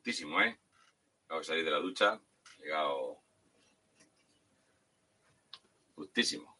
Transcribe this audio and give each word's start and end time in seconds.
justísimo, 0.00 0.40
¿eh? 0.40 0.58
Acabo 1.26 1.40
de 1.40 1.46
salir 1.46 1.64
de 1.64 1.70
la 1.70 1.78
ducha. 1.78 2.18
Llegado 2.58 3.20
justísimo. 5.94 6.56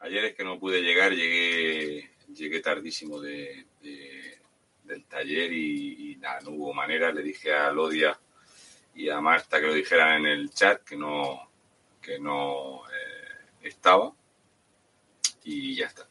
Ayer 0.00 0.24
es 0.24 0.34
que 0.34 0.42
no 0.44 0.58
pude 0.58 0.82
llegar, 0.82 1.12
llegué, 1.12 2.10
llegué 2.34 2.60
tardísimo 2.60 3.20
de, 3.20 3.66
de- 3.80 4.40
del 4.82 5.04
taller 5.06 5.50
y, 5.52 6.12
y 6.12 6.16
nada, 6.16 6.40
no 6.40 6.50
hubo 6.50 6.74
manera. 6.74 7.12
Le 7.12 7.22
dije 7.22 7.54
a 7.54 7.70
Lodia 7.70 8.18
y 8.94 9.08
a 9.08 9.20
Marta 9.20 9.60
que 9.60 9.66
lo 9.68 9.72
dijeran 9.74 10.16
en 10.22 10.26
el 10.26 10.50
chat 10.50 10.82
que 10.82 10.96
no, 10.96 11.48
que 12.02 12.18
no 12.18 12.82
eh, 12.88 13.46
estaba 13.62 14.12
y 15.44 15.76
ya 15.76 15.86
está. 15.86 16.08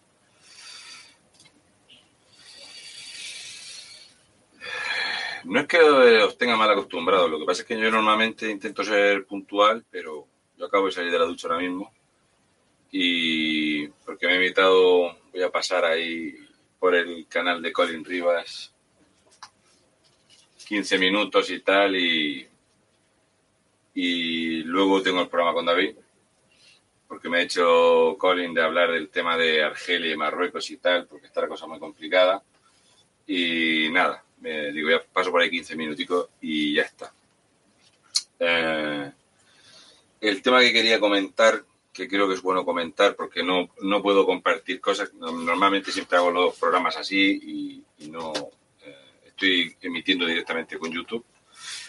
No 5.45 5.59
es 5.59 5.67
que 5.67 5.79
os 5.79 6.37
tenga 6.37 6.55
mal 6.55 6.71
acostumbrado, 6.71 7.27
lo 7.27 7.39
que 7.39 7.45
pasa 7.45 7.61
es 7.61 7.67
que 7.67 7.77
yo 7.77 7.91
normalmente 7.91 8.49
intento 8.49 8.83
ser 8.83 9.25
puntual, 9.25 9.85
pero 9.89 10.27
yo 10.57 10.65
acabo 10.65 10.85
de 10.85 10.91
salir 10.91 11.11
de 11.11 11.19
la 11.19 11.25
ducha 11.25 11.47
ahora 11.47 11.59
mismo 11.59 11.91
y 12.91 13.87
porque 13.87 14.27
me 14.27 14.33
he 14.33 14.35
invitado, 14.37 15.17
voy 15.31 15.43
a 15.43 15.51
pasar 15.51 15.83
ahí 15.83 16.35
por 16.79 16.95
el 16.95 17.27
canal 17.27 17.61
de 17.61 17.73
Colin 17.73 18.05
Rivas 18.05 18.73
15 20.67 20.97
minutos 20.97 21.49
y 21.49 21.59
tal 21.59 21.95
y, 21.95 22.47
y 23.95 24.63
luego 24.63 25.01
tengo 25.01 25.21
el 25.21 25.27
programa 25.27 25.53
con 25.53 25.65
David 25.65 25.95
porque 27.13 27.29
me 27.29 27.37
ha 27.37 27.41
hecho 27.41 28.15
Colin 28.17 28.55
de 28.55 28.63
hablar 28.63 28.91
del 28.91 29.09
tema 29.09 29.37
de 29.37 29.63
Argelia 29.63 30.13
y 30.13 30.17
Marruecos 30.17 30.71
y 30.71 30.77
tal, 30.77 31.05
porque 31.05 31.27
está 31.27 31.41
la 31.41 31.47
cosa 31.47 31.67
muy 31.67 31.77
complicada. 31.77 32.41
Y 33.27 33.87
nada, 33.91 34.22
me 34.43 34.71
digo, 34.73 34.89
ya 34.89 35.01
paso 35.01 35.31
por 35.31 35.41
ahí 35.41 35.49
15 35.49 35.75
minuticos 35.75 36.27
y 36.41 36.75
ya 36.75 36.83
está. 36.83 37.13
Eh, 38.39 39.11
el 40.21 40.41
tema 40.41 40.59
que 40.59 40.73
quería 40.73 40.99
comentar, 40.99 41.63
que 41.93 42.07
creo 42.07 42.27
que 42.27 42.33
es 42.35 42.41
bueno 42.41 42.65
comentar, 42.65 43.15
porque 43.15 43.41
no, 43.43 43.69
no 43.81 44.01
puedo 44.01 44.25
compartir 44.25 44.81
cosas, 44.81 45.13
no- 45.13 45.31
normalmente 45.31 45.91
siempre 45.91 46.17
hago 46.17 46.31
los 46.31 46.55
programas 46.57 46.97
así 46.97 47.39
y, 47.97 48.05
y 48.05 48.09
no 48.09 48.33
eh, 48.85 48.95
estoy 49.27 49.75
emitiendo 49.81 50.25
directamente 50.25 50.77
con 50.77 50.91
YouTube. 50.91 51.25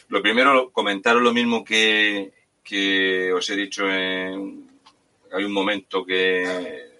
Lo 0.09 0.23
primero, 0.23 0.71
comentaros 0.71 1.23
lo 1.23 1.33
mismo 1.33 1.65
que, 1.65 2.33
que 2.63 3.33
os 3.33 3.49
he 3.51 3.57
dicho 3.57 3.91
en, 3.91 4.69
hay 5.33 5.45
un 5.45 5.53
momento 5.53 6.05
que 6.05 6.43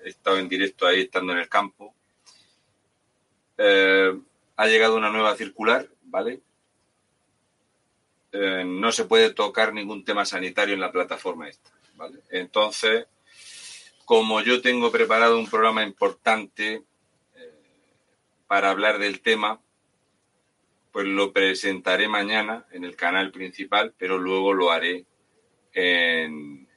he 0.05 0.09
estado 0.09 0.39
en 0.39 0.49
directo 0.49 0.87
ahí 0.87 1.03
estando 1.03 1.33
en 1.33 1.39
el 1.41 1.49
campo. 1.49 1.95
Eh, 3.59 4.13
ha 4.57 4.67
llegado 4.67 4.97
una 4.97 5.11
nueva 5.11 5.37
circular, 5.37 5.89
¿vale? 6.03 6.41
Eh, 8.33 8.65
no 8.67 8.93
se 8.93 9.05
puede 9.05 9.33
tocar 9.33 9.73
ningún 9.73 10.05
tema 10.05 10.25
sanitario 10.25 10.75
en 10.75 10.81
la 10.81 10.93
plataforma 10.93 11.49
esta, 11.49 11.71
¿vale? 11.95 12.21
Entonces, 12.31 13.07
como 14.05 14.41
yo 14.41 14.61
tengo 14.61 14.91
preparado 14.91 15.39
un 15.39 15.49
programa 15.49 15.85
importante 15.85 16.83
eh, 17.37 17.53
para 18.47 18.71
hablar 18.71 18.99
del 18.99 19.21
tema, 19.21 19.61
pues 20.93 21.07
lo 21.07 21.33
presentaré 21.33 22.09
mañana 22.09 22.67
en 22.71 22.85
el 22.85 22.95
canal 22.95 23.33
principal, 23.33 23.95
pero 23.99 24.19
luego 24.19 24.53
lo 24.53 24.71
haré 24.71 25.07
en, 25.73 26.69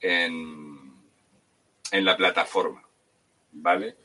en, 0.00 0.92
en 1.90 2.04
la 2.04 2.16
plataforma, 2.16 2.86
¿vale? 3.52 3.96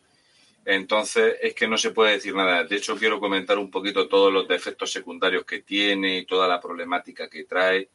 Entonces 0.70 1.36
es 1.42 1.54
que 1.54 1.66
no 1.66 1.78
se 1.78 1.92
puede 1.92 2.12
decir 2.12 2.36
nada. 2.36 2.66
De 2.66 2.76
hecho, 2.76 2.98
quiero 2.98 3.22
comentar 3.22 3.58
un 3.58 3.72
poquito 3.72 4.10
todos 4.10 4.34
los 4.34 4.50
defectos 4.50 4.92
secundarios 4.92 5.46
que 5.46 5.62
tiene 5.62 6.18
y 6.18 6.26
toda 6.26 6.46
la 6.46 6.60
problemática 6.60 7.30
que 7.30 7.46
trae. 7.46 7.88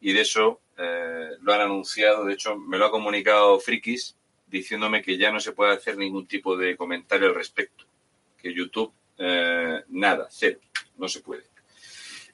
Y 0.00 0.14
de 0.14 0.22
eso 0.22 0.62
eh, 0.78 1.32
lo 1.42 1.52
han 1.52 1.60
anunciado. 1.60 2.24
De 2.24 2.32
hecho, 2.32 2.56
me 2.56 2.78
lo 2.78 2.86
ha 2.86 2.90
comunicado 2.90 3.60
Frikis 3.60 4.16
diciéndome 4.46 5.02
que 5.02 5.18
ya 5.18 5.30
no 5.30 5.40
se 5.40 5.52
puede 5.52 5.74
hacer 5.74 5.98
ningún 5.98 6.26
tipo 6.26 6.56
de 6.56 6.74
comentario 6.74 7.28
al 7.28 7.34
respecto. 7.34 7.84
Que 8.40 8.50
YouTube, 8.50 8.94
eh, 9.18 9.82
nada, 9.88 10.26
cero, 10.30 10.58
no 10.96 11.08
se 11.08 11.20
puede. 11.20 11.44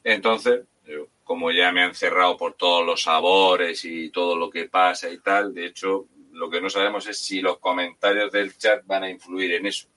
Entonces, 0.05 0.61
yo, 0.87 1.09
como 1.25 1.51
ya 1.51 1.73
me 1.73 1.83
han 1.83 1.97
cerrado 1.97 2.37
por 2.37 2.55
todos 2.55 2.87
los 2.87 3.03
sabores 3.03 3.85
y 3.85 4.11
todo 4.11 4.37
lo 4.37 4.49
que 4.49 4.69
pasa 4.69 5.11
y 5.11 5.19
tal, 5.19 5.53
de 5.53 5.67
hecho, 5.67 6.07
lo 6.33 6.51
que 6.51 6.61
no 6.61 6.71
sabemos 6.71 7.07
es 7.07 7.19
si 7.19 7.41
los 7.41 7.59
comentarios 7.59 8.33
del 8.33 8.57
chat 8.57 8.85
van 8.87 9.05
a 9.05 9.11
influir 9.11 9.53
en 9.53 9.67
eso. 9.67 9.89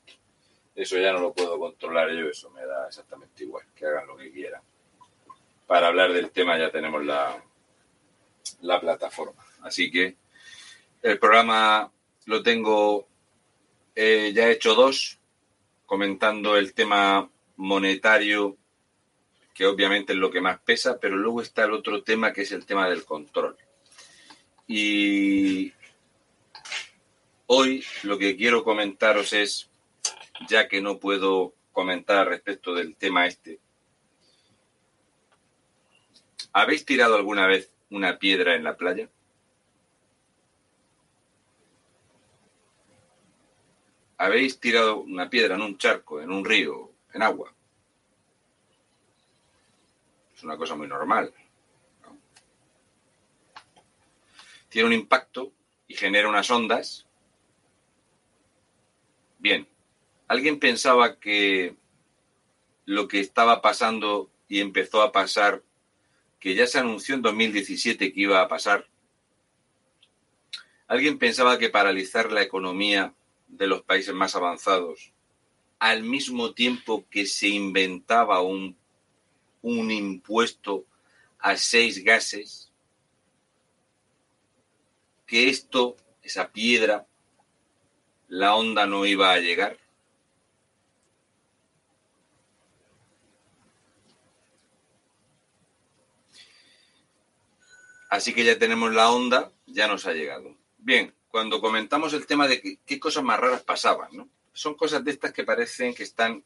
Eso 0.75 0.97
ya 0.97 1.13
no 1.13 1.19
lo 1.19 1.33
puedo 1.33 1.57
controlar 1.57 2.11
yo, 2.11 2.29
eso 2.29 2.49
me 2.49 2.65
da 2.65 2.87
exactamente 2.87 3.43
igual, 3.43 3.65
que 3.75 3.85
hagan 3.85 4.07
lo 4.07 4.17
que 4.17 4.31
quieran. 4.31 4.61
Para 5.65 5.87
hablar 5.87 6.11
del 6.11 6.31
tema 6.31 6.57
ya 6.57 6.69
tenemos 6.69 7.03
la, 7.05 7.41
la 8.61 8.79
plataforma. 8.79 9.43
Así 9.61 9.89
que 9.89 10.17
el 11.01 11.17
programa 11.17 11.91
lo 12.25 12.43
tengo, 12.43 13.07
eh, 13.95 14.31
ya 14.33 14.47
he 14.47 14.51
hecho 14.51 14.75
dos, 14.75 15.17
comentando 15.85 16.57
el 16.57 16.73
tema 16.73 17.29
monetario 17.55 18.57
que 19.53 19.65
obviamente 19.65 20.11
es 20.11 20.19
lo 20.19 20.29
que 20.29 20.41
más 20.41 20.59
pesa, 20.59 20.99
pero 20.99 21.15
luego 21.15 21.41
está 21.41 21.63
el 21.63 21.71
otro 21.71 22.03
tema 22.03 22.33
que 22.33 22.41
es 22.41 22.51
el 22.51 22.65
tema 22.65 22.89
del 22.89 23.05
control. 23.05 23.55
Y 24.67 25.71
hoy 27.47 27.83
lo 28.03 28.17
que 28.17 28.35
quiero 28.35 28.63
comentaros 28.63 29.33
es, 29.33 29.69
ya 30.47 30.67
que 30.67 30.81
no 30.81 30.99
puedo 30.99 31.53
comentar 31.71 32.27
respecto 32.27 32.73
del 32.73 32.95
tema 32.95 33.27
este, 33.27 33.59
¿habéis 36.53 36.85
tirado 36.85 37.15
alguna 37.15 37.47
vez 37.47 37.71
una 37.89 38.17
piedra 38.17 38.55
en 38.55 38.63
la 38.63 38.77
playa? 38.77 39.09
¿Habéis 44.17 44.59
tirado 44.59 45.01
una 45.01 45.29
piedra 45.29 45.55
en 45.55 45.61
un 45.61 45.77
charco, 45.77 46.21
en 46.21 46.31
un 46.31 46.45
río, 46.45 46.91
en 47.13 47.21
agua? 47.21 47.53
Es 50.33 50.43
una 50.43 50.57
cosa 50.57 50.75
muy 50.75 50.87
normal. 50.87 51.33
¿no? 52.03 52.17
Tiene 54.69 54.87
un 54.87 54.93
impacto 54.93 55.51
y 55.87 55.95
genera 55.95 56.29
unas 56.29 56.49
ondas. 56.49 57.05
Bien, 59.45 59.67
¿alguien 60.27 60.57
pensaba 60.57 61.19
que 61.19 61.75
lo 62.85 63.07
que 63.07 63.19
estaba 63.19 63.61
pasando 63.61 64.31
y 64.47 64.59
empezó 64.59 65.03
a 65.03 65.11
pasar, 65.11 65.61
que 66.39 66.55
ya 66.55 66.65
se 66.65 66.79
anunció 66.79 67.13
en 67.13 67.21
2017 67.21 68.11
que 68.11 68.21
iba 68.21 68.41
a 68.41 68.47
pasar? 68.47 68.87
¿Alguien 70.87 71.19
pensaba 71.19 71.59
que 71.59 71.69
paralizar 71.69 72.31
la 72.31 72.41
economía 72.41 73.13
de 73.47 73.67
los 73.67 73.83
países 73.83 74.15
más 74.15 74.35
avanzados, 74.35 75.13
al 75.77 76.01
mismo 76.01 76.55
tiempo 76.55 77.05
que 77.11 77.27
se 77.27 77.49
inventaba 77.49 78.41
un 78.41 78.75
un 79.61 79.91
impuesto 79.91 80.87
a 81.37 81.55
seis 81.55 82.03
gases, 82.03 82.71
que 85.27 85.49
esto, 85.49 85.97
esa 86.23 86.51
piedra, 86.51 87.05
la 88.35 88.53
onda 88.55 88.85
no 88.85 89.05
iba 89.05 89.31
a 89.31 89.39
llegar. 89.39 89.77
Así 98.09 98.33
que 98.33 98.43
ya 98.43 98.59
tenemos 98.59 98.93
la 98.93 99.09
onda, 99.09 99.51
ya 99.65 99.87
nos 99.87 100.05
ha 100.05 100.13
llegado. 100.13 100.55
Bien, 100.77 101.13
cuando 101.29 101.61
comentamos 101.61 102.13
el 102.13 102.27
tema 102.27 102.47
de 102.47 102.79
qué, 102.85 102.99
cosas 102.99 103.23
más 103.23 103.39
raras 103.39 103.63
pasaban. 103.63 104.29
Son 104.51 104.75
cosas 104.75 105.03
de 105.03 105.11
estas 105.11 105.31
que 105.31 105.43
parecen 105.45 105.95
que 105.95 106.03
están 106.03 106.43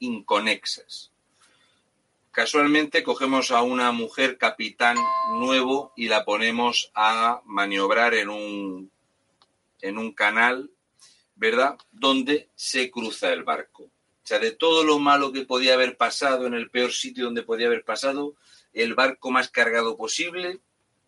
inconexas. 0.00 1.12
casualmente 2.32 3.02
cogemos 3.02 3.50
a 3.50 3.62
una 3.62 3.92
mujer 3.92 4.36
capitán 4.36 4.96
nuevo 5.32 5.92
y 5.96 6.08
la 6.08 6.24
ponemos 6.24 6.90
a 6.94 7.40
maniobrar 7.44 8.14
en 8.14 8.28
un, 8.30 8.90
en 9.80 9.98
un 9.98 10.12
canal, 10.12 10.70
¿verdad? 11.40 11.76
Donde 11.90 12.50
se 12.54 12.90
cruza 12.90 13.32
el 13.32 13.42
barco. 13.42 13.84
O 13.84 14.26
sea, 14.30 14.38
de 14.38 14.52
todo 14.52 14.84
lo 14.84 15.00
malo 15.00 15.32
que 15.32 15.44
podía 15.44 15.74
haber 15.74 15.96
pasado, 15.96 16.46
en 16.46 16.54
el 16.54 16.70
peor 16.70 16.92
sitio 16.92 17.24
donde 17.24 17.42
podía 17.42 17.66
haber 17.66 17.84
pasado, 17.84 18.36
el 18.72 18.94
barco 18.94 19.32
más 19.32 19.50
cargado 19.50 19.96
posible 19.96 20.60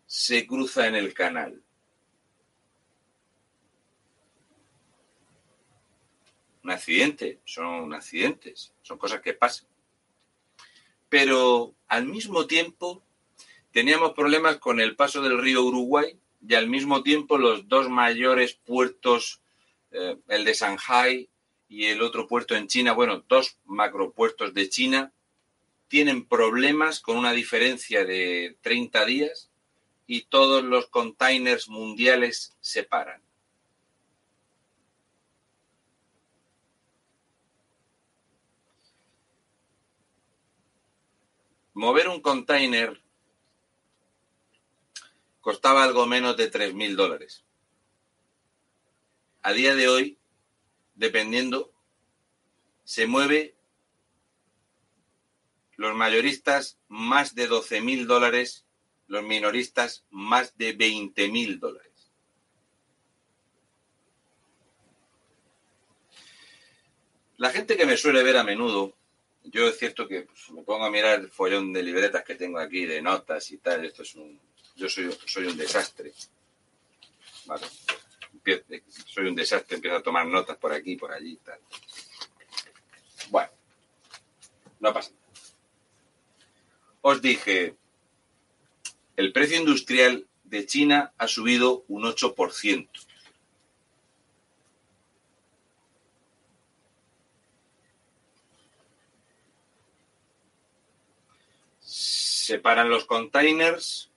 se 0.05 0.45
cruza 0.45 0.87
en 0.87 0.95
el 0.95 1.13
canal. 1.13 1.61
Un 6.63 6.71
accidente, 6.71 7.39
son 7.45 7.93
accidentes, 7.93 8.73
son 8.81 8.97
cosas 8.97 9.21
que 9.21 9.33
pasan 9.33 9.67
pero 11.13 11.75
al 11.89 12.07
mismo 12.07 12.47
tiempo 12.47 13.03
teníamos 13.71 14.13
problemas 14.13 14.57
con 14.57 14.81
el 14.81 14.95
paso 14.95 15.21
del 15.21 15.39
río 15.39 15.61
Uruguay 15.61 16.17
y 16.41 16.55
al 16.55 16.67
mismo 16.67 17.03
tiempo 17.03 17.37
los 17.37 17.67
dos 17.67 17.87
mayores 17.87 18.55
puertos, 18.55 19.42
eh, 19.93 20.17
el 20.27 20.43
de 20.45 20.53
Shanghai 20.53 21.29
y 21.69 21.85
el 21.85 22.01
otro 22.01 22.27
puerto 22.27 22.55
en 22.55 22.67
China, 22.67 22.93
bueno, 22.93 23.23
dos 23.27 23.57
macropuertos 23.65 24.53
de 24.53 24.69
China, 24.69 25.13
tienen 25.87 26.27
problemas 26.27 26.99
con 26.99 27.17
una 27.17 27.31
diferencia 27.31 28.03
de 28.03 28.57
30 28.61 29.05
días 29.05 29.49
y 30.07 30.23
todos 30.23 30.63
los 30.63 30.87
containers 30.87 31.69
mundiales 31.69 32.57
se 32.59 32.83
paran. 32.83 33.23
mover 41.73 42.07
un 42.07 42.21
container 42.21 43.01
costaba 45.41 45.83
algo 45.83 46.05
menos 46.05 46.37
de 46.37 46.49
3.000 46.49 46.95
dólares. 46.95 47.43
A 49.43 49.53
día 49.53 49.75
de 49.75 49.87
hoy, 49.87 50.17
dependiendo, 50.95 51.71
se 52.83 53.05
mueve 53.07 53.55
los 55.75 55.95
mayoristas 55.95 56.79
más 56.87 57.35
de 57.35 57.49
12.000 57.49 58.05
dólares, 58.05 58.65
los 59.07 59.23
minoristas 59.23 60.05
más 60.09 60.57
de 60.57 60.77
20.000 60.77 61.59
dólares. 61.59 61.91
La 67.37 67.51
gente 67.51 67.77
que 67.77 67.85
me 67.85 67.97
suele 67.97 68.23
ver 68.23 68.37
a 68.37 68.43
menudo 68.43 68.95
yo 69.45 69.67
es 69.67 69.77
cierto 69.77 70.07
que 70.07 70.21
pues, 70.21 70.51
me 70.51 70.63
pongo 70.63 70.85
a 70.85 70.91
mirar 70.91 71.19
el 71.19 71.29
follón 71.29 71.73
de 71.73 71.83
libretas 71.83 72.23
que 72.23 72.35
tengo 72.35 72.59
aquí, 72.59 72.85
de 72.85 73.01
notas 73.01 73.51
y 73.51 73.57
tal. 73.57 73.85
Esto 73.85 74.03
es 74.03 74.15
un. 74.15 74.39
Yo 74.75 74.89
soy, 74.89 75.15
soy 75.25 75.45
un 75.45 75.57
desastre. 75.57 76.13
Vale. 77.45 77.65
Soy 79.07 79.27
un 79.27 79.35
desastre, 79.35 79.75
empiezo 79.75 79.97
a 79.97 80.03
tomar 80.03 80.25
notas 80.25 80.57
por 80.57 80.73
aquí, 80.73 80.95
por 80.95 81.11
allí 81.11 81.37
tal. 81.37 81.59
Bueno, 83.29 83.51
no 84.79 84.93
pasa 84.93 85.11
nada. 85.11 85.23
Os 87.01 87.21
dije, 87.21 87.75
el 89.15 89.33
precio 89.33 89.57
industrial 89.57 90.27
de 90.43 90.65
China 90.65 91.13
ha 91.17 91.27
subido 91.27 91.83
un 91.87 92.03
8%. 92.03 92.89
separan 102.43 102.89
los 102.89 103.05
containers. 103.05 104.11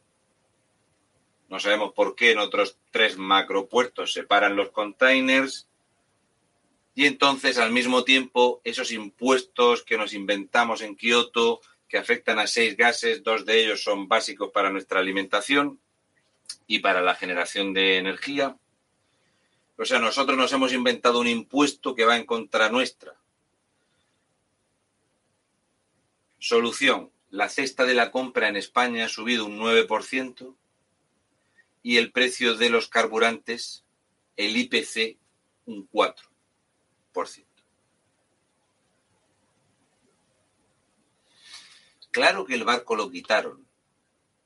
No 1.48 1.60
sabemos 1.60 1.92
por 1.92 2.16
qué 2.16 2.32
en 2.32 2.40
otros 2.40 2.76
tres 2.96 3.18
macropuertos 3.18 4.14
separan 4.14 4.56
los 4.56 4.70
containers. 4.70 5.68
Y 6.94 7.04
entonces, 7.04 7.58
al 7.58 7.70
mismo 7.70 8.04
tiempo, 8.04 8.62
esos 8.64 8.90
impuestos 8.90 9.82
que 9.82 9.98
nos 9.98 10.14
inventamos 10.14 10.80
en 10.80 10.96
Kioto, 10.96 11.60
que 11.90 11.98
afectan 11.98 12.38
a 12.38 12.46
seis 12.46 12.74
gases, 12.74 13.22
dos 13.22 13.44
de 13.44 13.60
ellos 13.60 13.82
son 13.82 14.08
básicos 14.08 14.50
para 14.50 14.70
nuestra 14.70 14.98
alimentación 14.98 15.78
y 16.66 16.78
para 16.78 17.02
la 17.02 17.14
generación 17.14 17.74
de 17.74 17.98
energía. 17.98 18.56
O 19.76 19.84
sea, 19.84 19.98
nosotros 19.98 20.38
nos 20.38 20.50
hemos 20.54 20.72
inventado 20.72 21.20
un 21.20 21.26
impuesto 21.26 21.94
que 21.94 22.06
va 22.06 22.16
en 22.16 22.24
contra 22.24 22.70
nuestra. 22.70 23.14
Solución, 26.38 27.10
la 27.28 27.50
cesta 27.50 27.84
de 27.84 27.92
la 27.92 28.10
compra 28.10 28.48
en 28.48 28.56
España 28.56 29.04
ha 29.04 29.10
subido 29.10 29.44
un 29.44 29.58
9% 29.58 30.56
y 31.86 31.98
el 31.98 32.10
precio 32.10 32.56
de 32.56 32.68
los 32.68 32.88
carburantes, 32.88 33.84
el 34.36 34.56
IPC, 34.56 35.18
un 35.66 35.88
4%. 35.88 37.46
Claro 42.10 42.44
que 42.44 42.54
el 42.54 42.64
barco 42.64 42.96
lo 42.96 43.08
quitaron, 43.08 43.64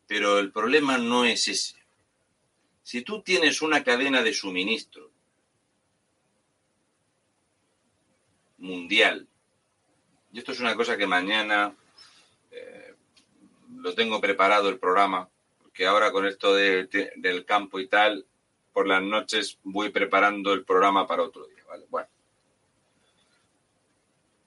pero 0.06 0.38
el 0.38 0.52
problema 0.52 0.98
no 0.98 1.24
es 1.24 1.48
ese. 1.48 1.82
Si 2.82 3.00
tú 3.00 3.22
tienes 3.22 3.62
una 3.62 3.82
cadena 3.82 4.22
de 4.22 4.34
suministro 4.34 5.10
mundial, 8.58 9.26
y 10.30 10.40
esto 10.40 10.52
es 10.52 10.60
una 10.60 10.76
cosa 10.76 10.98
que 10.98 11.06
mañana 11.06 11.74
lo 13.76 13.94
tengo 13.94 14.20
preparado 14.20 14.68
el 14.68 14.78
programa, 14.78 15.30
porque 15.70 15.86
ahora 15.86 16.10
con 16.10 16.26
esto 16.26 16.52
del 16.52 17.44
campo 17.46 17.78
y 17.78 17.86
tal, 17.86 18.26
por 18.72 18.88
las 18.88 19.02
noches 19.02 19.58
voy 19.62 19.90
preparando 19.90 20.52
el 20.52 20.64
programa 20.64 21.06
para 21.06 21.22
otro 21.22 21.46
día, 21.46 21.62
¿vale? 21.68 21.86
Bueno. 21.88 22.08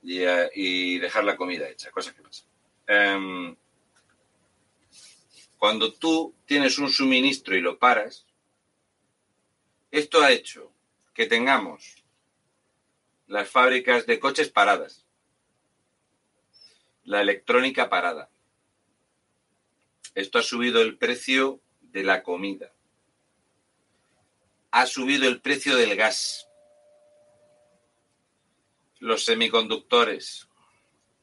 Y, 0.01 0.21
eh, 0.21 0.99
dejar 0.99 1.23
la 1.23 1.37
comida 1.37 1.69
hecha, 1.69 1.91
cosas 1.91 2.13
que 2.13 2.21
pasan. 2.21 2.47
Em, 2.87 3.55
cuando 5.57 5.93
tú 5.93 6.35
tienes 6.45 6.77
un 6.77 6.89
suministro 6.89 7.55
y 7.55 7.61
lo 7.61 7.79
paras, 7.79 8.25
esto 9.91 10.21
ha 10.21 10.31
hecho 10.31 10.73
que 11.13 11.25
tengamos 11.25 12.03
las 13.27 13.49
fábricas 13.49 14.05
de 14.05 14.19
coches 14.19 14.49
paradas, 14.49 15.05
la 17.05 17.21
electrónica 17.21 17.89
parada, 17.89 18.29
esto 20.15 20.39
ha 20.39 20.43
subido 20.43 20.81
el 20.81 20.97
precio 20.97 21.59
de 21.81 22.03
la 22.03 22.23
comida. 22.23 22.71
Ha 24.71 24.85
subido 24.85 25.27
el 25.27 25.41
precio 25.41 25.75
del 25.75 25.95
gas. 25.95 26.47
Los 28.99 29.25
semiconductores. 29.25 30.47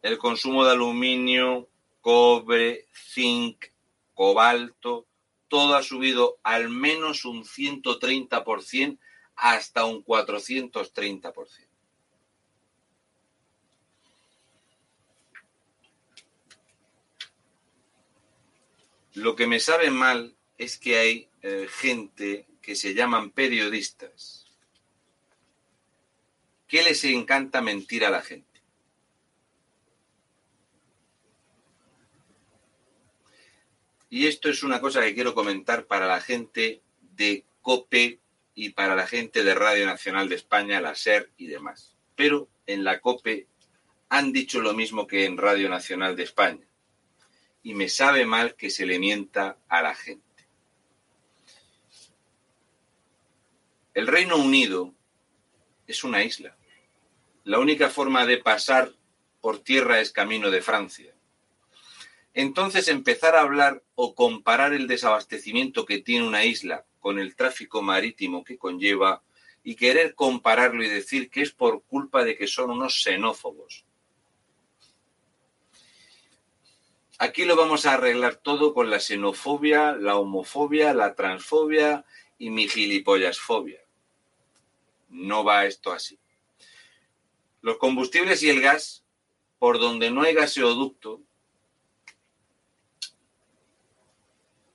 El 0.02 0.18
consumo 0.18 0.64
de 0.64 0.72
aluminio, 0.72 1.68
cobre, 2.00 2.86
zinc, 2.92 3.66
cobalto. 4.14 5.06
Todo 5.48 5.74
ha 5.74 5.82
subido 5.82 6.38
al 6.42 6.68
menos 6.68 7.24
un 7.24 7.44
130% 7.44 8.98
hasta 9.36 9.84
un 9.84 10.04
430%. 10.04 11.69
Lo 19.20 19.36
que 19.36 19.46
me 19.46 19.60
sabe 19.60 19.90
mal 19.90 20.34
es 20.56 20.78
que 20.78 20.96
hay 20.96 21.28
eh, 21.42 21.68
gente 21.70 22.46
que 22.62 22.74
se 22.74 22.94
llaman 22.94 23.30
periodistas 23.30 24.46
que 26.66 26.82
les 26.82 27.04
encanta 27.04 27.60
mentir 27.60 28.06
a 28.06 28.10
la 28.10 28.22
gente. 28.22 28.62
Y 34.08 34.26
esto 34.26 34.48
es 34.48 34.62
una 34.62 34.80
cosa 34.80 35.02
que 35.02 35.14
quiero 35.14 35.34
comentar 35.34 35.86
para 35.86 36.06
la 36.06 36.22
gente 36.22 36.80
de 37.00 37.44
COPE 37.60 38.20
y 38.54 38.70
para 38.70 38.94
la 38.94 39.06
gente 39.06 39.44
de 39.44 39.54
Radio 39.54 39.84
Nacional 39.84 40.30
de 40.30 40.36
España, 40.36 40.80
la 40.80 40.94
SER 40.94 41.30
y 41.36 41.46
demás. 41.48 41.94
Pero 42.16 42.48
en 42.66 42.84
la 42.84 43.00
COPE 43.00 43.48
han 44.08 44.32
dicho 44.32 44.62
lo 44.62 44.72
mismo 44.72 45.06
que 45.06 45.26
en 45.26 45.36
Radio 45.36 45.68
Nacional 45.68 46.16
de 46.16 46.22
España 46.22 46.69
y 47.62 47.74
me 47.74 47.88
sabe 47.88 48.24
mal 48.24 48.54
que 48.54 48.70
se 48.70 48.86
le 48.86 48.98
mienta 48.98 49.58
a 49.68 49.82
la 49.82 49.94
gente. 49.94 50.46
El 53.92 54.06
Reino 54.06 54.36
Unido 54.36 54.94
es 55.86 56.04
una 56.04 56.24
isla. 56.24 56.56
La 57.44 57.58
única 57.58 57.90
forma 57.90 58.24
de 58.24 58.38
pasar 58.38 58.92
por 59.40 59.58
tierra 59.58 60.00
es 60.00 60.12
camino 60.12 60.50
de 60.50 60.62
Francia. 60.62 61.12
Entonces 62.32 62.88
empezar 62.88 63.34
a 63.34 63.40
hablar 63.40 63.82
o 63.94 64.14
comparar 64.14 64.72
el 64.72 64.86
desabastecimiento 64.86 65.84
que 65.84 65.98
tiene 65.98 66.26
una 66.26 66.44
isla 66.44 66.86
con 67.00 67.18
el 67.18 67.34
tráfico 67.34 67.82
marítimo 67.82 68.44
que 68.44 68.58
conlleva 68.58 69.22
y 69.64 69.74
querer 69.74 70.14
compararlo 70.14 70.84
y 70.84 70.88
decir 70.88 71.28
que 71.28 71.42
es 71.42 71.50
por 71.50 71.82
culpa 71.82 72.24
de 72.24 72.36
que 72.36 72.46
son 72.46 72.70
unos 72.70 73.02
xenófobos 73.02 73.84
Aquí 77.22 77.44
lo 77.44 77.54
vamos 77.54 77.84
a 77.84 77.92
arreglar 77.92 78.36
todo 78.36 78.72
con 78.72 78.88
la 78.88 78.98
xenofobia, 78.98 79.92
la 79.92 80.16
homofobia, 80.16 80.94
la 80.94 81.14
transfobia 81.14 82.06
y 82.38 82.48
mi 82.48 82.66
gilipollasfobia. 82.66 83.82
No 85.10 85.44
va 85.44 85.66
esto 85.66 85.92
así. 85.92 86.18
Los 87.60 87.76
combustibles 87.76 88.42
y 88.42 88.48
el 88.48 88.62
gas, 88.62 89.04
por 89.58 89.78
donde 89.78 90.10
no 90.10 90.22
hay 90.22 90.32
gaseoducto 90.32 91.20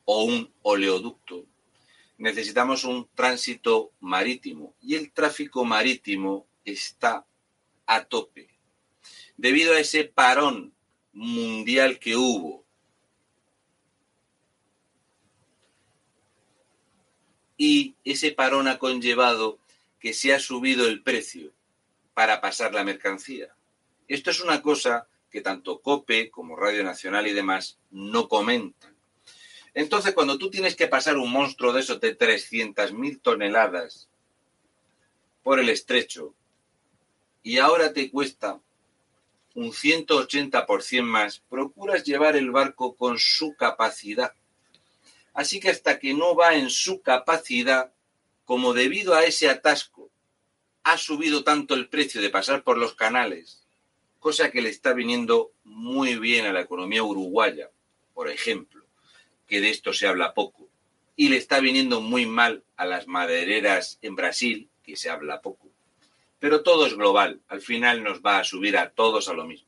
o 0.06 0.24
un 0.26 0.54
oleoducto, 0.62 1.48
necesitamos 2.20 2.84
un 2.84 3.10
tránsito 3.16 3.92
marítimo 4.02 4.76
y 4.82 4.94
el 4.94 5.12
tráfico 5.12 5.66
marítimo 5.66 6.46
está 6.64 7.26
a 7.88 8.06
tope. 8.06 8.50
Debido 9.36 9.74
a 9.74 9.80
ese 9.80 10.04
parón 10.04 10.75
mundial 11.16 11.98
que 11.98 12.16
hubo. 12.16 12.64
Y 17.58 17.96
ese 18.04 18.32
parón 18.32 18.68
ha 18.68 18.78
conllevado 18.78 19.58
que 20.00 20.14
se 20.14 20.34
ha 20.34 20.40
subido 20.40 20.88
el 20.88 21.02
precio 21.02 21.54
para 22.14 22.42
pasar 22.42 22.74
la 22.74 22.84
mercancía. 22.84 23.56
Esto 24.08 24.30
es 24.30 24.42
una 24.42 24.62
cosa 24.62 25.08
que 25.32 25.42
tanto 25.42 25.82
COPE 25.82 26.30
como 26.30 26.56
Radio 26.56 26.84
Nacional 26.84 27.28
y 27.28 27.34
demás 27.34 27.80
no 27.90 28.28
comentan. 28.28 28.96
Entonces, 29.74 30.14
cuando 30.14 30.38
tú 30.38 30.50
tienes 30.50 30.76
que 30.76 30.88
pasar 30.88 31.18
un 31.18 31.32
monstruo 31.32 31.74
de 31.74 31.82
esos 31.82 32.00
de 32.00 32.18
300.000 32.18 33.22
toneladas 33.22 34.10
por 35.44 35.60
el 35.60 35.70
estrecho 35.70 36.34
y 37.44 37.58
ahora 37.58 37.94
te 37.94 38.10
cuesta 38.10 38.60
un 39.56 39.72
180% 39.72 41.02
más, 41.04 41.40
procuras 41.50 42.04
llevar 42.04 42.36
el 42.36 42.52
barco 42.52 42.96
con 42.96 43.18
su 43.18 43.56
capacidad. 43.56 44.34
Así 45.34 45.60
que 45.60 45.70
hasta 45.70 45.98
que 45.98 46.14
no 46.14 46.36
va 46.36 46.56
en 46.56 46.70
su 46.70 47.02
capacidad, 47.02 47.92
como 48.44 48.74
debido 48.74 49.16
a 49.16 49.24
ese 49.24 49.50
atasco 49.50 50.12
ha 50.84 50.98
subido 50.98 51.44
tanto 51.44 51.74
el 51.74 51.88
precio 51.88 52.22
de 52.22 52.30
pasar 52.30 52.64
por 52.64 52.78
los 52.78 52.94
canales, 52.94 53.64
cosa 54.20 54.52
que 54.52 54.62
le 54.62 54.70
está 54.70 54.94
viniendo 54.94 55.52
muy 55.64 56.18
bien 56.18 56.46
a 56.46 56.54
la 56.54 56.62
economía 56.62 57.02
uruguaya, 57.02 57.72
por 58.14 58.30
ejemplo, 58.30 58.86
que 59.48 59.62
de 59.62 59.72
esto 59.72 59.94
se 59.94 60.06
habla 60.06 60.34
poco, 60.34 60.68
y 61.16 61.30
le 61.30 61.38
está 61.38 61.60
viniendo 61.60 62.02
muy 62.02 62.26
mal 62.26 62.64
a 62.76 62.86
las 62.86 63.08
madereras 63.08 64.00
en 64.02 64.16
Brasil, 64.16 64.70
que 64.84 64.96
se 64.96 65.10
habla 65.10 65.42
poco 65.42 65.75
pero 66.40 66.64
todo 66.64 66.86
es 66.86 66.96
global. 66.96 67.42
Al 67.48 67.62
final 67.62 68.04
nos 68.04 68.22
va 68.22 68.40
a 68.40 68.44
subir 68.44 68.78
a 68.78 68.92
todos 68.92 69.30
a 69.30 69.34
lo 69.34 69.46
mismo. 69.46 69.68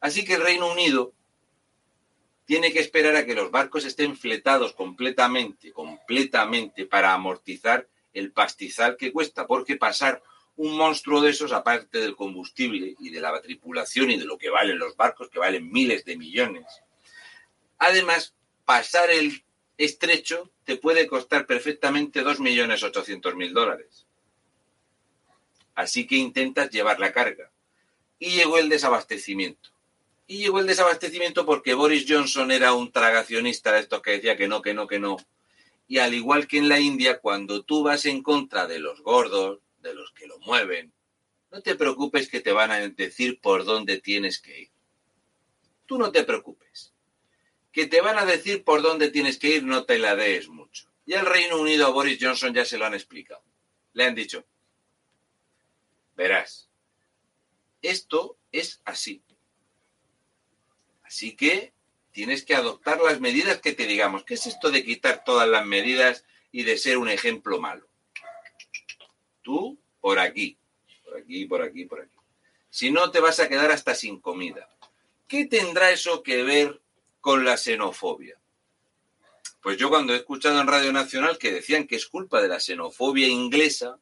Así 0.00 0.24
que 0.24 0.34
el 0.34 0.42
Reino 0.42 0.70
Unido 0.70 1.12
tiene 2.48 2.72
que 2.72 2.80
esperar 2.80 3.14
a 3.14 3.26
que 3.26 3.34
los 3.34 3.50
barcos 3.50 3.84
estén 3.84 4.16
fletados 4.16 4.72
completamente, 4.72 5.72
completamente 5.72 6.86
para 6.86 7.12
amortizar 7.12 7.86
el 8.14 8.32
pastizal 8.32 8.96
que 8.96 9.12
cuesta, 9.12 9.46
porque 9.46 9.76
pasar 9.76 10.22
un 10.56 10.76
monstruo 10.76 11.20
de 11.20 11.30
esos, 11.30 11.52
aparte 11.52 11.98
del 11.98 12.16
combustible 12.16 12.96
y 12.98 13.10
de 13.10 13.20
la 13.20 13.40
tripulación 13.40 14.10
y 14.10 14.18
de 14.18 14.24
lo 14.24 14.38
que 14.38 14.50
valen 14.50 14.78
los 14.78 14.96
barcos, 14.96 15.28
que 15.28 15.38
valen 15.38 15.70
miles 15.70 16.04
de 16.04 16.16
millones. 16.16 16.66
Además, 17.78 18.34
pasar 18.64 19.10
el 19.10 19.44
estrecho 19.76 20.50
te 20.64 20.76
puede 20.76 21.06
costar 21.06 21.46
perfectamente 21.46 22.24
2.800.000 22.24 23.52
dólares. 23.52 24.07
Así 25.78 26.08
que 26.08 26.16
intentas 26.16 26.70
llevar 26.70 26.98
la 26.98 27.12
carga. 27.12 27.52
Y 28.18 28.30
llegó 28.30 28.58
el 28.58 28.68
desabastecimiento. 28.68 29.70
Y 30.26 30.38
llegó 30.38 30.58
el 30.58 30.66
desabastecimiento 30.66 31.46
porque 31.46 31.74
Boris 31.74 32.04
Johnson 32.08 32.50
era 32.50 32.72
un 32.72 32.90
tragacionista 32.90 33.70
de 33.70 33.78
estos 33.78 34.02
que 34.02 34.10
decía 34.10 34.36
que 34.36 34.48
no, 34.48 34.60
que 34.60 34.74
no, 34.74 34.88
que 34.88 34.98
no. 34.98 35.18
Y 35.86 35.98
al 35.98 36.14
igual 36.14 36.48
que 36.48 36.58
en 36.58 36.68
la 36.68 36.80
India, 36.80 37.20
cuando 37.20 37.62
tú 37.62 37.84
vas 37.84 38.06
en 38.06 38.24
contra 38.24 38.66
de 38.66 38.80
los 38.80 39.02
gordos, 39.02 39.60
de 39.78 39.94
los 39.94 40.10
que 40.10 40.26
lo 40.26 40.40
mueven, 40.40 40.92
no 41.52 41.62
te 41.62 41.76
preocupes 41.76 42.28
que 42.28 42.40
te 42.40 42.50
van 42.50 42.72
a 42.72 42.80
decir 42.80 43.40
por 43.40 43.64
dónde 43.64 44.00
tienes 44.00 44.40
que 44.40 44.62
ir. 44.62 44.70
Tú 45.86 45.96
no 45.96 46.10
te 46.10 46.24
preocupes. 46.24 46.92
Que 47.70 47.86
te 47.86 48.00
van 48.00 48.18
a 48.18 48.26
decir 48.26 48.64
por 48.64 48.82
dónde 48.82 49.12
tienes 49.12 49.38
que 49.38 49.50
ir, 49.50 49.62
no 49.62 49.84
te 49.84 50.00
la 50.00 50.16
des 50.16 50.48
mucho. 50.48 50.90
Y 51.06 51.14
al 51.14 51.24
Reino 51.24 51.60
Unido 51.60 51.86
a 51.86 51.90
Boris 51.90 52.18
Johnson 52.20 52.52
ya 52.52 52.64
se 52.64 52.78
lo 52.78 52.84
han 52.84 52.94
explicado. 52.94 53.44
Le 53.92 54.04
han 54.04 54.16
dicho, 54.16 54.44
Verás, 56.18 56.68
esto 57.80 58.36
es 58.50 58.82
así. 58.84 59.22
Así 61.04 61.36
que 61.36 61.72
tienes 62.10 62.44
que 62.44 62.56
adoptar 62.56 63.00
las 63.00 63.20
medidas 63.20 63.60
que 63.60 63.72
te 63.72 63.86
digamos. 63.86 64.24
¿Qué 64.24 64.34
es 64.34 64.48
esto 64.48 64.72
de 64.72 64.84
quitar 64.84 65.22
todas 65.22 65.48
las 65.48 65.64
medidas 65.64 66.24
y 66.50 66.64
de 66.64 66.76
ser 66.76 66.98
un 66.98 67.08
ejemplo 67.08 67.60
malo? 67.60 67.86
Tú, 69.42 69.78
por 70.00 70.18
aquí, 70.18 70.58
por 71.04 71.18
aquí, 71.18 71.46
por 71.46 71.62
aquí, 71.62 71.84
por 71.84 72.00
aquí. 72.00 72.16
Si 72.68 72.90
no, 72.90 73.12
te 73.12 73.20
vas 73.20 73.38
a 73.38 73.48
quedar 73.48 73.70
hasta 73.70 73.94
sin 73.94 74.20
comida. 74.20 74.68
¿Qué 75.28 75.44
tendrá 75.46 75.92
eso 75.92 76.24
que 76.24 76.42
ver 76.42 76.82
con 77.20 77.44
la 77.44 77.56
xenofobia? 77.56 78.40
Pues 79.62 79.76
yo 79.76 79.88
cuando 79.88 80.14
he 80.14 80.16
escuchado 80.16 80.60
en 80.60 80.66
Radio 80.66 80.92
Nacional 80.92 81.38
que 81.38 81.52
decían 81.52 81.86
que 81.86 81.94
es 81.94 82.06
culpa 82.06 82.42
de 82.42 82.48
la 82.48 82.58
xenofobia 82.58 83.28
inglesa, 83.28 84.00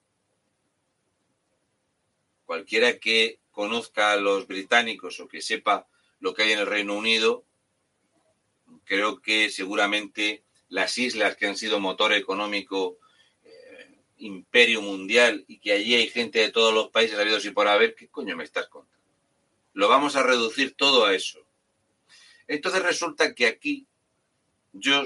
cualquiera 2.46 2.98
que 2.98 3.40
conozca 3.50 4.12
a 4.12 4.16
los 4.16 4.46
británicos 4.46 5.20
o 5.20 5.28
que 5.28 5.42
sepa 5.42 5.86
lo 6.20 6.32
que 6.32 6.44
hay 6.44 6.52
en 6.52 6.60
el 6.60 6.66
Reino 6.66 6.94
Unido, 6.94 7.44
creo 8.84 9.20
que 9.20 9.50
seguramente 9.50 10.44
las 10.68 10.96
islas 10.98 11.36
que 11.36 11.46
han 11.46 11.56
sido 11.56 11.80
motor 11.80 12.12
económico, 12.12 12.98
eh, 13.44 13.98
imperio 14.18 14.80
mundial, 14.80 15.44
y 15.48 15.58
que 15.58 15.72
allí 15.72 15.94
hay 15.94 16.08
gente 16.08 16.38
de 16.38 16.50
todos 16.50 16.72
los 16.72 16.88
países 16.88 17.18
habidos 17.18 17.44
y 17.44 17.50
por 17.50 17.68
haber, 17.68 17.94
¿qué 17.94 18.08
coño 18.08 18.36
me 18.36 18.44
estás 18.44 18.68
contando? 18.68 18.96
Lo 19.74 19.88
vamos 19.88 20.16
a 20.16 20.22
reducir 20.22 20.74
todo 20.74 21.04
a 21.04 21.14
eso. 21.14 21.40
Entonces 22.48 22.82
resulta 22.82 23.34
que 23.34 23.46
aquí 23.46 23.86
yo 24.72 25.04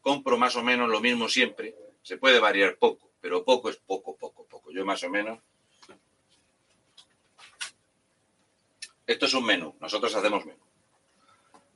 compro 0.00 0.38
más 0.38 0.56
o 0.56 0.62
menos 0.62 0.88
lo 0.88 1.00
mismo 1.00 1.28
siempre, 1.28 1.74
se 2.02 2.16
puede 2.16 2.38
variar 2.38 2.78
poco, 2.78 3.10
pero 3.20 3.44
poco 3.44 3.68
es 3.70 3.76
poco, 3.76 4.16
poco, 4.16 4.44
poco. 4.46 4.72
Yo 4.72 4.84
más 4.84 5.02
o 5.04 5.10
menos 5.10 5.40
Esto 9.12 9.26
es 9.26 9.34
un 9.34 9.44
menú, 9.44 9.76
nosotros 9.78 10.14
hacemos 10.14 10.46
menú. 10.46 10.64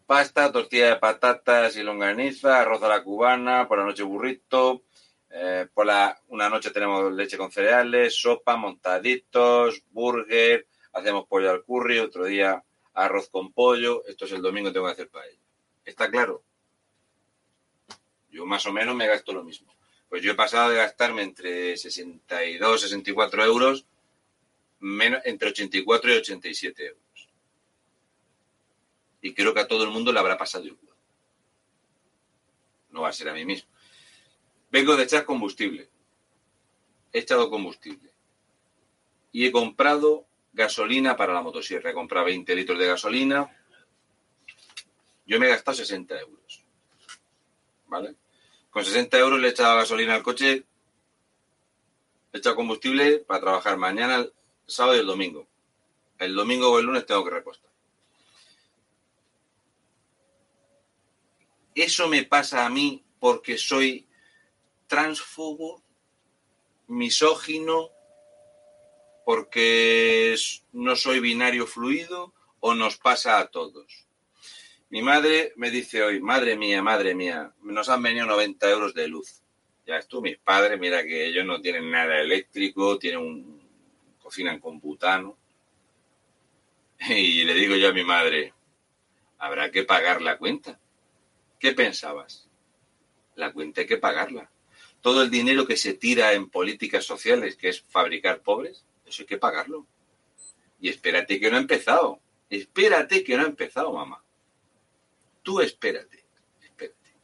Pasta, 0.06 0.50
tortilla 0.50 0.88
de 0.88 0.96
patatas 0.96 1.76
y 1.76 1.82
longaniza, 1.82 2.62
arroz 2.62 2.82
a 2.82 2.88
la 2.88 3.02
cubana, 3.02 3.68
por 3.68 3.76
la 3.76 3.84
noche 3.84 4.04
burrito, 4.04 4.84
eh, 5.28 5.68
por 5.74 5.84
la, 5.84 6.18
una 6.28 6.48
noche 6.48 6.70
tenemos 6.70 7.12
leche 7.12 7.36
con 7.36 7.52
cereales, 7.52 8.18
sopa, 8.18 8.56
montaditos, 8.56 9.82
burger, 9.90 10.66
hacemos 10.94 11.26
pollo 11.28 11.50
al 11.50 11.62
curry, 11.62 11.98
otro 11.98 12.24
día 12.24 12.64
arroz 12.94 13.28
con 13.28 13.52
pollo, 13.52 14.02
esto 14.06 14.24
es 14.24 14.32
el 14.32 14.40
domingo, 14.40 14.72
tengo 14.72 14.86
que 14.86 14.92
hacer 14.92 15.10
paella. 15.10 15.38
¿Está 15.84 16.10
claro? 16.10 16.42
Yo 18.30 18.46
más 18.46 18.64
o 18.64 18.72
menos 18.72 18.96
me 18.96 19.08
gasto 19.08 19.34
lo 19.34 19.44
mismo. 19.44 19.76
Pues 20.08 20.22
yo 20.22 20.32
he 20.32 20.36
pasado 20.36 20.70
de 20.70 20.78
gastarme 20.78 21.22
entre 21.22 21.76
62, 21.76 22.80
64 22.80 23.44
euros, 23.44 23.84
menos, 24.78 25.20
entre 25.26 25.50
84 25.50 26.14
y 26.14 26.16
87 26.16 26.86
euros 26.86 27.05
y 29.26 29.35
creo 29.35 29.52
que 29.52 29.59
a 29.59 29.66
todo 29.66 29.83
el 29.83 29.90
mundo 29.90 30.12
le 30.12 30.21
habrá 30.21 30.38
pasado 30.38 30.66
igual. 30.66 30.97
No 32.90 33.02
va 33.02 33.09
a 33.09 33.12
ser 33.12 33.28
a 33.28 33.33
mí 33.33 33.45
mismo. 33.45 33.68
Vengo 34.71 34.95
de 34.95 35.02
echar 35.02 35.25
combustible. 35.25 35.90
He 37.12 37.18
echado 37.18 37.50
combustible. 37.50 38.12
Y 39.33 39.45
he 39.45 39.50
comprado 39.50 40.26
gasolina 40.52 41.16
para 41.16 41.35
la 41.35 41.42
motosierra. 41.42 41.90
He 41.90 41.95
comprado 41.95 42.26
20 42.26 42.54
litros 42.54 42.78
de 42.78 42.87
gasolina. 42.87 43.50
Yo 45.26 45.40
me 45.40 45.47
he 45.47 45.50
gastado 45.50 45.76
60 45.76 46.21
euros. 46.21 46.62
¿Vale? 47.88 48.14
Con 48.71 48.85
60 48.85 49.18
euros 49.18 49.40
le 49.40 49.49
he 49.49 49.50
echado 49.50 49.76
gasolina 49.76 50.14
al 50.14 50.23
coche. 50.23 50.64
He 52.33 52.38
echado 52.38 52.54
combustible 52.54 53.18
para 53.18 53.40
trabajar 53.40 53.76
mañana, 53.76 54.18
el 54.18 54.33
sábado 54.66 54.97
y 54.97 55.00
el 55.00 55.06
domingo. 55.06 55.49
El 56.16 56.37
domingo 56.37 56.71
o 56.71 56.78
el 56.78 56.87
lunes 56.87 57.04
tengo 57.06 57.25
que 57.25 57.30
repostar. 57.30 57.65
Eso 61.76 62.09
me 62.09 62.25
pasa 62.25 62.64
a 62.64 62.71
mí 62.71 63.04
porque 63.21 63.59
soy 63.59 64.09
transfobo, 64.87 65.83
misógino, 66.87 67.90
porque 69.26 70.35
no 70.73 70.97
soy 70.97 71.21
binario 71.21 71.66
fluido 71.66 72.33
o 72.61 72.75
nos 72.75 72.97
pasa 72.97 73.38
a 73.38 73.49
todos. 73.49 74.06
Mi 74.88 75.02
madre 75.02 75.52
me 75.56 75.71
dice 75.71 76.02
hoy, 76.02 76.18
madre 76.18 76.56
mía, 76.56 76.80
madre 76.83 77.14
mía, 77.14 77.52
nos 77.61 77.90
han 77.90 78.02
venido 78.02 78.25
90 78.25 78.71
euros 78.71 78.95
de 78.95 79.09
luz. 79.09 79.42
Ya 79.85 79.99
es 79.99 80.09
tú, 80.09 80.23
mis 80.23 80.38
padres, 80.38 80.80
mira 80.80 81.02
que 81.04 81.26
ellos 81.26 81.45
no 81.45 81.61
tienen 81.61 81.90
nada 81.90 82.18
eléctrico, 82.23 82.99
tienen 82.99 83.21
un, 83.21 83.68
cocinan 84.23 84.61
con 84.61 84.80
butano. 84.80 85.37
Y 87.11 87.45
le 87.45 87.52
digo 87.52 87.76
yo 87.76 87.90
a 87.90 87.92
mi 87.92 88.02
madre, 88.02 88.54
habrá 89.37 89.71
que 89.71 89.83
pagar 89.83 90.23
la 90.23 90.38
cuenta. 90.38 90.80
¿Qué 91.58 91.72
pensabas? 91.72 92.48
La 93.34 93.52
cuenta 93.52 93.82
hay 93.82 93.86
que 93.86 93.98
pagarla. 93.98 94.50
Todo 95.00 95.22
el 95.22 95.30
dinero 95.30 95.66
que 95.66 95.76
se 95.76 95.94
tira 95.94 96.32
en 96.32 96.50
políticas 96.50 97.04
sociales, 97.04 97.56
que 97.56 97.68
es 97.68 97.82
fabricar 97.82 98.42
pobres, 98.42 98.84
eso 99.06 99.22
hay 99.22 99.26
que 99.26 99.38
pagarlo. 99.38 99.86
Y 100.80 100.88
espérate 100.88 101.38
que 101.40 101.50
no 101.50 101.56
ha 101.56 101.60
empezado. 101.60 102.20
Espérate 102.50 103.25
que 103.25 103.36
no 103.36 103.44
ha 103.44 103.46
empezado, 103.46 103.92
mamá. 103.92 104.22
Tú 105.42 105.60
espérate, 105.60 106.25
espérate. 106.60 107.14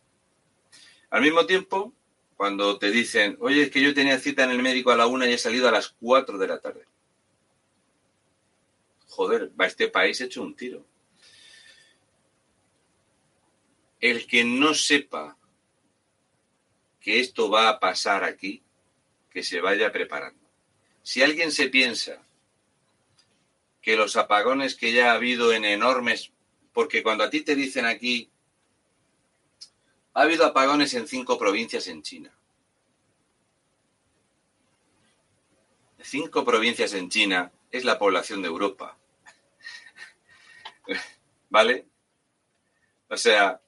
Al 1.11 1.23
mismo 1.23 1.45
tiempo, 1.47 1.93
cuando 2.37 2.79
te 2.79 2.91
dicen, 2.91 3.37
oye, 3.41 3.63
es 3.63 3.71
que 3.71 3.83
yo 3.83 3.95
tenía 3.95 4.19
cita 4.19 4.45
en 4.45 4.51
el 4.51 4.63
médico 4.63 4.91
a 4.91 4.97
la 4.97 5.07
una 5.07 5.29
y 5.29 5.33
he 5.33 5.39
salido 5.39 5.69
a 5.69 5.73
las 5.73 5.91
cuatro 5.91 6.39
de 6.39 6.49
la 6.49 6.61
tarde. 6.61 6.87
Joder, 9.09 9.53
va 9.61 9.67
este 9.67 9.89
país 9.89 10.21
hecho 10.21 10.43
un 10.43 10.57
tiro. 10.57 10.87
El 14.03 14.27
que 14.27 14.45
no 14.45 14.75
sepa 14.75 15.39
que 17.01 17.21
esto 17.21 17.49
va 17.49 17.69
a 17.69 17.81
pasar 17.81 18.25
aquí, 18.25 18.63
que 19.31 19.43
se 19.43 19.61
vaya 19.61 19.91
preparando. 19.91 20.47
Si 21.03 21.23
alguien 21.23 21.51
se 21.51 21.69
piensa 21.69 22.21
que 23.81 23.97
los 23.97 24.17
apagones 24.17 24.75
que 24.75 24.93
ya 24.93 25.11
ha 25.11 25.15
habido 25.15 25.53
en 25.53 25.65
enormes, 25.65 26.33
porque 26.73 27.03
cuando 27.03 27.25
a 27.25 27.31
ti 27.31 27.43
te 27.43 27.57
dicen 27.57 27.87
aquí, 27.87 28.31
ha 30.15 30.23
habido 30.23 30.47
apagones 30.47 30.95
en 30.95 31.09
cinco 31.09 31.39
provincias 31.39 31.87
en 31.87 32.03
China. 32.03 32.33
Cinco 36.03 36.45
provincias 36.45 36.93
en 36.95 37.09
China 37.09 37.53
es 37.71 37.85
la 37.85 37.99
población 37.99 38.43
de 38.43 38.49
Europa. 38.49 38.99
¿Vale? 41.51 41.87
O 43.09 43.17
sea, 43.17 43.61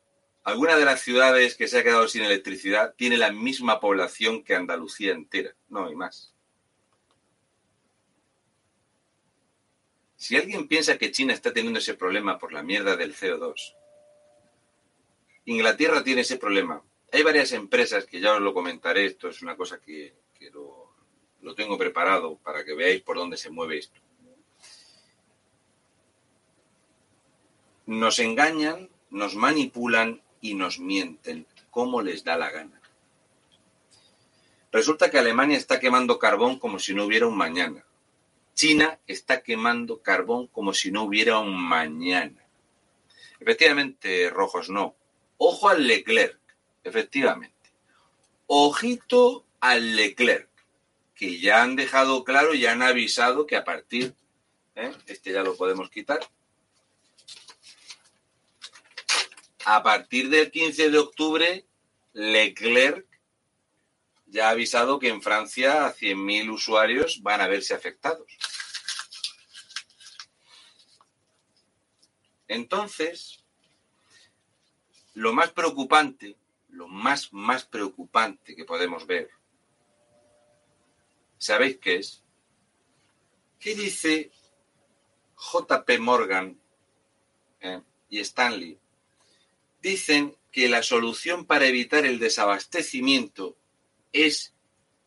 alguna 0.44 0.76
de 0.76 0.84
las 0.84 1.00
ciudades 1.00 1.56
que 1.56 1.66
se 1.66 1.78
ha 1.78 1.82
quedado 1.82 2.06
sin 2.06 2.22
electricidad 2.22 2.94
tiene 2.96 3.16
la 3.16 3.32
misma 3.32 3.80
población 3.80 4.44
que 4.44 4.54
Andalucía 4.54 5.12
entera. 5.12 5.54
No 5.68 5.86
hay 5.86 5.96
más. 5.96 6.34
Si 10.16 10.36
alguien 10.36 10.68
piensa 10.68 10.96
que 10.96 11.10
China 11.10 11.32
está 11.32 11.52
teniendo 11.52 11.78
ese 11.78 11.94
problema 11.94 12.38
por 12.38 12.52
la 12.52 12.62
mierda 12.62 12.96
del 12.96 13.14
CO2, 13.14 13.74
Inglaterra 15.46 16.04
tiene 16.04 16.22
ese 16.22 16.38
problema. 16.38 16.82
Hay 17.12 17.22
varias 17.22 17.52
empresas 17.52 18.06
que 18.06 18.20
ya 18.20 18.34
os 18.34 18.40
lo 18.40 18.54
comentaré, 18.54 19.06
esto 19.06 19.28
es 19.28 19.42
una 19.42 19.56
cosa 19.56 19.80
que, 19.80 20.14
lo, 20.52 20.92
lo 21.40 21.54
tengo 21.54 21.78
preparado 21.78 22.36
para 22.36 22.64
que 22.64 22.74
veáis 22.74 23.02
por 23.02 23.16
dónde 23.16 23.36
se 23.36 23.50
mueve 23.50 23.78
esto. 23.78 24.00
Nos 27.86 28.18
engañan, 28.18 28.88
nos 29.10 29.34
manipulan 29.34 30.23
y 30.44 30.52
nos 30.52 30.78
mienten 30.78 31.46
como 31.70 32.02
les 32.02 32.22
da 32.22 32.36
la 32.36 32.50
gana. 32.50 32.78
Resulta 34.70 35.10
que 35.10 35.18
Alemania 35.18 35.56
está 35.56 35.80
quemando 35.80 36.18
carbón 36.18 36.58
como 36.58 36.78
si 36.78 36.92
no 36.92 37.06
hubiera 37.06 37.26
un 37.26 37.36
mañana. 37.36 37.82
China 38.52 38.98
está 39.06 39.42
quemando 39.42 40.02
carbón 40.02 40.48
como 40.48 40.74
si 40.74 40.92
no 40.92 41.04
hubiera 41.04 41.38
un 41.38 41.56
mañana. 41.56 42.44
Efectivamente, 43.40 44.28
rojos 44.28 44.68
no. 44.68 44.94
Ojo 45.38 45.70
al 45.70 45.86
Leclerc, 45.86 46.38
efectivamente. 46.82 47.72
Ojito 48.46 49.46
al 49.60 49.96
Leclerc, 49.96 50.50
que 51.14 51.40
ya 51.40 51.62
han 51.62 51.74
dejado 51.74 52.22
claro, 52.22 52.52
ya 52.52 52.72
han 52.72 52.82
avisado 52.82 53.46
que 53.46 53.56
a 53.56 53.64
partir, 53.64 54.14
¿eh? 54.74 54.92
este 55.06 55.32
ya 55.32 55.42
lo 55.42 55.56
podemos 55.56 55.88
quitar, 55.88 56.20
a 59.64 59.82
partir 59.82 60.28
del 60.28 60.50
15 60.50 60.90
de 60.90 60.98
octubre, 60.98 61.66
Leclerc 62.12 63.06
ya 64.26 64.48
ha 64.48 64.50
avisado 64.50 64.98
que 64.98 65.08
en 65.08 65.22
Francia 65.22 65.94
100.000 65.94 66.52
usuarios 66.52 67.22
van 67.22 67.40
a 67.40 67.46
verse 67.46 67.72
afectados. 67.72 68.26
Entonces, 72.48 73.44
lo 75.14 75.32
más 75.32 75.50
preocupante, 75.52 76.36
lo 76.68 76.88
más, 76.88 77.32
más 77.32 77.64
preocupante 77.64 78.54
que 78.54 78.64
podemos 78.64 79.06
ver, 79.06 79.30
¿sabéis 81.38 81.78
qué 81.78 81.96
es? 81.96 82.22
¿Qué 83.58 83.74
dice 83.74 84.30
JP 85.36 85.98
Morgan 86.00 86.60
eh, 87.60 87.80
y 88.10 88.18
Stanley? 88.18 88.78
Dicen 89.84 90.34
que 90.50 90.70
la 90.70 90.82
solución 90.82 91.44
para 91.44 91.66
evitar 91.66 92.06
el 92.06 92.18
desabastecimiento 92.18 93.54
es 94.14 94.54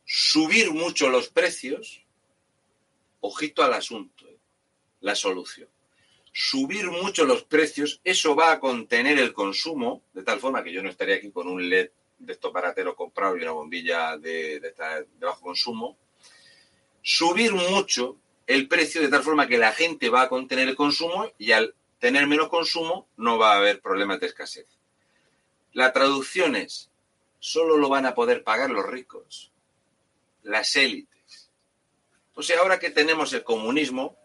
subir 0.06 0.70
mucho 0.70 1.10
los 1.10 1.30
precios, 1.30 2.04
ojito 3.20 3.64
al 3.64 3.74
asunto, 3.74 4.28
¿eh? 4.28 4.38
la 5.02 5.16
solución. 5.16 5.68
Subir 6.32 6.92
mucho 6.92 7.26
los 7.26 7.42
precios, 7.42 8.02
eso 8.04 8.36
va 8.36 8.52
a 8.52 8.60
contener 8.60 9.18
el 9.18 9.34
consumo, 9.34 10.04
de 10.14 10.22
tal 10.22 10.40
forma 10.40 10.64
que 10.64 10.72
yo 10.72 10.84
no 10.84 10.90
estaría 10.90 11.16
aquí 11.16 11.32
con 11.32 11.48
un 11.48 11.68
LED 11.68 11.90
de 12.20 12.34
estos 12.34 12.54
barateros 12.54 12.94
comprado 12.94 13.36
y 13.36 13.42
una 13.42 13.54
bombilla 13.54 14.16
de 14.20 14.62
bajo 15.20 15.42
consumo. 15.42 15.98
Subir 17.02 17.52
mucho 17.52 18.16
el 18.46 18.68
precio 18.68 19.02
de 19.02 19.10
tal 19.10 19.24
forma 19.24 19.48
que 19.48 19.58
la 19.58 19.72
gente 19.72 20.10
va 20.10 20.22
a 20.22 20.30
contener 20.30 20.70
el 20.70 20.76
consumo 20.76 21.32
y 21.40 21.52
al 21.54 21.74
tener 22.00 22.28
menos 22.28 22.50
consumo 22.50 23.08
no 23.18 23.38
va 23.38 23.54
a 23.54 23.58
haber 23.58 23.82
problemas 23.82 24.20
de 24.20 24.28
escasez. 24.28 24.68
La 25.74 25.94
traducción 25.94 26.56
es, 26.56 26.90
solo 27.40 27.78
lo 27.78 27.90
van 27.90 28.06
a 28.06 28.16
poder 28.16 28.44
pagar 28.44 28.70
los 28.70 28.86
ricos, 28.86 29.52
las 30.44 30.76
élites. 30.76 31.50
O 32.34 32.44
sea, 32.44 32.60
ahora 32.60 32.80
que 32.80 32.90
tenemos 32.90 33.34
el 33.34 33.44
comunismo, 33.44 34.18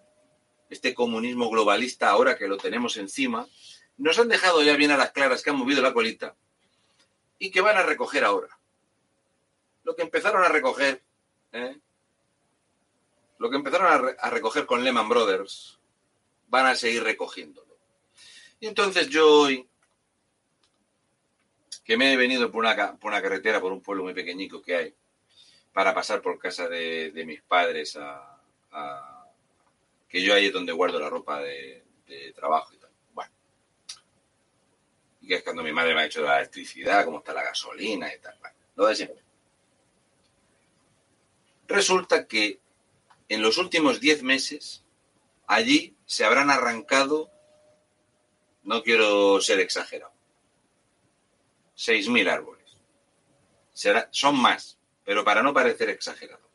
este 0.71 0.95
comunismo 0.95 1.51
globalista, 1.51 2.11
ahora 2.11 2.37
que 2.37 2.49
lo 2.49 2.57
tenemos 2.57 2.97
encima, 2.97 3.47
nos 3.99 4.19
han 4.19 4.29
dejado 4.29 4.63
ya 4.63 4.77
bien 4.77 4.91
a 4.91 4.97
las 4.97 5.13
claras 5.13 5.43
que 5.43 5.51
han 5.51 5.57
movido 5.57 5.83
la 5.83 5.93
colita 5.93 6.35
y 7.39 7.51
que 7.51 7.61
van 7.61 7.77
a 7.77 7.83
recoger 7.83 8.25
ahora. 8.25 8.59
Lo 9.85 9.97
que 9.97 10.03
empezaron 10.03 10.45
a 10.45 10.49
recoger, 10.49 11.03
¿eh? 11.53 11.79
lo 13.39 13.51
que 13.51 13.57
empezaron 13.57 13.93
a, 13.93 13.99
re 13.99 14.17
a 14.19 14.31
recoger 14.31 14.67
con 14.67 14.85
Lehman 14.85 15.09
Brothers, 15.09 15.79
van 16.53 16.67
a 16.67 16.75
seguir 16.75 17.03
recogiéndolo. 17.03 17.79
Y 18.61 18.67
entonces 18.67 19.09
yo 19.09 19.27
hoy 19.27 19.67
que 21.83 21.97
me 21.97 22.13
he 22.13 22.17
venido 22.19 22.51
por 22.53 22.63
una, 22.63 22.95
por 22.97 23.11
una 23.11 23.23
carretera, 23.23 23.59
por 23.59 23.73
un 23.73 23.81
pueblo 23.81 24.05
muy 24.05 24.13
pequeñico 24.13 24.61
que 24.61 24.77
hay, 24.77 24.95
para 25.73 25.95
pasar 25.95 26.21
por 26.21 26.39
casa 26.39 26.69
de, 26.69 27.11
de 27.11 27.25
mis 27.25 27.41
padres, 27.41 27.97
a, 27.99 28.39
que 30.07 30.23
yo 30.23 30.35
ahí 30.35 30.47
es 30.47 30.53
donde 30.53 30.73
guardo 30.73 31.01
la 31.01 31.09
ropa 31.09 31.41
de, 31.41 31.87
de, 32.07 32.33
trabajo 32.35 32.75
y 32.75 32.77
tal. 32.77 32.91
Bueno. 33.15 33.33
Y 35.23 35.29
que 35.29 35.37
es 35.37 35.43
cuando 35.43 35.63
mi 35.63 35.73
madre 35.73 35.95
me 35.95 36.03
ha 36.03 36.07
hecho 36.07 36.21
la 36.21 36.37
electricidad, 36.37 37.07
cómo 37.07 37.21
está 37.21 37.33
la 37.33 37.45
gasolina 37.45 38.15
y 38.15 38.21
tal. 38.21 38.37
Bueno, 38.39 38.57
lo 38.77 38.87
de 38.89 38.95
siempre. 38.95 39.23
Resulta 41.67 42.29
que 42.29 42.61
en 43.31 43.41
los 43.41 43.57
últimos 43.57 44.01
10 44.01 44.23
meses, 44.23 44.82
allí 45.47 45.97
se 46.07 46.25
habrán 46.25 46.51
arrancado, 46.51 47.31
no 48.63 48.83
quiero 48.83 49.41
ser 49.41 49.61
exagerado, 49.61 50.13
6.000 51.77 52.29
árboles. 52.29 52.77
Será, 53.73 54.09
son 54.13 54.41
más, 54.41 54.79
pero 55.05 55.25
para 55.25 55.43
no 55.43 55.53
parecer 55.53 55.89
exagerado, 55.89 56.49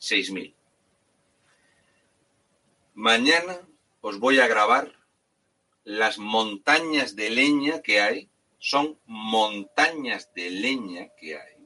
6.000. 0.00 0.54
Mañana 2.94 3.60
os 4.00 4.18
voy 4.18 4.40
a 4.40 4.46
grabar 4.46 4.92
las 5.84 6.18
montañas 6.18 7.14
de 7.14 7.30
leña 7.30 7.82
que 7.82 8.00
hay. 8.00 8.30
Son 8.58 8.98
montañas 9.04 10.32
de 10.34 10.50
leña 10.50 11.08
que 11.16 11.38
hay. 11.38 11.56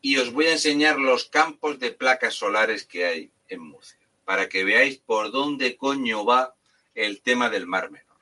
Y 0.00 0.18
os 0.18 0.32
voy 0.32 0.46
a 0.46 0.52
enseñar 0.52 0.98
los 0.98 1.24
campos 1.24 1.78
de 1.78 1.90
placas 1.90 2.34
solares 2.34 2.84
que 2.84 3.06
hay 3.06 3.32
en 3.48 3.60
Murcia, 3.60 4.01
para 4.24 4.48
que 4.48 4.64
veáis 4.64 4.98
por 4.98 5.30
dónde 5.30 5.76
coño 5.76 6.24
va 6.24 6.54
el 6.94 7.22
tema 7.22 7.50
del 7.50 7.66
Mar 7.66 7.90
Menor. 7.90 8.12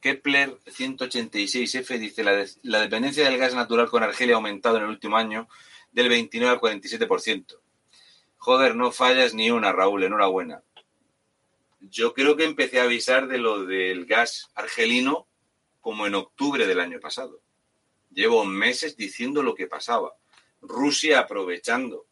Kepler 0.00 0.58
186F 0.64 1.98
dice 1.98 2.24
la, 2.24 2.46
la 2.62 2.80
dependencia 2.80 3.24
del 3.24 3.38
gas 3.38 3.54
natural 3.54 3.90
con 3.90 4.02
Argelia 4.02 4.34
ha 4.34 4.38
aumentado 4.38 4.78
en 4.78 4.84
el 4.84 4.88
último 4.88 5.16
año 5.16 5.46
del 5.92 6.08
29 6.08 6.54
al 6.54 6.60
47%. 6.60 7.58
Joder, 8.38 8.74
no 8.74 8.90
fallas 8.90 9.34
ni 9.34 9.50
una, 9.50 9.72
Raúl, 9.72 10.04
enhorabuena. 10.04 10.62
Yo 11.80 12.14
creo 12.14 12.36
que 12.36 12.44
empecé 12.44 12.80
a 12.80 12.84
avisar 12.84 13.28
de 13.28 13.38
lo 13.38 13.66
del 13.66 14.06
gas 14.06 14.50
argelino 14.54 15.26
como 15.80 16.06
en 16.06 16.14
octubre 16.14 16.66
del 16.66 16.80
año 16.80 17.00
pasado. 17.00 17.40
Llevo 18.10 18.44
meses 18.44 18.96
diciendo 18.96 19.42
lo 19.42 19.54
que 19.54 19.66
pasaba. 19.66 20.14
Rusia 20.60 21.20
aprovechando 21.20 22.06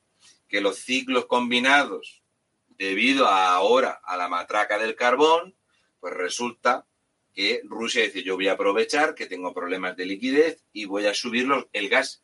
que 0.49 0.61
los 0.61 0.79
ciclos 0.79 1.27
combinados, 1.27 2.23
debido 2.69 3.27
ahora 3.27 4.01
a 4.03 4.17
la 4.17 4.29
matraca 4.29 4.79
del 4.79 4.97
carbón, 4.97 5.55
pues 6.01 6.15
resulta 6.15 6.87
que 7.35 7.61
Rusia 7.65 8.03
dice 8.03 8.23
yo 8.23 8.37
voy 8.37 8.49
a 8.49 8.53
aprovechar 8.53 9.15
que 9.15 9.27
tengo 9.27 9.53
problemas 9.53 9.97
de 9.97 10.07
liquidez 10.07 10.65
y 10.73 10.87
voy 10.87 11.07
a 11.07 11.15
subir 11.15 11.49
el 11.73 11.89
gas. 11.89 12.23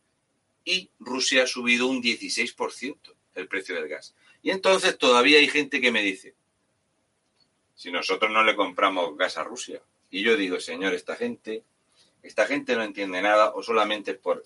Y 0.64 0.90
Rusia 0.98 1.44
ha 1.44 1.46
subido 1.46 1.86
un 1.86 2.02
16% 2.02 3.14
el 3.34 3.48
precio 3.48 3.74
del 3.74 3.88
gas. 3.88 4.14
Y 4.42 4.50
entonces 4.50 4.96
todavía 4.96 5.38
hay 5.38 5.48
gente 5.48 5.80
que 5.80 5.92
me 5.92 6.02
dice, 6.02 6.34
si 7.74 7.90
nosotros 7.90 8.30
no 8.30 8.44
le 8.44 8.56
compramos 8.56 9.16
gas 9.16 9.36
a 9.36 9.44
Rusia. 9.44 9.82
Y 10.10 10.22
yo 10.22 10.36
digo, 10.36 10.60
señor, 10.60 10.94
esta 10.94 11.16
gente, 11.16 11.64
esta 12.22 12.46
gente 12.46 12.76
no 12.76 12.82
entiende 12.82 13.20
nada 13.20 13.52
o 13.54 13.62
solamente 13.62 14.14
por 14.14 14.44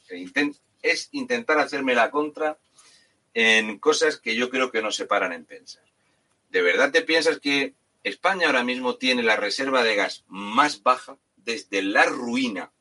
es 0.83 1.09
intentar 1.12 1.59
hacerme 1.59 1.95
la 1.95 2.11
contra 2.11 2.59
en 3.35 3.79
cosas 3.79 4.19
que 4.19 4.35
yo 4.35 4.51
creo 4.51 4.71
que 4.71 4.83
no 4.83 4.91
se 4.91 5.07
paran 5.07 5.33
en 5.33 5.45
pensar. 5.45 5.85
¿De 6.51 6.62
verdad 6.62 6.91
te 6.91 7.03
piensas 7.03 7.41
que 7.41 7.75
España 8.03 8.47
ahora 8.47 8.64
mismo 8.64 8.97
tiene 8.97 9.23
la 9.23 9.37
reserva 9.37 9.83
de 9.83 9.97
gas 9.97 10.25
más 10.29 10.83
baja 10.83 11.19
desde 11.37 11.83
la 11.83 12.05
ruina, 12.05 12.73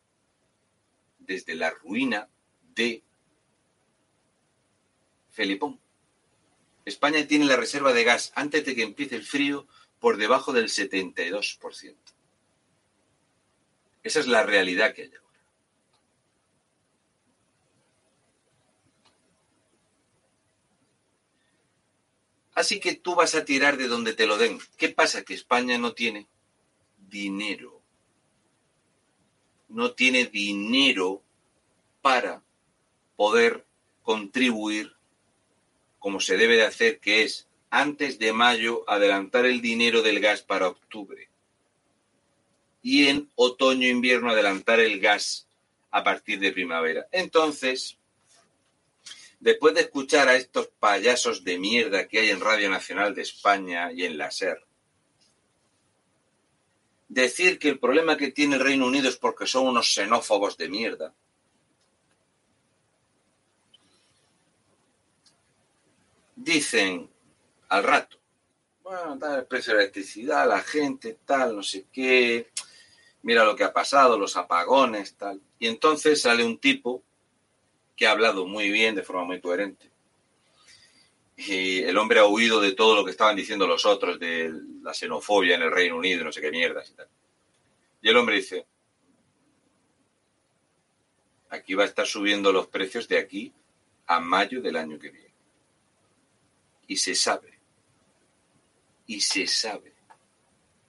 desde 1.19 1.55
la 1.55 1.71
ruina 1.71 2.29
de 2.75 3.03
Felipón? 5.31 5.79
España 6.85 7.27
tiene 7.27 7.45
la 7.45 7.57
reserva 7.57 7.91
de 7.91 8.05
gas 8.05 8.31
antes 8.35 8.65
de 8.65 8.73
que 8.73 8.83
empiece 8.83 9.15
el 9.15 9.23
frío 9.23 9.67
por 9.99 10.17
debajo 10.17 10.53
del 10.53 10.69
72%. 10.69 11.95
Esa 14.03 14.19
es 14.21 14.27
la 14.27 14.43
realidad 14.43 14.93
que 14.93 15.01
hay 15.03 15.09
Así 22.57 22.79
que 22.79 22.95
tú 22.95 23.13
vas 23.13 23.35
a 23.35 23.45
tirar 23.45 23.77
de 23.77 23.87
donde 23.87 24.15
te 24.15 24.25
lo 24.25 24.35
den. 24.35 24.57
¿Qué 24.77 24.89
pasa? 24.89 25.21
Que 25.21 25.35
España 25.35 25.77
no 25.77 25.93
tiene 25.93 26.25
dinero. 26.97 27.83
No 29.69 29.91
tiene 29.91 30.25
dinero 30.25 31.21
para 32.01 32.41
poder 33.15 33.63
contribuir 34.01 34.95
como 35.99 36.19
se 36.19 36.35
debe 36.35 36.55
de 36.55 36.65
hacer, 36.65 36.99
que 36.99 37.21
es 37.21 37.47
antes 37.69 38.17
de 38.17 38.33
mayo 38.33 38.83
adelantar 38.89 39.45
el 39.45 39.61
dinero 39.61 40.01
del 40.01 40.19
gas 40.19 40.41
para 40.41 40.67
octubre 40.67 41.29
y 42.81 43.09
en 43.09 43.29
otoño-invierno 43.35 44.31
adelantar 44.31 44.79
el 44.79 44.99
gas 44.99 45.47
a 45.91 46.03
partir 46.03 46.39
de 46.39 46.53
primavera. 46.53 47.07
Entonces, 47.11 47.99
después 49.39 49.73
de 49.73 49.81
escuchar 49.81 50.27
a 50.27 50.35
estos 50.35 50.67
payasos 50.79 51.43
de 51.43 51.59
mierda 51.59 52.07
que 52.07 52.19
hay 52.19 52.29
en 52.29 52.41
Radio 52.41 52.69
Nacional 52.69 53.13
de 53.13 53.21
España 53.21 53.91
y 53.91 54.05
en 54.05 54.17
la 54.17 54.31
SER, 54.31 54.65
decir 57.07 57.59
que 57.59 57.69
el 57.69 57.79
problema 57.79 58.17
que 58.17 58.31
tiene 58.31 58.55
el 58.55 58.63
Reino 58.63 58.87
Unido 58.87 59.09
es 59.09 59.17
porque 59.17 59.45
son 59.45 59.67
unos 59.67 59.93
xenófobos 59.93 60.57
de 60.57 60.69
mierda, 60.69 61.13
dicen 66.35 67.09
al 67.69 67.83
rato, 67.83 68.17
bueno, 68.83 69.17
tal 69.19 69.39
el 69.39 69.45
precio 69.45 69.73
de 69.73 69.77
la 69.77 69.83
electricidad, 69.83 70.47
la 70.47 70.61
gente, 70.61 71.19
tal, 71.25 71.55
no 71.55 71.63
sé 71.63 71.87
qué, 71.91 72.51
mira 73.23 73.43
lo 73.43 73.55
que 73.55 73.65
ha 73.65 73.73
pasado, 73.73 74.17
los 74.17 74.37
apagones, 74.37 75.15
tal. 75.15 75.41
Y 75.59 75.67
entonces 75.67 76.21
sale 76.21 76.45
un 76.45 76.57
tipo 76.57 77.03
que 77.97 78.07
ha 78.07 78.11
hablado 78.11 78.45
muy 78.45 78.71
bien, 78.71 78.95
de 78.95 79.03
forma 79.03 79.25
muy 79.25 79.41
coherente. 79.41 79.91
Y 81.35 81.79
el 81.79 81.97
hombre 81.97 82.19
ha 82.19 82.25
huido 82.25 82.61
de 82.61 82.71
todo 82.71 82.95
lo 82.95 83.03
que 83.03 83.11
estaban 83.11 83.35
diciendo 83.35 83.67
los 83.67 83.85
otros, 83.85 84.17
de 84.17 84.53
la 84.81 84.93
xenofobia 84.93 85.55
en 85.55 85.63
el 85.63 85.71
Reino 85.71 85.97
Unido, 85.97 86.23
no 86.23 86.31
sé 86.31 86.39
qué 86.39 86.51
mierdas 86.51 86.89
y 86.89 86.93
tal. 86.93 87.09
Y 88.01 88.09
el 88.09 88.15
hombre 88.15 88.35
dice, 88.37 88.65
aquí 91.49 91.73
va 91.73 91.83
a 91.83 91.87
estar 91.87 92.07
subiendo 92.07 92.53
los 92.53 92.67
precios 92.67 93.07
de 93.09 93.17
aquí 93.17 93.51
a 94.05 94.21
mayo 94.21 94.61
del 94.61 94.77
año 94.77 94.97
que 94.97 95.09
viene 95.09 95.27
y 96.87 96.97
se 96.97 97.13
sabe. 97.13 97.59
Y 99.05 99.21
se 99.21 99.45
sabe. 99.45 99.93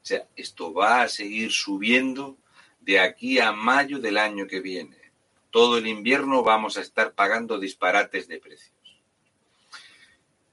O 0.03 0.07
sea, 0.09 0.27
esto 0.35 0.73
va 0.73 1.03
a 1.03 1.09
seguir 1.09 1.53
subiendo 1.53 2.39
de 2.81 3.01
aquí 3.01 3.39
a 3.39 3.53
mayo 3.53 3.99
del 3.99 4.17
año 4.17 4.47
que 4.47 4.61
viene. 4.61 4.97
Todo 5.51 5.79
el 5.79 5.87
invierno 5.87 6.43
vamos 6.43 6.77
a 6.77 6.81
estar 6.81 7.15
pagando 7.15 7.59
disparates 7.59 8.29
de 8.29 8.39
precios. 8.39 8.75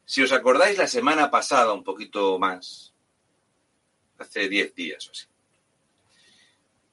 Si 0.05 0.21
os 0.21 0.31
acordáis 0.31 0.77
la 0.77 0.87
semana 0.87 1.31
pasada, 1.31 1.73
un 1.73 1.83
poquito 1.83 2.37
más, 2.39 2.93
hace 4.17 4.47
10 4.47 4.75
días 4.75 5.07
o 5.07 5.11
así, 5.11 5.25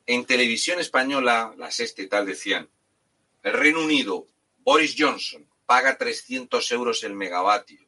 en 0.07 0.25
televisión 0.25 0.81
española, 0.81 1.55
la 1.57 1.71
sexta 1.71 2.03
y 2.03 2.09
tal, 2.09 2.27
decían, 2.27 2.69
el 3.43 3.53
Reino 3.53 3.81
Unido, 3.81 4.27
Boris 4.59 4.97
Johnson, 4.99 5.47
paga 5.67 5.97
300 5.97 6.73
euros 6.73 7.05
el 7.05 7.15
megavatio 7.15 7.83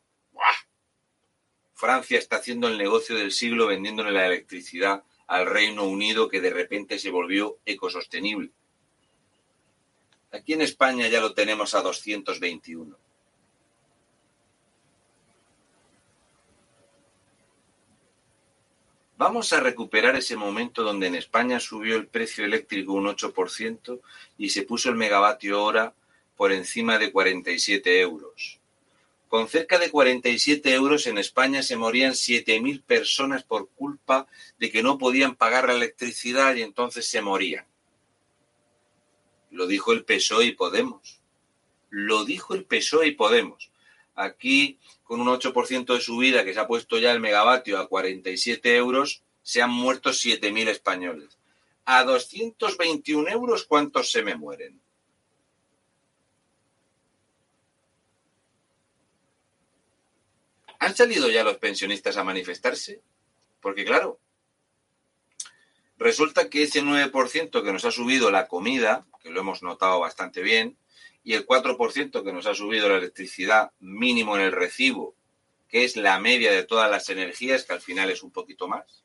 Francia 1.74 2.18
está 2.18 2.37
haciendo 2.37 2.68
el 2.68 2.79
negocio 2.79 3.16
del 3.16 3.33
siglo 3.33 3.66
vendiéndole 3.66 4.12
la 4.12 4.27
electricidad 4.27 5.03
al 5.27 5.44
Reino 5.44 5.85
Unido 5.85 6.29
que 6.29 6.40
de 6.40 6.50
repente 6.50 6.98
se 6.98 7.11
volvió 7.11 7.59
ecosostenible. 7.66 8.53
Aquí 10.35 10.53
en 10.53 10.62
España 10.62 11.07
ya 11.07 11.20
lo 11.20 11.33
tenemos 11.33 11.77
a 11.77 11.81
221. 11.81 12.97
Vamos 19.16 19.53
a 19.53 19.61
recuperar 19.61 20.16
ese 20.16 20.37
momento 20.37 20.83
donde 20.83 21.07
en 21.07 21.14
España 21.14 21.61
subió 21.61 21.94
el 21.94 22.09
precio 22.09 22.44
eléctrico 22.44 22.94
un 22.94 23.07
8% 23.07 24.01
y 24.37 24.49
se 24.51 24.64
puso 24.64 24.88
el 24.88 24.97
megavatio 24.97 25.62
hora 25.62 25.94
por 26.37 26.51
encima 26.51 26.99
de 26.99 27.12
47 27.12 28.01
euros. 28.01 28.59
Con 29.29 29.47
cerca 29.47 29.79
de 29.79 29.92
47 29.92 30.75
euros 30.75 31.07
en 31.07 31.18
España 31.18 31.62
se 31.62 31.77
morían 31.77 32.14
7.000 32.14 32.83
personas 32.83 33.44
por 33.44 33.68
culpa 33.68 34.27
de 34.59 34.73
que 34.73 34.83
no 34.83 34.99
podían 34.99 35.37
pagar 35.37 35.68
la 35.68 35.75
electricidad 35.75 36.57
y 36.57 36.62
entonces 36.62 37.07
se 37.07 37.23
morían. 37.23 37.66
Lo 39.55 39.69
dijo 39.69 39.93
el 39.93 40.05
PSOE 40.05 40.47
y 40.47 40.53
Podemos. 40.53 41.21
Lo 41.88 42.25
dijo 42.25 42.55
el 42.55 42.64
PSOE 42.64 43.07
y 43.07 43.12
Podemos. 43.12 43.71
Aquí, 44.17 44.81
con 45.05 45.21
un 45.21 45.29
8% 45.29 45.95
de 45.95 46.01
subida 46.01 46.45
que 46.45 46.53
se 46.53 46.59
ha 46.59 46.67
puesto 46.67 46.99
ya 46.99 47.12
el 47.12 47.21
megavatio 47.21 47.79
a 47.79 47.88
47 47.88 48.75
euros, 48.77 49.23
se 49.43 49.62
han 49.62 49.71
muerto 49.71 50.11
7.000 50.11 50.69
españoles. 50.69 51.38
A 51.85 52.03
221 52.03 53.31
euros, 53.31 53.62
¿cuántos 53.64 54.11
se 54.11 54.23
me 54.25 54.35
mueren? 54.35 54.81
¿Han 60.81 60.97
salido 60.97 61.31
ya 61.31 61.45
los 61.45 61.59
pensionistas 61.59 62.17
a 62.17 62.25
manifestarse? 62.25 63.03
Porque 63.61 63.85
claro, 63.85 64.19
resulta 65.97 66.51
que 66.51 66.64
ese 66.64 66.83
9% 66.83 67.62
que 67.62 67.73
nos 67.73 67.85
ha 67.85 67.93
subido 67.93 68.33
la 68.33 68.49
comida, 68.49 69.07
que 69.25 69.31
lo 69.31 69.41
hemos 69.41 69.63
notado 69.63 69.99
bastante 70.01 70.43
bien, 70.43 70.77
y 71.25 71.33
el 71.33 71.47
4% 71.47 72.23
que 72.23 72.33
nos 72.33 72.47
ha 72.47 72.55
subido 72.55 72.91
la 72.91 72.99
electricidad 72.99 73.73
mínimo 73.81 74.37
en 74.37 74.43
el 74.43 74.53
recibo, 74.53 75.17
que 75.67 75.85
es 75.85 75.97
la 75.97 76.21
media 76.21 76.53
de 76.53 76.65
todas 76.65 76.91
las 76.91 77.09
energías, 77.09 77.65
que 77.65 77.73
al 77.73 77.81
final 77.81 78.11
es 78.11 78.23
un 78.23 78.31
poquito 78.31 78.69
más, 78.69 79.03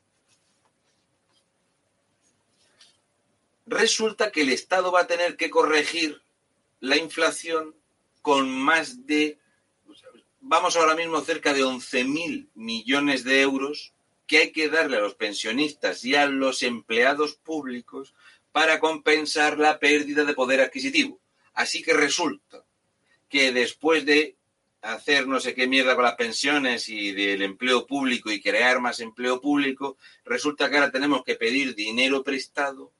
resulta 3.64 4.30
que 4.30 4.42
el 4.42 4.50
Estado 4.50 4.92
va 4.92 5.00
a 5.00 5.06
tener 5.06 5.38
que 5.38 5.48
corregir 5.48 6.20
la 6.80 6.98
inflación 6.98 7.74
con 8.20 8.50
más 8.50 9.06
de 9.06 9.38
vamos 10.42 10.76
ahora 10.76 10.94
mismo 10.94 11.20
cerca 11.20 11.54
de 11.54 11.64
11.000 11.64 12.48
millones 12.54 13.24
de 13.24 13.40
euros 13.40 13.94
que 14.26 14.38
hay 14.38 14.52
que 14.52 14.68
darle 14.68 14.96
a 14.96 15.00
los 15.00 15.14
pensionistas 15.14 16.04
y 16.04 16.14
a 16.14 16.26
los 16.26 16.62
empleados 16.62 17.34
públicos 17.34 18.14
para 18.52 18.80
compensar 18.80 19.58
la 19.58 19.78
pérdida 19.78 20.24
de 20.24 20.34
poder 20.34 20.60
adquisitivo. 20.60 21.20
Así 21.52 21.82
que 21.82 21.92
resulta 21.92 22.64
que 23.28 23.52
después 23.52 24.04
de 24.04 24.36
hacer 24.82 25.26
no 25.26 25.40
sé 25.40 25.54
qué 25.54 25.66
mierda 25.66 25.94
con 25.94 26.04
las 26.04 26.14
pensiones 26.14 26.88
y 26.88 27.12
del 27.12 27.42
empleo 27.42 27.86
público 27.86 28.30
y 28.30 28.40
crear 28.40 28.80
más 28.80 29.00
empleo 29.00 29.40
público, 29.40 29.98
resulta 30.24 30.70
que 30.70 30.76
ahora 30.76 30.90
tenemos 30.90 31.22
que 31.24 31.36
pedir 31.36 31.74
dinero 31.74 32.22
prestado 32.22 32.92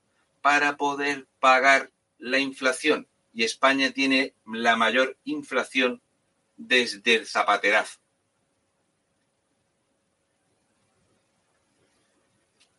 para 0.42 0.76
poder 0.76 1.26
pagar 1.38 1.90
la 2.18 2.38
inflación. 2.38 3.08
Y 3.32 3.44
España 3.44 3.92
tiene 3.92 4.34
la 4.46 4.76
mayor 4.76 5.16
inflación 5.24 6.02
desde 6.56 7.14
el 7.14 7.26
zapaterazo. 7.26 7.98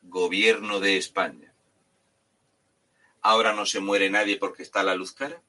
Gobierno 0.03 0.79
de 0.79 0.97
España. 0.97 1.50
Ahora 3.21 3.53
no 3.53 3.65
se 3.65 3.79
muere 3.79 4.09
nadie 4.09 4.37
porque 4.37 4.63
está 4.63 4.83
la 4.83 4.95
luz 4.95 5.13
cara. 5.13 5.41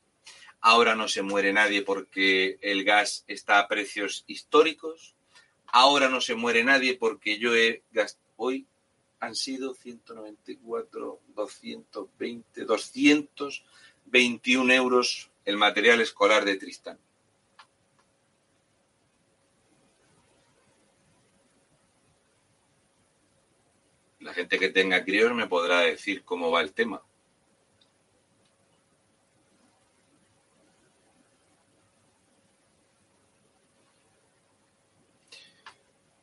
Ahora 0.60 0.94
no 0.94 1.08
se 1.08 1.22
muere 1.22 1.52
nadie 1.52 1.82
porque 1.82 2.58
el 2.60 2.84
gas 2.84 3.24
está 3.26 3.58
a 3.58 3.66
precios 3.66 4.22
históricos. 4.26 5.16
Ahora 5.66 6.08
no 6.08 6.20
se 6.20 6.34
muere 6.34 6.64
nadie 6.64 6.96
porque 6.96 7.38
yo 7.38 7.56
he 7.56 7.82
gastado. 7.90 8.22
Hoy 8.36 8.66
han 9.20 9.34
sido 9.36 9.74
194, 9.74 11.20
220, 11.34 12.64
221 12.64 14.72
euros 14.72 15.30
el 15.44 15.56
material 15.56 16.00
escolar 16.00 16.44
de 16.44 16.56
Tristán. 16.56 16.98
La 24.20 24.32
gente 24.34 24.58
que 24.58 24.68
tenga 24.68 25.04
críos 25.04 25.34
me 25.34 25.48
podrá 25.48 25.80
decir 25.80 26.22
cómo 26.24 26.50
va 26.50 26.60
el 26.60 26.72
tema. 26.72 27.02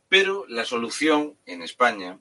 Pero 0.09 0.45
la 0.47 0.65
solución 0.65 1.37
en 1.45 1.61
España, 1.61 2.19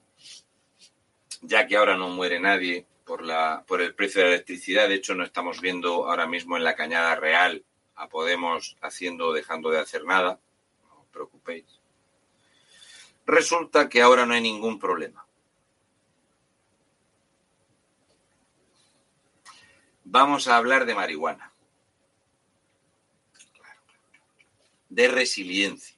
ya 1.41 1.67
que 1.67 1.77
ahora 1.77 1.97
no 1.97 2.11
muere 2.11 2.39
nadie 2.39 2.87
por, 3.05 3.81
el 3.81 3.95
precio 3.95 4.21
de 4.21 4.29
la 4.29 4.35
electricidad, 4.35 4.89
de 4.89 4.97
hecho 4.97 5.15
no 5.15 5.25
estamos 5.25 5.63
viendo 5.63 6.07
ahora 6.07 6.27
mismo 6.27 6.59
en 6.59 6.65
la 6.65 6.77
cañada 6.77 7.17
real 7.17 7.65
a 7.97 8.09
Podemos 8.09 8.77
haciendo 8.83 9.29
o 9.29 9.33
dejando 9.33 9.71
de 9.71 9.81
hacer 9.81 10.05
nada, 10.05 10.39
no 10.87 11.01
os 11.01 11.07
preocupéis. 11.09 11.65
Resulta 13.27 13.89
que 13.89 14.03
ahora 14.03 14.27
no 14.27 14.35
hay 14.35 14.43
ningún 14.43 14.79
problema. 14.79 15.27
Vamos 20.05 20.47
a 20.47 20.57
hablar 20.57 20.87
de 20.87 20.95
marihuana, 20.95 21.53
de 24.89 25.09
resiliencia. 25.09 25.98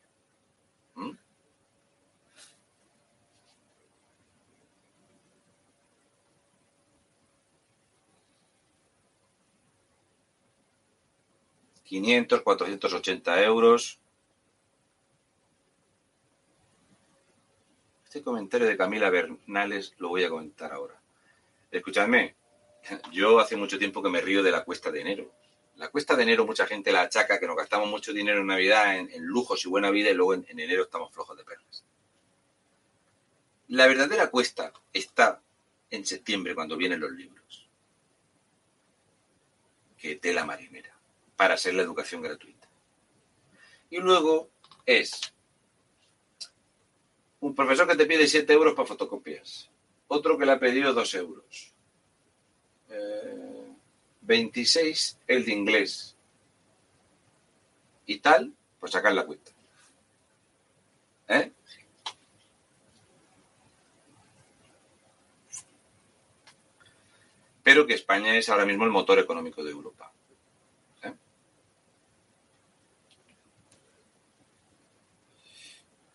500, 11.90 12.42
480 12.42 13.42
euros. 13.42 13.98
Este 18.04 18.22
comentario 18.22 18.68
de 18.68 18.76
Camila 18.76 19.10
Bernales 19.10 19.94
lo 19.98 20.10
voy 20.10 20.22
a 20.22 20.28
comentar 20.28 20.72
ahora. 20.72 21.02
Escuchadme, 21.68 22.36
yo 23.10 23.40
hace 23.40 23.56
mucho 23.56 23.76
tiempo 23.76 24.04
que 24.04 24.08
me 24.08 24.20
río 24.20 24.40
de 24.44 24.52
la 24.52 24.62
cuesta 24.62 24.92
de 24.92 25.00
enero. 25.00 25.32
La 25.78 25.88
cuesta 25.88 26.14
de 26.14 26.22
enero 26.22 26.46
mucha 26.46 26.64
gente 26.64 26.92
la 26.92 27.02
achaca 27.02 27.40
que 27.40 27.48
nos 27.48 27.56
gastamos 27.56 27.88
mucho 27.88 28.12
dinero 28.12 28.38
en 28.38 28.46
Navidad, 28.46 28.96
en, 28.96 29.24
lujos 29.24 29.64
y 29.64 29.68
buena 29.68 29.90
vida 29.90 30.10
y 30.10 30.14
luego 30.14 30.34
en, 30.34 30.46
en 30.48 30.60
enero 30.60 30.84
estamos 30.84 31.12
flojos 31.12 31.36
de 31.36 31.44
perlas. 31.44 31.84
La 33.66 33.88
verdadera 33.88 34.30
cuesta 34.30 34.72
está 34.92 35.42
en 35.90 36.06
septiembre 36.06 36.54
cuando 36.54 36.76
vienen 36.76 37.00
los 37.00 37.10
libros. 37.10 37.68
Que 39.98 40.14
tela 40.14 40.44
marinera 40.44 40.99
para 41.40 41.54
hacer 41.54 41.72
la 41.72 41.80
educación 41.80 42.20
gratuita. 42.20 42.68
Y 43.88 43.96
luego 43.96 44.50
es 44.84 45.32
un 47.40 47.54
profesor 47.54 47.88
que 47.88 47.96
te 47.96 48.04
pide 48.04 48.26
7 48.26 48.52
euros 48.52 48.74
para 48.74 48.86
fotocopias, 48.86 49.70
otro 50.08 50.36
que 50.36 50.44
le 50.44 50.52
ha 50.52 50.58
pedido 50.58 50.92
2 50.92 51.14
euros, 51.14 51.72
eh, 52.90 53.72
26 54.20 55.18
el 55.26 55.46
de 55.46 55.52
inglés 55.52 56.14
y 58.04 58.18
tal, 58.18 58.52
pues 58.78 58.92
sacar 58.92 59.14
la 59.14 59.24
cuenta. 59.24 59.50
¿Eh? 61.28 61.52
Pero 67.62 67.86
que 67.86 67.94
España 67.94 68.36
es 68.36 68.50
ahora 68.50 68.66
mismo 68.66 68.84
el 68.84 68.90
motor 68.90 69.18
económico 69.18 69.64
de 69.64 69.70
Europa. 69.70 69.99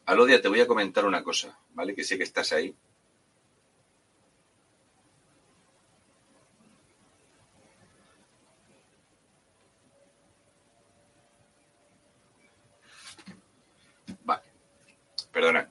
Alodia, 0.06 0.39
te 0.39 0.48
voy 0.50 0.62
a 0.62 0.68
comentar 0.68 1.04
una 1.06 1.24
cosa, 1.24 1.58
¿vale? 1.74 1.96
Que 1.96 2.04
sé 2.04 2.15
que 2.18 2.24
estás 2.24 2.54
ahí. 2.54 2.76
Vale. 14.24 14.44
Perdona. 15.32 15.70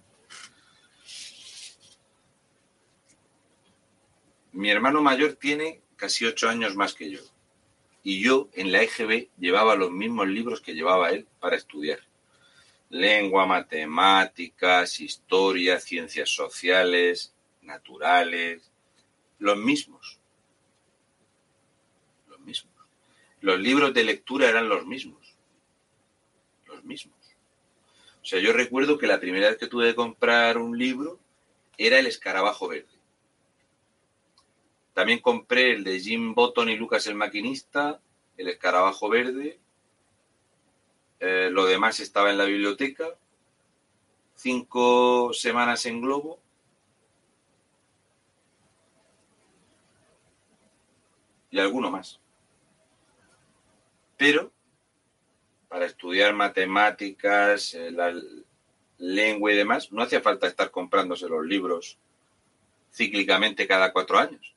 Mi 4.53 4.71
hermano 4.71 5.01
mayor 5.01 5.35
tiene 5.35 5.83
casi 5.95 6.25
ocho 6.27 6.49
años 6.49 6.75
más 6.75 6.95
que 6.95 7.11
yo. 7.11 7.21
Y 8.03 8.21
yo 8.21 8.49
en 8.55 8.73
la 8.73 8.83
EGB 8.83 9.29
llevaba 9.39 9.77
los 9.77 9.93
mismos 9.93 10.27
libros 10.27 10.61
que 10.61 10.75
llevaba 10.75 11.11
él 11.11 11.29
para 11.39 11.57
estudiar 11.57 12.01
lengua, 12.95 13.45
matemáticas, 13.45 15.01
historia, 15.01 15.81
ciencias 15.81 16.31
sociales, 16.31 17.35
naturales, 17.63 18.71
los 19.41 19.57
mismos. 19.57 20.21
Los 22.29 22.39
mismos. 22.41 22.73
Los 23.41 23.59
libros 23.59 23.93
de 23.93 24.05
lectura 24.05 24.49
eran 24.49 24.69
los 24.69 24.87
mismos. 24.87 25.37
Los 26.67 26.85
mismos. 26.85 27.17
O 28.23 28.25
sea, 28.25 28.39
yo 28.39 28.53
recuerdo 28.53 28.97
que 28.97 29.09
la 29.09 29.19
primera 29.19 29.49
vez 29.49 29.59
que 29.59 29.67
tuve 29.67 29.89
que 29.89 29.97
comprar 29.97 30.57
un 30.57 30.79
libro 30.79 31.19
era 31.77 31.99
El 31.99 32.07
Escarabajo 32.07 32.69
Verde. 32.69 32.95
También 34.93 35.19
compré 35.19 35.73
el 35.73 35.83
de 35.83 35.99
Jim 35.99 36.33
Button 36.33 36.69
y 36.69 36.77
Lucas 36.77 37.09
el 37.09 37.17
Maquinista, 37.17 38.01
El 38.37 38.49
Escarabajo 38.49 39.09
Verde, 39.09 39.59
eh, 41.21 41.49
lo 41.51 41.67
demás 41.67 42.01
estaba 42.01 42.31
en 42.31 42.39
la 42.39 42.45
biblioteca. 42.45 43.07
Cinco 44.35 45.33
semanas 45.33 45.87
en 45.87 46.01
globo. 46.01 46.41
Y 51.51 51.59
alguno 51.59 51.91
más. 51.91 52.21
Pero 54.17 54.53
para 55.69 55.87
estudiar 55.87 56.35
matemáticas, 56.35 57.75
eh, 57.75 57.91
la 57.91 58.15
lengua 58.99 59.53
y 59.53 59.57
demás, 59.57 59.91
no 59.91 60.03
hacía 60.03 60.21
falta 60.21 60.47
estar 60.47 60.71
comprándose 60.71 61.29
los 61.29 61.45
libros 61.45 61.99
cíclicamente 62.93 63.67
cada 63.67 63.93
cuatro 63.93 64.19
años. 64.19 64.55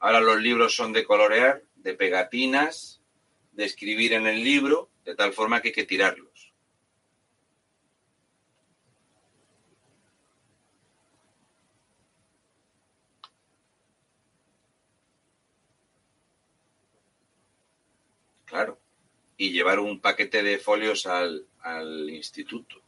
Ahora 0.00 0.20
los 0.20 0.40
libros 0.40 0.74
son 0.74 0.92
de 0.92 1.04
colorear, 1.04 1.62
de 1.76 1.94
pegatinas, 1.94 3.00
de 3.52 3.64
escribir 3.64 4.14
en 4.14 4.26
el 4.26 4.42
libro 4.42 4.90
de 5.04 5.14
tal 5.14 5.32
forma 5.32 5.60
que 5.60 5.68
hay 5.68 5.74
que 5.74 5.84
tirarlos. 5.84 6.52
Claro. 18.44 18.78
Y 19.38 19.50
llevar 19.50 19.80
un 19.80 20.00
paquete 20.00 20.42
de 20.42 20.58
folios 20.58 21.06
al, 21.06 21.46
al 21.60 22.10
instituto. 22.10 22.82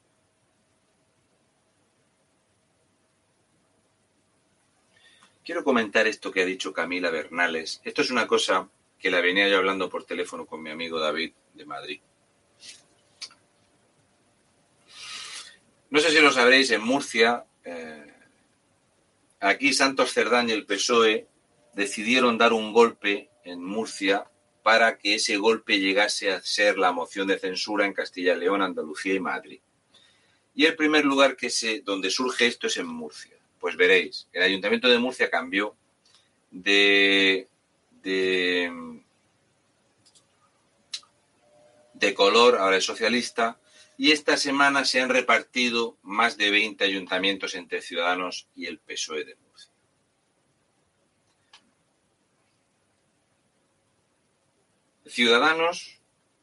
Quiero 5.42 5.64
comentar 5.64 6.07
esto 6.07 6.31
que 6.31 6.42
ha 6.42 6.46
dicho 6.46 6.72
Camila 6.72 7.11
Bernales. 7.11 7.81
Esto 7.85 8.03
es 8.03 8.11
una 8.11 8.27
cosa 8.27 8.68
que 9.05 9.11
la 9.11 9.21
venía 9.21 9.47
yo 9.51 9.59
hablando 9.59 9.90
por 9.90 10.05
teléfono 10.05 10.47
con 10.47 10.62
mi 10.62 10.71
amigo 10.71 10.99
David 10.99 11.35
de 11.53 11.67
Madrid. 11.67 12.01
No 15.90 16.01
sé 16.01 16.09
si 16.09 16.21
lo 16.21 16.33
sabréis, 16.33 16.71
en 16.71 16.81
Murcia, 16.81 17.45
eh, 17.67 18.14
aquí 19.40 19.75
Santos 19.75 20.14
Cerdán 20.14 20.49
y 20.49 20.53
el 20.53 20.64
PSOE 20.64 21.29
decidieron 21.75 22.38
dar 22.38 22.55
un 22.55 22.73
golpe 22.73 23.29
en 23.45 23.62
Murcia 23.62 24.25
para 24.62 24.97
que 24.97 25.17
ese 25.17 25.37
golpe 25.37 25.79
llegase 25.79 26.33
a 26.33 26.40
ser 26.40 26.79
la 26.79 26.90
moción 26.90 27.27
de 27.27 27.38
censura 27.38 27.85
en 27.85 27.93
Castilla 27.93 28.33
y 28.33 28.38
León, 28.38 28.62
Andalucía 28.62 29.12
y 29.12 29.21
Madrid. 29.21 29.61
Y 30.55 30.64
el 30.64 30.77
primer 30.77 31.05
lugar 31.05 31.37
que 31.37 31.51
se, 31.51 31.83
donde 31.83 32.09
surge 32.09 32.47
esto 32.47 32.69
es 32.69 32.79
en 32.79 32.87
Murcia. 32.87 33.37
Pues 33.61 33.77
veréis, 33.77 34.29
el 34.33 34.45
Ayuntamiento 34.45 34.88
de 34.88 34.99
Murcia 34.99 35.29
cambió 35.29 35.77
de, 36.51 37.49
de 38.03 38.93
de 42.05 42.14
color, 42.14 42.57
ahora 42.57 42.77
es 42.77 42.85
socialista, 42.85 43.59
y 43.97 44.12
esta 44.12 44.37
semana 44.37 44.85
se 44.85 45.01
han 45.01 45.09
repartido 45.09 45.97
más 46.03 46.37
de 46.37 46.51
20 46.51 46.85
ayuntamientos 46.85 47.55
entre 47.55 47.81
Ciudadanos 47.81 48.49
y 48.55 48.67
el 48.67 48.79
PSOE 48.79 49.25
de 49.25 49.37
Murcia. 49.37 49.73
Ciudadanos 55.07 56.01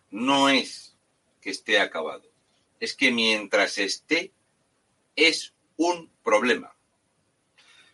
no 0.09 0.49
es 0.49 0.95
que 1.41 1.49
esté 1.49 1.79
acabado, 1.79 2.31
es 2.79 2.95
que 2.95 3.11
mientras 3.11 3.77
esté 3.77 4.31
es 5.15 5.53
un 5.77 6.09
problema. 6.23 6.75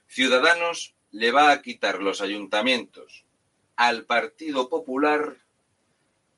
Ciudadanos 0.08 0.96
le 1.12 1.32
va 1.32 1.52
a 1.52 1.62
quitar 1.62 2.02
los 2.02 2.22
ayuntamientos 2.22 3.26
al 3.76 4.06
Partido 4.06 4.70
Popular 4.70 5.38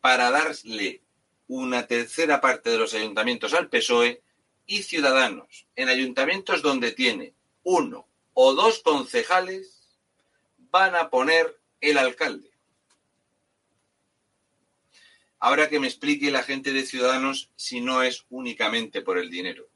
para 0.01 0.31
darle 0.31 1.01
una 1.49 1.87
tercera 1.87 2.39
parte 2.41 2.69
de 2.69 2.77
los 2.77 2.93
ayuntamientos 2.93 3.55
al 3.55 3.69
PSOE 3.69 4.21
y 4.67 4.83
Ciudadanos 4.83 5.65
en 5.75 5.89
ayuntamientos 5.89 6.61
donde 6.61 6.91
tiene 6.91 7.33
uno 7.63 8.07
o 8.35 8.53
dos 8.53 8.79
concejales 8.79 9.97
van 10.57 10.95
a 10.95 11.09
poner 11.09 11.59
el 11.81 11.97
alcalde. 11.97 12.51
Ahora 15.39 15.69
que 15.69 15.79
me 15.79 15.87
explique 15.87 16.29
la 16.29 16.43
gente 16.43 16.71
de 16.71 16.85
Ciudadanos 16.85 17.49
si 17.55 17.81
no 17.81 18.03
es 18.03 18.25
únicamente 18.29 19.01
por 19.01 19.17
el 19.17 19.31
dinero. 19.31 19.67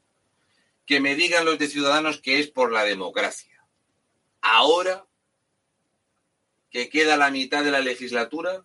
Que 0.86 1.00
me 1.00 1.16
digan 1.16 1.44
los 1.44 1.58
de 1.58 1.66
Ciudadanos 1.66 2.20
que 2.20 2.38
es 2.38 2.48
por 2.48 2.70
la 2.70 2.84
democracia. 2.84 3.66
Ahora 4.42 5.06
que 6.70 6.88
queda 6.88 7.16
la 7.16 7.32
mitad 7.32 7.64
de 7.64 7.72
la 7.72 7.80
legislatura, 7.80 8.64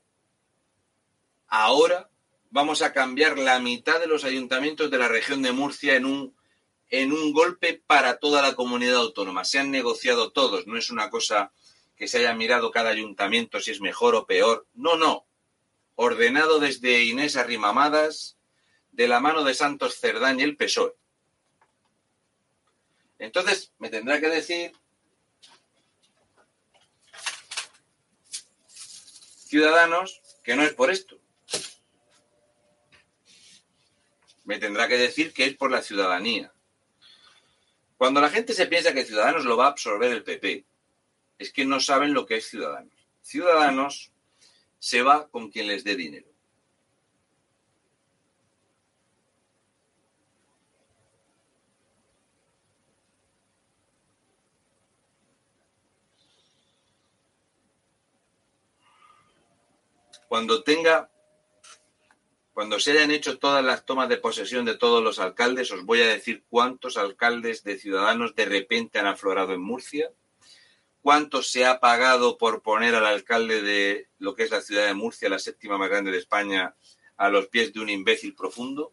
ahora 1.47 2.11
vamos 2.49 2.81
a 2.81 2.93
cambiar 2.93 3.37
la 3.37 3.59
mitad 3.59 3.99
de 3.99 4.07
los 4.07 4.23
ayuntamientos 4.23 4.89
de 4.89 4.97
la 4.97 5.07
región 5.07 5.41
de 5.41 5.51
Murcia 5.51 5.95
en 5.95 6.05
un, 6.05 6.35
en 6.89 7.11
un 7.11 7.33
golpe 7.33 7.81
para 7.85 8.17
toda 8.17 8.41
la 8.41 8.55
comunidad 8.55 8.97
autónoma. 8.97 9.45
Se 9.45 9.59
han 9.59 9.71
negociado 9.71 10.31
todos, 10.31 10.67
no 10.67 10.77
es 10.77 10.89
una 10.89 11.09
cosa 11.09 11.51
que 11.95 12.07
se 12.07 12.19
haya 12.19 12.33
mirado 12.33 12.71
cada 12.71 12.89
ayuntamiento 12.89 13.59
si 13.59 13.71
es 13.71 13.81
mejor 13.81 14.15
o 14.15 14.25
peor. 14.25 14.67
No, 14.73 14.95
no. 14.97 15.27
Ordenado 15.95 16.59
desde 16.59 17.03
Inés 17.03 17.35
Arrimamadas, 17.35 18.37
de 18.91 19.07
la 19.07 19.19
mano 19.19 19.43
de 19.43 19.53
Santos 19.53 19.99
Cerdán 19.99 20.39
y 20.39 20.43
el 20.43 20.55
PSOE. 20.57 20.95
Entonces, 23.19 23.73
me 23.79 23.89
tendrá 23.89 24.19
que 24.19 24.29
decir 24.29 24.71
Ciudadanos 29.49 30.21
que 30.43 30.55
no 30.55 30.63
es 30.63 30.73
por 30.73 30.91
esto. 30.91 31.18
Me 34.49 34.57
tendrá 34.57 34.87
que 34.87 34.97
decir 34.97 35.31
que 35.31 35.45
es 35.45 35.55
por 35.55 35.69
la 35.69 35.83
ciudadanía. 35.83 36.51
Cuando 37.99 38.19
la 38.19 38.31
gente 38.31 38.55
se 38.55 38.65
piensa 38.65 38.95
que 38.95 39.05
Ciudadanos 39.05 39.45
lo 39.45 39.55
va 39.55 39.65
a 39.65 39.69
absorber 39.69 40.11
el 40.11 40.23
PP, 40.23 40.65
es 41.37 41.53
que 41.53 41.65
no 41.65 41.79
saben 41.79 42.15
lo 42.15 42.25
que 42.25 42.37
es 42.37 42.49
Ciudadanos. 42.49 42.91
Ciudadanos 43.21 44.11
se 44.79 45.03
va 45.03 45.29
con 45.29 45.51
quien 45.51 45.67
les 45.67 45.83
dé 45.83 45.95
dinero. 45.95 46.25
Cuando 60.27 60.63
tenga 60.63 61.11
cuando 62.59 62.77
se 62.77 62.91
hayan 62.91 63.11
hecho 63.11 63.39
todas 63.39 63.63
las 63.63 63.85
tomas 63.85 64.09
de 64.09 64.17
posesión 64.17 64.65
de 64.65 64.75
todos 64.75 65.01
los 65.01 65.19
alcaldes, 65.19 65.71
os 65.71 65.85
voy 65.85 66.01
a 66.01 66.07
decir 66.09 66.43
cuántos 66.49 66.97
alcaldes 66.97 67.63
de 67.63 67.79
Ciudadanos 67.79 68.35
de 68.35 68.43
repente 68.43 68.99
han 68.99 69.07
aflorado 69.07 69.53
en 69.53 69.61
Murcia, 69.61 70.11
cuánto 71.01 71.41
se 71.41 71.65
ha 71.65 71.79
pagado 71.79 72.37
por 72.37 72.61
poner 72.61 72.95
al 72.95 73.05
alcalde 73.05 73.61
de 73.61 74.09
lo 74.17 74.35
que 74.35 74.43
es 74.43 74.51
la 74.51 74.59
ciudad 74.59 74.87
de 74.87 74.93
Murcia, 74.93 75.29
la 75.29 75.39
séptima 75.39 75.77
más 75.77 75.87
grande 75.87 76.11
de 76.11 76.17
España, 76.17 76.75
a 77.15 77.29
los 77.29 77.47
pies 77.47 77.71
de 77.71 77.79
un 77.79 77.89
imbécil 77.89 78.35
profundo, 78.35 78.91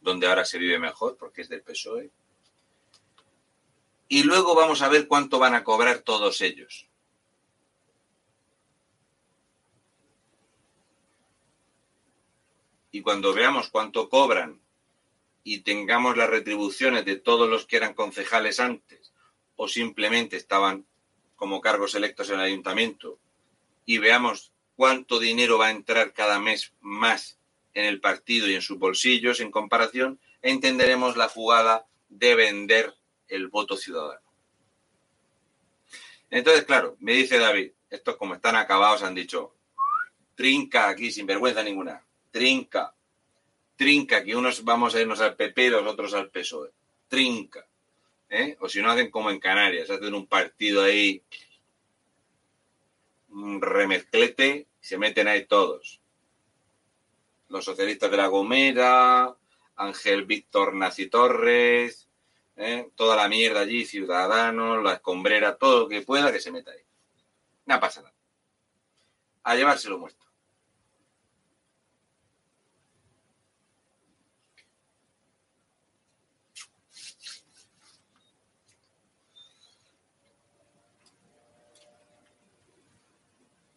donde 0.00 0.28
ahora 0.28 0.44
se 0.44 0.58
vive 0.58 0.78
mejor 0.78 1.16
porque 1.16 1.42
es 1.42 1.48
del 1.48 1.62
PSOE. 1.62 2.12
Y 4.06 4.22
luego 4.22 4.54
vamos 4.54 4.82
a 4.82 4.88
ver 4.88 5.08
cuánto 5.08 5.40
van 5.40 5.56
a 5.56 5.64
cobrar 5.64 5.98
todos 5.98 6.40
ellos. 6.42 6.85
Y 12.96 13.02
cuando 13.02 13.34
veamos 13.34 13.68
cuánto 13.68 14.08
cobran 14.08 14.58
y 15.44 15.58
tengamos 15.58 16.16
las 16.16 16.30
retribuciones 16.30 17.04
de 17.04 17.16
todos 17.16 17.46
los 17.46 17.66
que 17.66 17.76
eran 17.76 17.92
concejales 17.92 18.58
antes 18.58 19.12
o 19.54 19.68
simplemente 19.68 20.38
estaban 20.38 20.86
como 21.34 21.60
cargos 21.60 21.94
electos 21.94 22.30
en 22.30 22.36
el 22.36 22.46
ayuntamiento 22.46 23.18
y 23.84 23.98
veamos 23.98 24.54
cuánto 24.76 25.18
dinero 25.18 25.58
va 25.58 25.66
a 25.66 25.72
entrar 25.72 26.14
cada 26.14 26.40
mes 26.40 26.72
más 26.80 27.38
en 27.74 27.84
el 27.84 28.00
partido 28.00 28.48
y 28.48 28.54
en 28.54 28.62
sus 28.62 28.78
bolsillos 28.78 29.40
en 29.40 29.50
comparación, 29.50 30.18
entenderemos 30.40 31.18
la 31.18 31.28
jugada 31.28 31.84
de 32.08 32.34
vender 32.34 32.94
el 33.28 33.48
voto 33.48 33.76
ciudadano. 33.76 34.26
Entonces, 36.30 36.64
claro, 36.64 36.96
me 37.00 37.12
dice 37.12 37.38
David, 37.38 37.72
estos 37.90 38.16
como 38.16 38.36
están 38.36 38.56
acabados 38.56 39.02
han 39.02 39.14
dicho, 39.14 39.54
trinca 40.34 40.88
aquí 40.88 41.12
sin 41.12 41.26
vergüenza 41.26 41.62
ninguna 41.62 42.05
trinca, 42.36 42.94
trinca, 43.76 44.22
que 44.22 44.36
unos 44.36 44.62
vamos 44.62 44.94
a 44.94 45.00
irnos 45.00 45.22
al 45.22 45.36
PP, 45.36 45.70
los 45.70 45.86
otros 45.86 46.12
al 46.12 46.28
PSOE, 46.28 46.70
trinca. 47.08 47.66
¿eh? 48.28 48.58
O 48.60 48.68
si 48.68 48.82
no 48.82 48.90
hacen 48.90 49.10
como 49.10 49.30
en 49.30 49.40
Canarias, 49.40 49.88
hacen 49.88 50.12
un 50.12 50.26
partido 50.26 50.82
ahí, 50.82 51.22
un 53.30 53.62
remezclete, 53.62 54.66
se 54.78 54.98
meten 54.98 55.28
ahí 55.28 55.46
todos. 55.46 56.02
Los 57.48 57.64
socialistas 57.64 58.10
de 58.10 58.18
La 58.18 58.26
Gomera, 58.26 59.34
Ángel 59.76 60.26
Víctor 60.26 60.74
Naci 60.74 61.06
Torres, 61.06 62.06
¿eh? 62.56 62.90
toda 62.96 63.16
la 63.16 63.30
mierda 63.30 63.60
allí, 63.60 63.86
Ciudadanos, 63.86 64.84
la 64.84 64.92
escombrera, 64.92 65.56
todo 65.56 65.80
lo 65.80 65.88
que 65.88 66.02
pueda 66.02 66.30
que 66.30 66.40
se 66.40 66.52
meta 66.52 66.70
ahí. 66.70 66.84
No 67.64 67.80
pasa 67.80 68.02
nada. 68.02 68.14
A 69.44 69.54
llevárselo 69.54 69.98
muerto. 69.98 70.25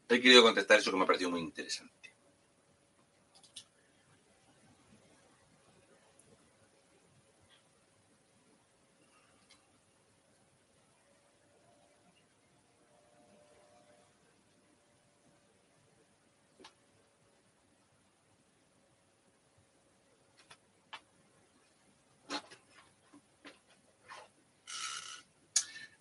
He 0.10 0.20
querido 0.22 0.42
contestar 0.42 0.80
eso 0.80 0.90
que 0.92 0.98
me 0.98 1.04
ha 1.04 1.08
parecido 1.08 1.30
muy 1.30 1.42
interesante. 1.42 1.96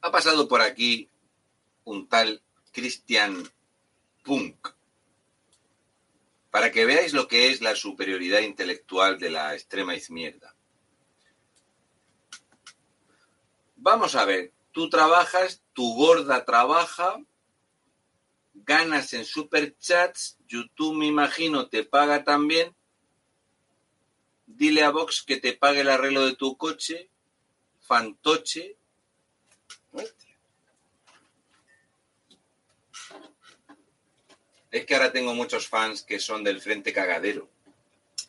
Ha 0.01 0.11
pasado 0.11 0.49
por 0.49 0.63
aquí 0.63 1.11
un 1.85 2.09
tal 2.09 2.41
Cristian 2.73 3.51
Para 6.51 6.71
que 6.73 6.85
veáis 6.85 7.13
lo 7.13 7.29
que 7.29 7.51
es 7.51 7.61
la 7.61 7.75
superioridad 7.75 8.41
intelectual 8.41 9.19
de 9.19 9.31
la 9.31 9.55
extrema 9.55 9.95
izquierda. 9.95 10.55
Vamos 13.77 14.15
a 14.17 14.25
ver, 14.25 14.53
tú 14.73 14.91
trabajas, 14.91 15.63
tu 15.73 15.95
gorda 15.95 16.45
trabaja, 16.45 17.21
ganas 18.55 19.13
en 19.13 19.25
superchats, 19.25 20.37
YouTube 20.49 20.97
me 20.97 21.07
imagino 21.07 21.69
te 21.69 21.85
paga 21.85 22.25
también. 22.25 22.75
Dile 24.47 24.83
a 24.83 24.91
Vox 24.91 25.23
que 25.23 25.37
te 25.37 25.53
pague 25.53 25.83
el 25.83 25.91
arreglo 25.91 26.27
de 26.27 26.35
tu 26.35 26.57
coche, 26.57 27.11
fantoche. 27.81 28.77
Es 34.71 34.85
que 34.85 34.95
ahora 34.95 35.13
tengo 35.13 35.35
muchos 35.35 35.67
fans 35.67 36.03
que 36.03 36.21
son 36.21 36.45
del 36.45 36.61
Frente 36.61 36.93
Cagadero. 36.93 37.49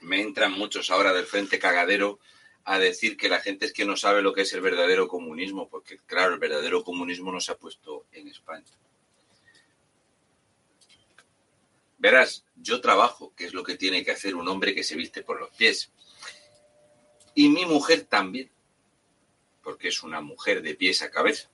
Me 0.01 0.21
entran 0.21 0.53
muchos 0.53 0.89
ahora 0.89 1.13
del 1.13 1.25
Frente 1.25 1.59
Cagadero 1.59 2.19
a 2.63 2.79
decir 2.79 3.17
que 3.17 3.29
la 3.29 3.39
gente 3.39 3.65
es 3.65 3.73
que 3.73 3.85
no 3.85 3.97
sabe 3.97 4.21
lo 4.21 4.33
que 4.33 4.41
es 4.41 4.53
el 4.53 4.61
verdadero 4.61 5.07
comunismo, 5.07 5.67
porque 5.67 5.97
claro, 6.05 6.33
el 6.33 6.39
verdadero 6.39 6.83
comunismo 6.83 7.31
no 7.31 7.41
se 7.41 7.51
ha 7.51 7.57
puesto 7.57 8.05
en 8.11 8.27
España. 8.27 8.65
Verás, 11.97 12.45
yo 12.55 12.79
trabajo, 12.79 13.33
que 13.35 13.45
es 13.45 13.53
lo 13.53 13.63
que 13.63 13.75
tiene 13.75 14.05
que 14.05 14.11
hacer 14.11 14.35
un 14.35 14.47
hombre 14.47 14.73
que 14.73 14.83
se 14.83 14.95
viste 14.95 15.21
por 15.21 15.39
los 15.39 15.49
pies. 15.49 15.91
Y 17.35 17.49
mi 17.49 17.65
mujer 17.65 18.03
también, 18.03 18.49
porque 19.61 19.89
es 19.89 20.01
una 20.03 20.21
mujer 20.21 20.61
de 20.61 20.75
pies 20.75 21.01
a 21.01 21.11
cabeza. 21.11 21.49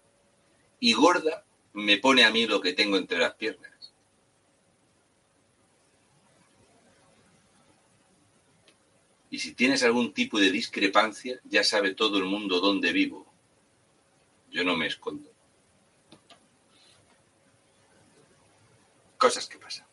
Y 0.79 0.93
gorda 0.93 1.43
me 1.73 1.97
pone 1.97 2.23
a 2.23 2.29
mí 2.29 2.45
lo 2.45 2.61
que 2.61 2.73
tengo 2.73 2.97
entre 2.97 3.17
las 3.17 3.33
piernas. 3.33 3.71
Y 9.29 9.39
si 9.39 9.53
tienes 9.53 9.83
algún 9.83 10.13
tipo 10.13 10.39
de 10.39 10.51
discrepancia, 10.51 11.39
ya 11.43 11.63
sabe 11.63 11.93
todo 11.93 12.17
el 12.17 12.25
mundo 12.25 12.59
dónde 12.59 12.91
vivo. 12.93 13.25
Yo 14.51 14.63
no 14.63 14.75
me 14.75 14.87
escondo. 14.87 15.29
Cosas 19.17 19.47
que 19.47 19.57
pasan. 19.57 19.85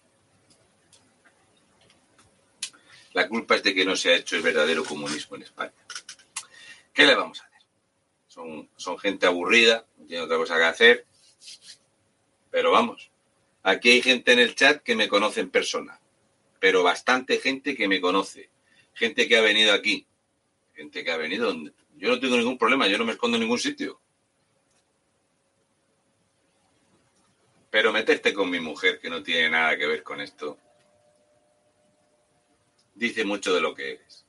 La 3.14 3.28
culpa 3.28 3.57
es 3.57 3.62
de 3.62 3.74
que 3.74 3.85
no 3.85 3.97
se 3.97 4.11
ha 4.11 4.16
hecho 4.16 4.37
el 4.37 4.43
verdadero 4.43 4.85
comunismo 4.85 5.37
en 5.37 5.43
España. 5.43 5.72
¿Qué 6.93 7.05
le 7.05 7.14
vamos 7.14 7.41
a 7.41 7.47
hacer? 7.47 7.61
Son, 8.26 8.68
son 8.76 8.99
gente 8.99 9.26
aburrida, 9.26 9.87
no 9.99 10.07
tiene 10.07 10.22
otra 10.22 10.37
cosa 10.37 10.57
que 10.57 10.64
hacer. 10.64 11.07
Pero 12.51 12.70
vamos, 12.70 13.11
aquí 13.62 13.91
hay 13.91 14.03
gente 14.03 14.33
en 14.33 14.39
el 14.39 14.55
chat 14.55 14.83
que 14.83 14.95
me 14.95 15.09
conoce 15.09 15.41
en 15.41 15.51
persona. 15.51 16.01
Pero 16.61 16.83
bastante 16.83 17.39
gente 17.39 17.76
que 17.76 17.89
me 17.89 18.01
conoce. 18.01 18.51
Gente 18.95 19.28
que 19.28 19.36
ha 19.36 19.40
venido 19.40 19.72
aquí. 19.72 20.07
Gente 20.74 21.05
que 21.05 21.11
ha 21.11 21.16
venido. 21.16 21.55
Yo 21.97 22.09
no 22.09 22.20
tengo 22.20 22.36
ningún 22.36 22.59
problema, 22.59 22.86
yo 22.86 22.99
no 22.99 23.05
me 23.05 23.12
escondo 23.12 23.36
en 23.36 23.43
ningún 23.43 23.59
sitio. 23.59 24.01
Pero 27.70 27.93
meterte 27.93 28.34
con 28.34 28.51
mi 28.51 28.61
mujer, 28.61 29.01
que 29.01 29.09
no 29.09 29.22
tiene 29.22 29.49
nada 29.49 29.76
que 29.78 29.86
ver 29.86 30.03
con 30.03 30.20
esto, 30.20 30.59
dice 32.95 33.24
mucho 33.24 33.55
de 33.55 33.61
lo 33.61 33.74
que 33.74 33.93
eres. 33.93 34.26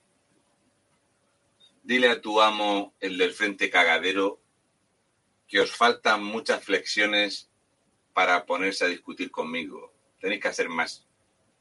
Dile 1.84 2.10
a 2.10 2.22
tu 2.22 2.42
amo, 2.42 2.94
el 3.02 3.18
del 3.18 3.34
frente 3.34 3.70
cagadero, 3.70 4.40
que 5.48 5.60
os 5.60 5.76
faltan 5.76 6.24
muchas 6.24 6.64
flexiones 6.64 7.50
para 8.14 8.46
ponerse 8.46 8.86
a 8.86 8.88
discutir 8.88 9.30
conmigo. 9.30 9.92
Tenéis 10.20 10.42
que 10.42 10.48
hacer 10.48 10.70
más, 10.70 11.06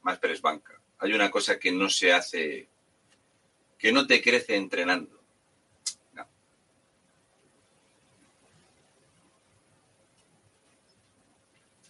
más 0.01 0.19
presbanca. 0.19 0.79
Hay 0.99 1.11
una 1.13 1.29
cosa 1.29 1.59
que 1.59 1.71
no 1.71 1.89
se 1.89 2.13
hace, 2.13 2.69
que 3.83 3.91
no 3.91 4.07
te 4.07 4.21
crece 4.21 4.55
entrenando. 4.55 5.21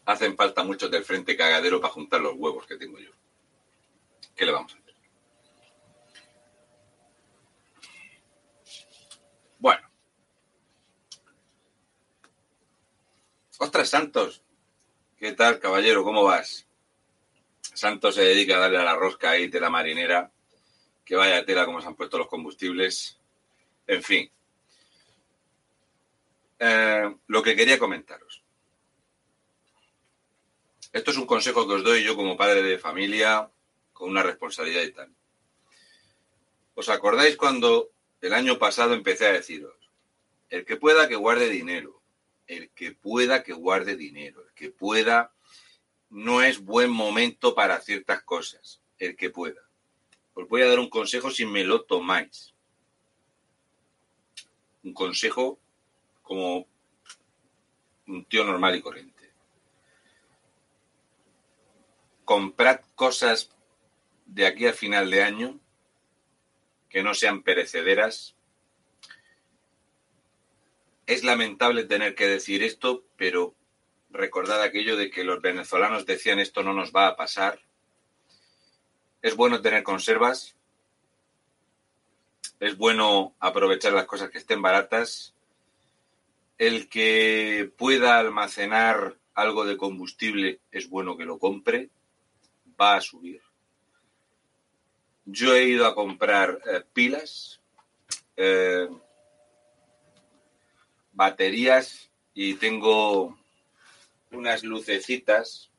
Hacen 0.04 0.36
falta 0.36 0.64
muchos 0.64 0.90
del 0.90 1.06
frente 1.06 1.38
cagadero 1.38 1.80
para 1.80 1.94
juntar 1.94 2.20
los 2.20 2.34
huevos 2.36 2.66
que 2.66 2.78
tengo 2.78 2.98
yo. 2.98 3.12
¿Qué 4.36 4.44
le 4.44 4.54
vamos 4.54 4.74
a 4.74 4.80
hacer? 4.80 4.96
Bueno. 9.60 9.88
Ostras, 13.60 13.88
Santos. 13.88 14.42
¿Qué 15.16 15.34
tal, 15.34 15.60
caballero? 15.60 16.04
¿Cómo 16.04 16.24
vas? 16.24 16.68
Santos 17.62 18.16
se 18.16 18.24
dedica 18.24 18.56
a 18.56 18.62
darle 18.62 18.80
a 18.80 18.84
la 18.84 18.96
rosca 18.96 19.30
ahí, 19.30 19.48
la 19.48 19.70
marinera. 19.70 20.33
Que 21.06 21.16
vaya 21.16 21.46
tela 21.46 21.66
como 21.66 21.82
se 21.82 21.88
han 21.88 21.96
puesto 21.96 22.18
los 22.18 22.28
combustibles. 22.28 23.20
En 23.88 24.04
fin. 24.04 24.32
Eh, 26.60 27.16
lo 27.28 27.44
que 27.44 27.56
quería 27.56 27.78
comentaros. 27.78 28.44
Esto 30.94 31.12
es 31.12 31.18
un 31.18 31.26
consejo 31.26 31.68
que 31.68 31.74
os 31.74 31.84
doy 31.84 32.04
yo 32.04 32.16
como 32.16 32.38
padre 32.38 32.62
de 32.62 32.78
familia, 32.78 33.50
con 33.92 34.10
una 34.10 34.24
responsabilidad 34.24 34.84
y 34.84 34.92
tal. 34.92 35.14
¿Os 36.76 36.90
acordáis 36.90 37.36
cuando 37.36 37.92
el 38.22 38.34
año 38.34 38.58
pasado 38.58 38.94
empecé 38.94 39.28
a 39.28 39.34
deciros, 39.34 39.76
el 40.50 40.66
que 40.66 40.78
pueda 40.78 41.08
que 41.08 41.16
guarde 41.16 41.50
dinero, 41.50 42.02
el 42.48 42.70
que 42.70 42.92
pueda 42.92 43.44
que 43.44 43.54
guarde 43.54 43.96
dinero, 43.96 44.46
el 44.48 44.54
que 44.54 44.70
pueda 44.70 45.34
no 46.10 46.44
es 46.44 46.64
buen 46.64 46.92
momento 46.92 47.56
para 47.56 47.82
ciertas 47.82 48.22
cosas, 48.24 48.82
el 49.00 49.16
que 49.16 49.32
pueda. 49.32 49.62
Os 50.34 50.48
voy 50.48 50.62
a 50.62 50.68
dar 50.68 50.80
un 50.80 50.90
consejo 50.90 51.30
si 51.30 51.46
me 51.46 51.64
lo 51.64 51.84
tomáis. 51.84 52.54
Un 54.84 54.94
consejo 54.94 55.60
como 56.22 56.68
un 58.08 58.26
tío 58.26 58.44
normal 58.44 58.76
y 58.76 58.82
corriente. 58.82 59.32
Comprad 62.26 62.82
cosas 62.96 63.50
de 64.26 64.48
aquí 64.48 64.66
a 64.66 64.74
final 64.74 65.10
de 65.12 65.24
año 65.24 65.60
que 66.90 67.04
no 67.04 67.14
sean 67.14 67.44
perecederas. 67.44 68.36
Es 71.06 71.24
lamentable 71.24 71.84
tener 71.84 72.16
que 72.16 72.28
decir 72.28 72.64
esto, 72.64 73.04
pero 73.18 73.56
recordad 74.10 74.62
aquello 74.62 74.96
de 74.96 75.10
que 75.10 75.24
los 75.24 75.42
venezolanos 75.42 76.06
decían 76.06 76.40
esto 76.40 76.64
no 76.64 76.74
nos 76.74 76.94
va 76.94 77.08
a 77.08 77.16
pasar. 77.16 77.60
Es 79.24 79.38
bueno 79.38 79.62
tener 79.62 79.84
conservas. 79.84 80.54
Es 82.60 82.78
bueno 82.78 83.34
aprovechar 83.40 83.94
las 83.94 84.06
cosas 84.06 84.30
que 84.30 84.38
estén 84.38 84.62
baratas. 84.62 85.34
El 86.58 86.90
que 86.90 87.72
pueda 87.78 88.20
almacenar 88.20 89.16
algo 89.34 89.64
de 89.64 89.78
combustible 89.78 90.60
es 90.72 90.90
bueno 90.90 91.16
que 91.16 91.24
lo 91.24 91.40
compre. 91.40 91.90
Va 92.80 92.96
a 92.96 93.02
subir. 93.02 93.42
Yo 95.24 95.56
he 95.56 95.70
ido 95.70 95.88
a 95.88 95.96
comprar 95.96 96.60
eh, 96.66 96.84
pilas, 96.92 97.62
eh, 98.36 98.90
baterías 101.14 102.12
y 102.34 102.56
tengo 102.56 103.38
unas 104.32 104.66
lucecitas 104.66 105.72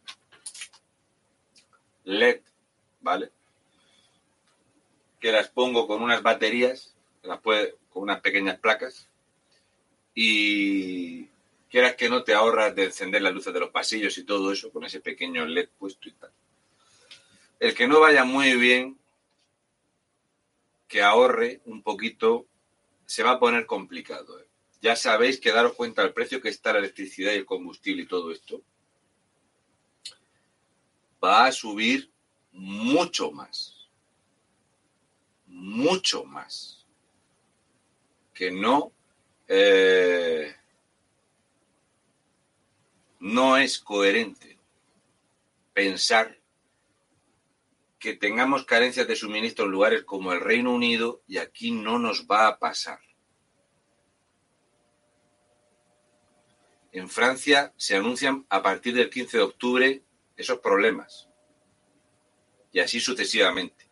LED, 2.05 2.41
¿vale? 3.03 3.34
Que 5.25 5.33
las 5.33 5.49
pongo 5.49 5.87
con 5.87 6.03
unas 6.03 6.23
baterías, 6.23 6.95
las 7.23 7.41
puede, 7.41 7.77
con 7.89 8.03
unas 8.03 8.21
pequeñas 8.21 8.59
placas 8.59 9.09
y 10.15 11.25
quieras 11.71 11.97
que 11.97 12.11
no 12.11 12.25
te 12.25 12.35
ahorras 12.35 12.75
de 12.75 12.85
encender 12.85 13.23
las 13.23 13.33
luces 13.33 13.55
de 13.55 13.61
los 13.61 13.71
pasillos 13.71 14.19
y 14.19 14.25
todo 14.25 14.53
eso 14.53 14.71
con 14.71 14.85
ese 14.85 15.01
pequeño 15.01 15.47
LED 15.47 15.71
puesto 15.79 16.11
y 16.11 16.13
tal. 16.13 16.31
El 17.59 17.73
que 17.73 17.89
no 17.89 18.01
vaya 18.01 18.25
muy 18.25 18.55
bien 18.59 18.99
que 20.89 21.03
ahorre 21.03 21.63
un 21.65 21.83
poquito, 21.83 22.45
se 23.07 23.23
va 23.23 23.31
a 23.31 23.41
poner 23.41 23.65
complicado. 23.65 24.39
¿eh? 24.39 24.47
Ya 24.83 24.95
sabéis 24.95 25.41
que 25.41 25.53
daros 25.53 25.73
cuenta 25.73 26.03
del 26.03 26.13
precio 26.13 26.43
que 26.43 26.51
está 26.51 26.75
la 26.75 26.81
electricidad 26.81 27.33
y 27.33 27.37
el 27.37 27.47
combustible 27.47 28.03
y 28.03 28.07
todo 28.07 28.31
esto. 28.31 28.61
Va 31.25 31.47
a 31.47 31.53
subir 31.53 32.11
mucho 32.53 33.31
más. 33.33 33.74
Mucho 35.55 36.25
más. 36.25 36.85
Que 38.35 38.51
no. 38.51 38.93
Eh, 39.47 40.55
no 43.21 43.57
es 43.57 43.79
coherente 43.79 44.59
pensar 45.73 46.39
que 47.99 48.15
tengamos 48.15 48.65
carencias 48.65 49.07
de 49.07 49.17
suministro 49.17 49.65
en 49.65 49.71
lugares 49.71 50.05
como 50.05 50.33
el 50.33 50.41
Reino 50.41 50.75
Unido 50.75 51.23
y 51.27 51.39
aquí 51.39 51.71
no 51.71 51.99
nos 51.99 52.27
va 52.27 52.49
a 52.49 52.59
pasar. 52.59 53.01
En 56.93 57.09
Francia 57.09 57.73
se 57.77 57.97
anuncian 57.97 58.45
a 58.49 58.63
partir 58.63 58.95
del 58.95 59.09
15 59.09 59.37
de 59.37 59.43
octubre 59.43 60.03
esos 60.37 60.59
problemas. 60.59 61.29
Y 62.73 62.81
así 62.81 62.99
sucesivamente. 63.01 63.84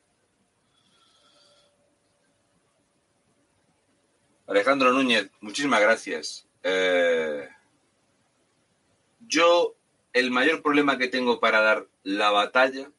Alejandro 4.53 4.93
Núñez, 4.93 5.31
muchísimas 5.41 5.81
gracias. 5.81 6.47
Eh, 6.63 7.49
yo, 9.21 9.75
el 10.13 10.31
mayor 10.31 10.61
problema 10.61 10.99
que 10.99 11.09
tengo 11.09 11.41
para 11.41 11.63
dar 11.63 11.87
la 12.03 12.31
batalla 12.31 12.91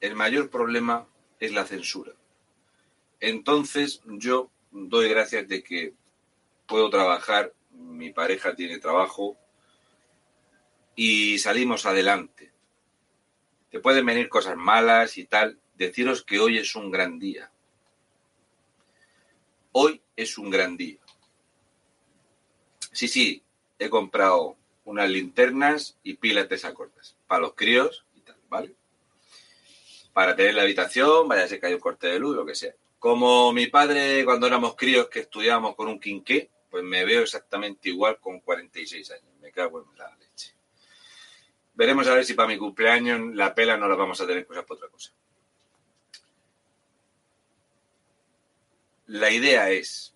el 0.00 0.16
mayor 0.16 0.50
problema 0.50 1.06
es 1.38 1.52
la 1.52 1.64
censura. 1.64 2.12
Entonces 3.20 4.02
yo 4.04 4.50
doy 4.72 5.08
gracias 5.08 5.46
de 5.46 5.62
que 5.62 5.94
puedo 6.66 6.90
trabajar, 6.90 7.54
mi 7.70 8.10
pareja 8.10 8.56
tiene 8.56 8.80
trabajo 8.80 9.36
y 10.96 11.38
salimos 11.38 11.86
adelante. 11.86 12.50
Te 13.70 13.78
pueden 13.78 14.04
venir 14.04 14.28
cosas 14.28 14.56
malas 14.56 15.18
y 15.18 15.24
tal. 15.24 15.56
Deciros 15.78 16.24
que 16.24 16.40
hoy 16.40 16.58
es 16.58 16.74
un 16.74 16.90
gran 16.90 17.20
día. 17.20 17.50
Hoy 19.70 20.02
es 20.16 20.36
un 20.36 20.50
gran 20.50 20.76
día. 20.76 20.98
Sí, 22.90 23.06
sí, 23.06 23.42
he 23.78 23.88
comprado 23.88 24.56
unas 24.84 25.08
linternas 25.08 25.96
y 26.02 26.14
pilas 26.14 26.48
de 26.48 26.74
cortas 26.74 27.16
para 27.28 27.42
los 27.42 27.54
críos 27.54 28.04
y 28.16 28.20
tal, 28.22 28.36
¿vale? 28.48 28.74
para 30.12 30.34
tener 30.34 30.56
la 30.56 30.62
habitación, 30.62 31.28
vaya 31.28 31.44
a 31.44 31.46
ser 31.46 31.60
que 31.60 31.66
hay 31.66 31.74
un 31.74 31.78
corte 31.78 32.08
de 32.08 32.18
luz, 32.18 32.34
lo 32.34 32.44
que 32.44 32.56
sea. 32.56 32.74
Como 32.98 33.52
mi 33.52 33.68
padre 33.68 34.24
cuando 34.24 34.48
éramos 34.48 34.74
críos 34.74 35.08
que 35.08 35.20
estudiábamos 35.20 35.76
con 35.76 35.86
un 35.86 36.00
quinqué, 36.00 36.50
pues 36.68 36.82
me 36.82 37.04
veo 37.04 37.22
exactamente 37.22 37.90
igual 37.90 38.18
con 38.18 38.40
46 38.40 39.12
años. 39.12 39.32
Me 39.40 39.52
cago 39.52 39.80
en 39.80 39.96
la 39.96 40.12
leche. 40.16 40.54
veremos 41.72 42.08
a 42.08 42.14
ver 42.14 42.24
si 42.24 42.34
para 42.34 42.48
mi 42.48 42.58
cumpleaños 42.58 43.32
la 43.32 43.54
pela 43.54 43.76
no 43.76 43.86
la 43.86 43.94
vamos 43.94 44.20
a 44.20 44.26
tener 44.26 44.44
cosas 44.44 44.64
por 44.64 44.78
otra 44.78 44.88
cosa. 44.88 45.12
La 49.08 49.30
idea 49.30 49.70
es, 49.70 50.14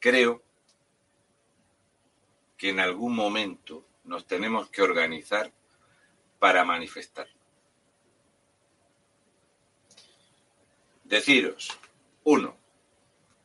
creo 0.00 0.42
que 2.56 2.70
en 2.70 2.80
algún 2.80 3.14
momento 3.14 3.86
nos 4.04 4.26
tenemos 4.26 4.70
que 4.70 4.80
organizar 4.80 5.52
para 6.38 6.64
manifestar. 6.64 7.28
Deciros, 11.04 11.78
uno, 12.24 12.56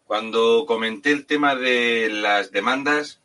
cuando 0.05 0.65
comenté 0.65 1.11
el 1.11 1.25
tema 1.25 1.53
de 1.53 2.07
las 2.09 2.51
demandas, 2.51 3.19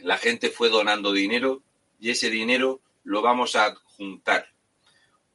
la 0.00 0.18
gente 0.18 0.50
fue 0.50 0.68
donando 0.68 1.12
dinero 1.12 1.62
y 1.98 2.10
ese 2.10 2.28
dinero 2.28 2.82
lo 3.04 3.22
vamos 3.22 3.56
a 3.56 3.74
juntar. 3.74 4.52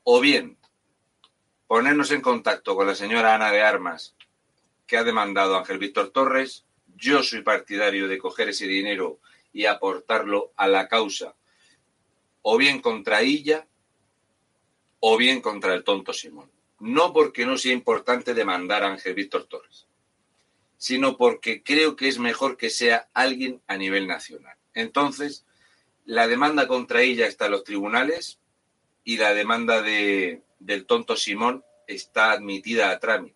O 0.03 0.19
bien, 0.19 0.59
ponernos 1.74 2.11
en 2.11 2.21
contacto 2.21 2.76
con 2.76 2.86
la 2.86 2.93
señora 2.93 3.34
Ana 3.34 3.51
de 3.51 3.63
Armas, 3.63 4.13
que 4.86 4.95
ha 4.95 5.03
demandado 5.03 5.55
a 5.55 5.61
Ángel 5.61 5.80
Víctor 5.80 6.11
Torres. 6.11 6.65
Yo 6.97 7.24
soy 7.24 7.41
partidario 7.41 8.07
de 8.07 8.19
coger 8.19 8.49
ese 8.49 8.67
dinero 8.67 9.19
y 9.51 9.65
aportarlo 9.65 10.53
a 10.55 10.67
la 10.67 10.88
causa, 10.88 11.34
o 12.43 12.59
bien 12.59 12.80
contra 12.80 13.21
ella, 13.21 13.65
o 14.99 15.17
bien 15.17 15.41
contra 15.41 15.74
el 15.74 15.84
tonto 15.84 16.13
Simón. 16.13 16.51
No 16.80 17.11
porque 17.11 17.43
no 17.43 17.57
sea 17.57 17.74
importante 17.74 18.36
demandar 18.36 18.84
a 18.84 18.91
Ángel 18.91 19.15
Víctor 19.15 19.45
Torres, 19.45 19.88
sino 20.78 21.17
porque 21.17 21.63
creo 21.63 21.95
que 21.95 22.07
es 22.07 22.19
mejor 22.19 22.55
que 22.55 22.69
sea 22.69 23.09
alguien 23.15 23.63
a 23.65 23.78
nivel 23.78 24.05
nacional. 24.05 24.57
Entonces, 24.76 25.43
la 26.05 26.28
demanda 26.28 26.67
contra 26.67 27.01
ella 27.01 27.26
está 27.26 27.47
en 27.47 27.53
los 27.53 27.63
tribunales 27.63 28.38
y 29.03 29.17
la 29.17 29.34
demanda 29.34 29.82
de, 29.82 30.43
del 30.66 30.86
tonto 30.86 31.16
Simón 31.16 31.64
está 31.88 32.32
admitida 32.32 32.89
a 32.89 32.99
trámite. 32.99 33.36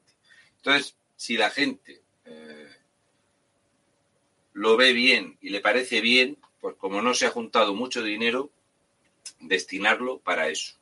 Entonces, 0.57 0.95
si 1.15 1.37
la 1.37 1.49
gente 1.49 2.01
eh, 2.25 2.69
lo 4.53 4.77
ve 4.77 4.93
bien 4.93 5.37
y 5.41 5.49
le 5.49 5.59
parece 5.59 6.01
bien, 6.01 6.37
pues 6.59 6.75
como 6.75 7.01
no 7.01 7.13
se 7.13 7.25
ha 7.25 7.31
juntado 7.31 7.73
mucho 7.73 8.03
dinero, 8.03 8.49
destinarlo 9.39 10.19
para 10.19 10.49
eso. 10.49 10.75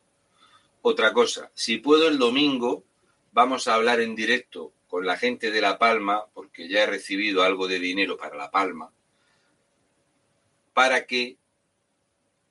Otra 0.81 1.13
cosa, 1.13 1.51
si 1.55 1.77
puedo 1.77 2.07
el 2.07 2.19
domingo, 2.19 2.83
vamos 3.31 3.67
a 3.67 3.73
hablar 3.73 3.99
en 4.01 4.15
directo 4.15 4.71
con 4.87 5.05
la 5.05 5.17
gente 5.17 5.51
de 5.51 5.61
La 5.61 5.79
Palma, 5.79 6.25
porque 6.33 6.69
ya 6.69 6.83
he 6.83 6.85
recibido 6.85 7.43
algo 7.43 7.67
de 7.67 7.79
dinero 7.79 8.17
para 8.17 8.37
La 8.37 8.51
Palma, 8.51 8.91
para 10.73 11.05
que 11.05 11.37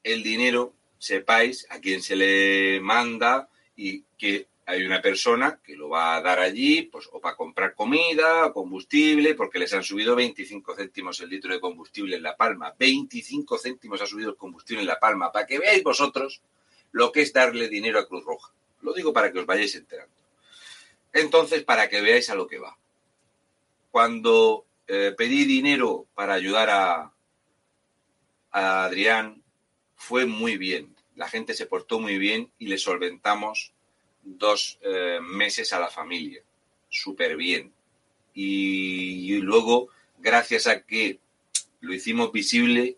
el 0.03 0.23
dinero 0.23 0.75
sepáis 0.99 1.67
a 1.71 1.79
quién 1.79 2.03
se 2.03 2.17
le 2.17 2.81
manda 2.81 3.49
y 3.77 4.03
que 4.17 4.49
hay 4.67 4.85
una 4.85 5.03
persona 5.03 5.61
que 5.63 5.77
lo 5.77 5.91
va 5.91 6.17
a 6.17 6.23
dar 6.23 6.39
allí, 6.39 6.83
pues, 6.83 7.09
o 7.13 7.21
para 7.21 7.37
comprar 7.37 7.75
comida, 7.75 8.53
combustible, 8.53 9.35
porque 9.35 9.59
les 9.59 9.73
han 9.75 9.83
subido 9.83 10.17
25 10.17 10.75
céntimos 10.75 11.21
el 11.21 11.29
litro 11.29 11.53
de 11.53 11.61
combustible 11.61 12.17
en 12.17 12.23
La 12.23 12.37
Palma. 12.37 12.75
25 12.79 13.59
céntimos 13.59 14.01
ha 14.01 14.07
subido 14.07 14.31
el 14.31 14.37
combustible 14.37 14.83
en 14.83 14.89
La 14.89 14.99
Palma, 14.99 15.31
para 15.31 15.47
que 15.47 15.59
veáis 15.59 15.83
vosotros 15.83 16.41
lo 16.93 17.13
que 17.13 17.23
es 17.23 17.33
darle 17.33 17.69
dinero 17.69 17.99
a 17.99 18.07
Cruz 18.07 18.25
Roja. 18.25 18.53
Lo 18.81 18.95
digo 18.95 19.13
para 19.13 19.33
que 19.33 19.41
os 19.41 19.47
vayáis 19.47 19.75
enterando. 19.75 20.15
Entonces, 21.13 21.63
para 21.63 21.89
que 21.89 22.01
veáis 22.01 22.31
a 22.31 22.35
lo 22.35 22.47
que 22.47 22.59
va. 22.59 22.77
Cuando 23.91 24.65
eh, 24.87 25.15
pedí 25.17 25.45
dinero 25.45 26.07
para 26.15 26.35
ayudar 26.35 26.71
a, 26.71 27.13
a 28.51 28.85
Adrián, 28.85 29.43
fue 29.95 30.27
muy 30.27 30.57
bien. 30.57 30.94
La 31.17 31.29
gente 31.29 31.55
se 31.55 31.67
portó 31.67 32.01
muy 32.01 32.19
bien 32.19 32.51
y 32.59 32.67
le 32.67 32.79
solventamos 32.79 33.73
dos 34.23 34.79
eh, 34.83 35.19
meses 35.23 35.73
a 35.73 35.81
la 35.81 35.89
familia. 35.89 36.43
Súper 36.89 37.37
bien. 37.37 37.73
Y, 38.35 39.37
luego, 39.39 39.89
gracias 40.19 40.67
a 40.67 40.83
que 40.83 41.21
lo 41.81 41.95
hicimos 41.95 42.33
visible, 42.33 42.97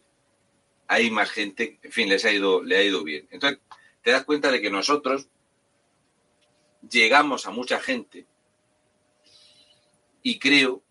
hay 0.89 1.11
más 1.11 1.31
gente, 1.31 1.79
en 1.83 1.93
fin, 1.93 2.09
les 2.09 2.25
ha 2.25 2.33
ido, 2.33 2.63
le 2.63 2.77
ha 2.77 2.83
ido 2.83 3.05
bien. 3.05 3.29
Entonces, 3.31 3.61
te 4.03 4.13
das 4.13 4.25
cuenta 4.25 4.51
de 4.51 4.61
que 4.63 4.71
nosotros 4.71 5.29
llegamos 6.89 7.47
a 7.47 7.51
mucha 7.51 7.81
gente 7.81 8.27
y 10.23 10.39
creo 10.39 10.83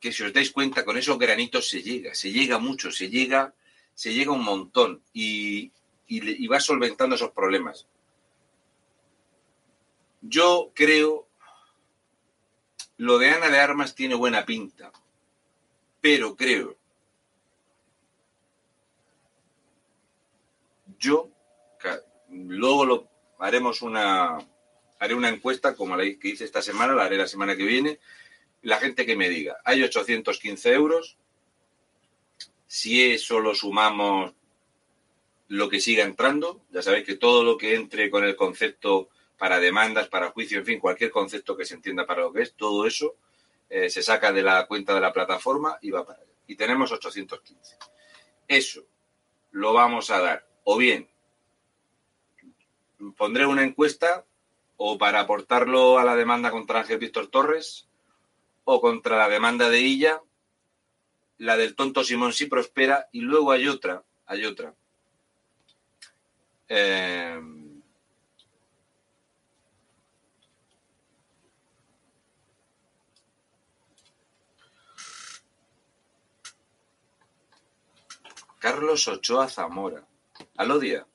que 0.00 0.12
si 0.12 0.22
os 0.22 0.32
dais 0.32 0.50
cuenta, 0.50 0.84
con 0.84 0.96
esos 0.96 1.18
granitos 1.18 1.68
se 1.68 1.82
llega, 1.82 2.14
se 2.14 2.30
llega 2.30 2.58
mucho, 2.58 2.90
se 2.90 3.08
llega, 3.08 3.54
se 3.96 4.14
llega 4.14 4.30
un 4.30 4.44
montón 4.44 5.02
y, 5.12 5.72
y 6.06 6.46
va 6.46 6.60
solventando 6.60 7.16
esos 7.16 7.32
problemas. 7.32 7.88
Yo 10.20 10.70
creo, 10.74 11.26
lo 12.98 13.18
de 13.18 13.30
Ana 13.30 13.48
de 13.48 13.58
Armas 13.58 13.96
tiene 13.96 14.14
buena 14.14 14.46
pinta, 14.46 14.92
pero 16.00 16.36
creo, 16.36 16.76
yo, 20.98 21.30
luego 22.28 22.84
lo 22.84 23.08
haremos 23.38 23.82
una, 23.82 24.38
haré 24.98 25.14
una 25.14 25.28
encuesta 25.28 25.74
como 25.74 25.96
la 25.96 26.04
que 26.04 26.28
hice 26.28 26.44
esta 26.44 26.62
semana, 26.62 26.94
la 26.94 27.04
haré 27.04 27.16
la 27.16 27.28
semana 27.28 27.56
que 27.56 27.64
viene, 27.64 27.98
la 28.62 28.78
gente 28.78 29.06
que 29.06 29.16
me 29.16 29.28
diga, 29.28 29.56
hay 29.64 29.82
815 29.82 30.72
euros, 30.72 31.18
si 32.66 33.12
eso 33.12 33.40
lo 33.40 33.54
sumamos 33.54 34.32
lo 35.48 35.68
que 35.68 35.80
siga 35.80 36.04
entrando, 36.04 36.62
ya 36.70 36.82
sabéis 36.82 37.06
que 37.06 37.16
todo 37.16 37.44
lo 37.44 37.56
que 37.56 37.74
entre 37.74 38.10
con 38.10 38.24
el 38.24 38.34
concepto 38.34 39.08
para 39.38 39.60
demandas, 39.60 40.08
para 40.08 40.30
juicio, 40.30 40.58
en 40.58 40.66
fin, 40.66 40.80
cualquier 40.80 41.10
concepto 41.10 41.56
que 41.56 41.64
se 41.64 41.74
entienda 41.74 42.06
para 42.06 42.22
lo 42.22 42.32
que 42.32 42.42
es, 42.42 42.54
todo 42.54 42.86
eso 42.86 43.16
eh, 43.68 43.88
se 43.90 44.02
saca 44.02 44.32
de 44.32 44.42
la 44.42 44.66
cuenta 44.66 44.94
de 44.94 45.00
la 45.00 45.12
plataforma 45.12 45.78
y 45.82 45.90
va 45.90 46.04
para 46.04 46.20
allá. 46.20 46.32
Y 46.48 46.56
tenemos 46.56 46.90
815. 46.90 47.76
Eso 48.48 48.84
lo 49.52 49.72
vamos 49.72 50.10
a 50.10 50.20
dar, 50.20 50.48
o 50.64 50.76
bien 50.76 51.08
pondré 53.16 53.46
una 53.46 53.64
encuesta 53.64 54.24
o 54.76 54.98
para 54.98 55.20
aportarlo 55.20 55.98
a 55.98 56.04
la 56.04 56.16
demanda 56.16 56.50
contra 56.50 56.80
Ángel 56.80 56.98
Víctor 56.98 57.28
Torres 57.28 57.88
o 58.64 58.80
contra 58.80 59.16
la 59.16 59.28
demanda 59.28 59.70
de 59.70 59.80
Illa, 59.80 60.22
la 61.38 61.56
del 61.56 61.74
tonto 61.74 62.04
Simón 62.04 62.32
sí 62.32 62.46
prospera 62.46 63.08
y 63.12 63.20
luego 63.20 63.52
hay 63.52 63.68
otra, 63.68 64.02
hay 64.26 64.44
otra. 64.44 64.74
Eh, 66.68 67.40
Carlos 78.66 79.06
Ochoa 79.06 79.48
Zamora. 79.48 80.04
Alodia. 80.56 81.06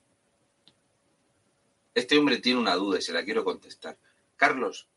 Este 1.94 2.18
hombre 2.18 2.38
tiene 2.38 2.62
una 2.62 2.76
duda 2.76 3.00
y 3.00 3.02
se 3.02 3.12
la 3.12 3.26
quiero 3.26 3.44
contestar. 3.44 3.98
Carlos, 4.38 4.88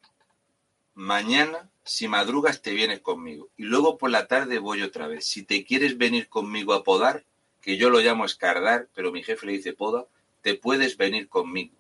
mañana, 0.94 1.68
si 1.84 2.08
madrugas, 2.08 2.62
te 2.62 2.72
vienes 2.72 3.00
conmigo. 3.00 3.48
Y 3.56 3.64
luego 3.64 3.98
por 3.98 4.10
la 4.10 4.26
tarde 4.26 4.58
voy 4.58 4.82
otra 4.82 5.06
vez. 5.06 5.26
Si 5.26 5.42
te 5.42 5.64
quieres 5.64 5.98
venir 5.98 6.28
conmigo 6.28 6.74
a 6.74 6.84
podar, 6.84 7.24
que 7.60 7.76
yo 7.76 7.90
lo 7.90 8.00
llamo 8.00 8.24
escardar, 8.24 8.88
pero 8.94 9.12
mi 9.12 9.22
jefe 9.22 9.46
le 9.46 9.52
dice 9.52 9.72
poda, 9.72 10.06
te 10.42 10.54
puedes 10.54 10.96
venir 10.96 11.28
conmigo. 11.28 11.74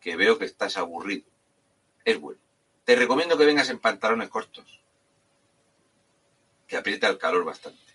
Que 0.00 0.16
veo 0.16 0.38
que 0.38 0.44
estás 0.44 0.76
aburrido. 0.76 1.26
Es 2.04 2.20
bueno. 2.20 2.40
Te 2.84 2.96
recomiendo 2.96 3.36
que 3.36 3.46
vengas 3.46 3.70
en 3.70 3.78
pantalones 3.78 4.28
cortos. 4.28 4.80
Que 6.66 6.76
aprieta 6.76 7.08
el 7.08 7.18
calor 7.18 7.44
bastante 7.44 7.88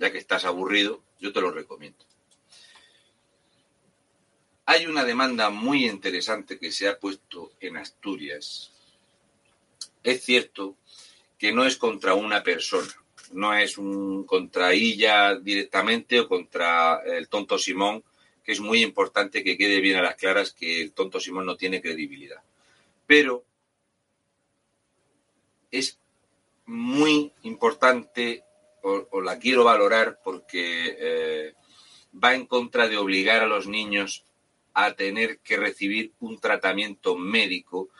ya 0.00 0.10
que 0.10 0.18
estás 0.18 0.46
aburrido, 0.46 1.02
yo 1.20 1.30
te 1.32 1.42
lo 1.42 1.50
recomiendo. 1.50 2.04
Hay 4.64 4.86
una 4.86 5.04
demanda 5.04 5.50
muy 5.50 5.86
interesante 5.86 6.58
que 6.58 6.72
se 6.72 6.88
ha 6.88 6.98
puesto 6.98 7.52
en 7.60 7.76
Asturias. 7.76 8.72
Es 10.02 10.24
cierto 10.24 10.76
que 11.38 11.52
no 11.52 11.64
es 11.64 11.76
contra 11.76 12.14
una 12.14 12.42
persona, 12.42 12.92
no 13.32 13.54
es 13.54 13.78
un 13.78 14.24
contra 14.24 14.72
ella 14.72 15.36
directamente 15.36 16.20
o 16.20 16.28
contra 16.28 17.02
el 17.04 17.28
tonto 17.28 17.58
Simón, 17.58 18.02
que 18.42 18.52
es 18.52 18.60
muy 18.60 18.82
importante 18.82 19.44
que 19.44 19.56
quede 19.56 19.80
bien 19.80 19.96
a 19.96 20.02
las 20.02 20.16
claras 20.16 20.52
que 20.52 20.82
el 20.82 20.92
tonto 20.92 21.20
Simón 21.20 21.46
no 21.46 21.56
tiene 21.56 21.80
credibilidad. 21.80 22.42
Pero 23.06 23.44
es 25.70 25.98
muy 26.66 27.32
importante 27.42 28.44
o, 28.82 29.20
la 29.20 29.38
quiero 29.38 29.64
valorar 29.64 30.20
porque 30.24 30.96
eh, 30.98 31.54
va 32.22 32.34
en 32.34 32.46
contra 32.46 32.88
de 32.88 32.96
obligar 32.96 33.42
a 33.42 33.46
los 33.46 33.66
niños 33.66 34.24
a 34.72 34.94
tener 34.94 35.38
que 35.40 35.56
recibir 35.56 36.12
un 36.20 36.38
tratamiento 36.38 37.16
médico 37.16 37.90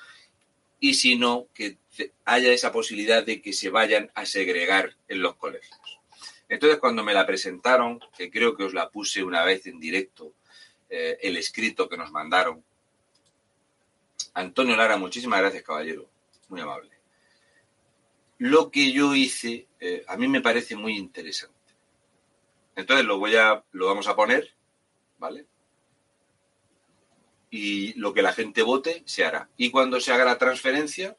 y 0.78 0.94
si 0.94 1.16
no, 1.16 1.46
que 1.52 1.76
haya 2.24 2.52
esa 2.52 2.72
posibilidad 2.72 3.24
de 3.24 3.40
que 3.40 3.52
se 3.52 3.70
vayan 3.70 4.10
a 4.14 4.26
segregar 4.26 4.96
en 5.08 5.22
los 5.22 5.36
colegios. 5.36 5.78
Entonces, 6.48 6.78
cuando 6.78 7.04
me 7.04 7.14
la 7.14 7.26
presentaron, 7.26 8.00
que 8.16 8.30
creo 8.30 8.56
que 8.56 8.64
os 8.64 8.74
la 8.74 8.90
puse 8.90 9.22
una 9.22 9.44
vez 9.44 9.66
en 9.66 9.78
directo, 9.78 10.34
eh, 10.88 11.18
el 11.22 11.36
escrito 11.36 11.88
que 11.88 11.96
nos 11.96 12.10
mandaron, 12.10 12.64
Antonio 14.34 14.76
Lara, 14.76 14.96
muchísimas 14.96 15.40
gracias, 15.40 15.62
caballero. 15.62 16.08
Muy 16.48 16.60
amable. 16.60 16.90
Lo 18.38 18.70
que 18.70 18.92
yo 18.92 19.14
hice, 19.14 19.68
eh, 19.78 20.04
a 20.08 20.16
mí 20.16 20.26
me 20.28 20.40
parece 20.40 20.76
muy 20.76 20.96
interesante. 20.96 21.54
Entonces 22.74 23.04
lo 23.04 23.18
voy 23.18 23.36
a, 23.36 23.62
lo 23.72 23.86
vamos 23.86 24.08
a 24.08 24.16
poner, 24.16 24.54
¿vale? 25.18 25.46
Y 27.50 27.92
lo 27.94 28.14
que 28.14 28.22
la 28.22 28.32
gente 28.32 28.62
vote 28.62 29.02
se 29.04 29.24
hará. 29.24 29.48
Y 29.56 29.70
cuando 29.70 30.00
se 30.00 30.12
haga 30.12 30.24
la 30.24 30.38
transferencia, 30.38 31.16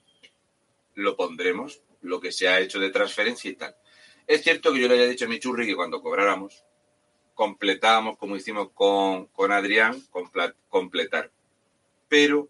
lo 0.95 1.15
pondremos, 1.15 1.81
lo 2.01 2.19
que 2.19 2.31
se 2.31 2.47
ha 2.47 2.59
hecho 2.59 2.79
de 2.79 2.89
transferencia 2.89 3.49
y 3.49 3.55
tal. 3.55 3.75
Es 4.27 4.43
cierto 4.43 4.71
que 4.73 4.79
yo 4.79 4.87
le 4.87 4.95
haya 4.95 5.07
dicho 5.07 5.25
a 5.25 5.29
mi 5.29 5.39
churri 5.39 5.65
que 5.65 5.75
cuando 5.75 6.01
cobráramos, 6.01 6.63
completábamos 7.33 8.17
como 8.17 8.35
hicimos 8.35 8.69
con, 8.73 9.27
con 9.27 9.51
Adrián, 9.51 10.01
completar. 10.69 11.31
Pero 12.07 12.49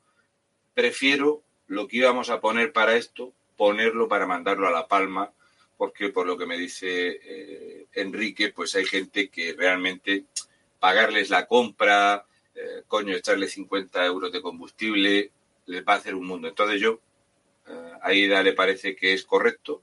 prefiero 0.73 1.43
lo 1.67 1.87
que 1.87 1.97
íbamos 1.97 2.29
a 2.29 2.41
poner 2.41 2.73
para 2.73 2.95
esto, 2.95 3.33
ponerlo 3.55 4.07
para 4.07 4.25
mandarlo 4.25 4.67
a 4.67 4.71
La 4.71 4.87
Palma, 4.87 5.31
porque 5.77 6.09
por 6.09 6.27
lo 6.27 6.37
que 6.37 6.45
me 6.45 6.57
dice 6.57 7.19
eh, 7.23 7.87
Enrique, 7.93 8.49
pues 8.49 8.75
hay 8.75 8.85
gente 8.85 9.29
que 9.29 9.53
realmente 9.53 10.25
pagarles 10.79 11.29
la 11.29 11.47
compra, 11.47 12.25
eh, 12.53 12.83
coño, 12.87 13.15
echarle 13.15 13.47
50 13.47 14.05
euros 14.05 14.31
de 14.31 14.41
combustible, 14.41 15.31
les 15.65 15.83
va 15.83 15.93
a 15.93 15.95
hacer 15.97 16.15
un 16.15 16.27
mundo. 16.27 16.47
Entonces 16.47 16.81
yo, 16.81 16.99
a 18.01 18.13
Ida 18.13 18.43
le 18.43 18.53
parece 18.53 18.95
que 18.95 19.13
es 19.13 19.23
correcto. 19.25 19.81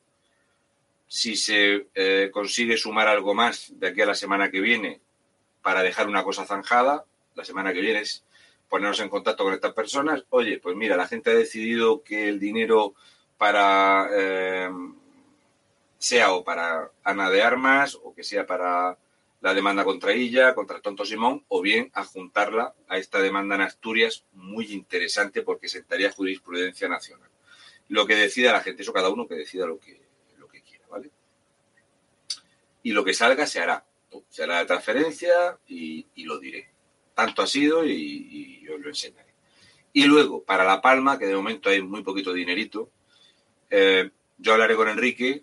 Si 1.06 1.36
se 1.36 1.86
consigue 2.32 2.76
sumar 2.76 3.08
algo 3.08 3.34
más 3.34 3.72
de 3.78 3.88
aquí 3.88 4.02
a 4.02 4.06
la 4.06 4.14
semana 4.14 4.50
que 4.50 4.60
viene 4.60 5.00
para 5.62 5.82
dejar 5.82 6.06
una 6.06 6.22
cosa 6.22 6.44
zanjada, 6.44 7.04
la 7.34 7.44
semana 7.44 7.72
que 7.72 7.80
viene 7.80 8.00
es 8.00 8.24
ponernos 8.68 9.00
en 9.00 9.08
contacto 9.08 9.44
con 9.44 9.54
estas 9.54 9.72
personas. 9.72 10.24
Oye, 10.30 10.58
pues 10.58 10.76
mira, 10.76 10.96
la 10.96 11.06
gente 11.06 11.30
ha 11.30 11.34
decidido 11.34 12.02
que 12.02 12.28
el 12.28 12.38
dinero 12.38 12.94
para 13.36 14.08
eh, 14.12 14.70
sea 15.98 16.32
o 16.32 16.44
para 16.44 16.90
Ana 17.04 17.30
de 17.30 17.42
Armas 17.42 17.98
o 18.02 18.14
que 18.14 18.24
sea 18.24 18.46
para 18.46 18.98
la 19.40 19.54
demanda 19.54 19.84
contra 19.84 20.12
ella, 20.12 20.54
contra 20.54 20.80
Tonto 20.80 21.04
Simón, 21.04 21.44
o 21.46 21.62
bien 21.62 21.90
adjuntarla 21.94 22.74
a 22.88 22.98
esta 22.98 23.20
demanda 23.20 23.54
en 23.54 23.60
Asturias, 23.60 24.24
muy 24.32 24.72
interesante 24.72 25.42
porque 25.42 25.68
sentaría 25.68 26.10
jurisprudencia 26.10 26.88
nacional. 26.88 27.30
Lo 27.88 28.06
que 28.06 28.14
decida 28.14 28.52
la 28.52 28.60
gente, 28.60 28.82
eso 28.82 28.92
cada 28.92 29.08
uno 29.08 29.26
que 29.26 29.34
decida 29.34 29.66
lo 29.66 29.78
que, 29.78 30.00
lo 30.38 30.48
que 30.48 30.62
quiera, 30.62 30.84
¿vale? 30.88 31.10
Y 32.82 32.92
lo 32.92 33.04
que 33.04 33.14
salga 33.14 33.46
se 33.46 33.60
hará. 33.60 33.84
Se 34.28 34.42
hará 34.42 34.56
la 34.56 34.66
transferencia 34.66 35.58
y 35.66 36.04
lo 36.24 36.38
diré 36.38 36.78
tanto 37.18 37.42
ha 37.42 37.48
sido 37.48 37.84
y, 37.84 38.64
os 38.72 38.80
lo 38.80 38.90
enseñaré. 38.90 39.34
Y 39.92 40.04
luego, 40.04 40.44
para 40.44 40.62
La 40.62 40.80
Palma, 40.80 41.18
que 41.18 41.26
de 41.26 41.34
momento 41.34 41.68
hay 41.68 41.82
muy 41.82 42.04
poquito 42.04 42.32
dinerito, 42.32 42.92
eh, 43.70 44.08
yo 44.36 44.52
hablaré 44.52 44.76
con 44.76 44.88
Enrique 44.88 45.42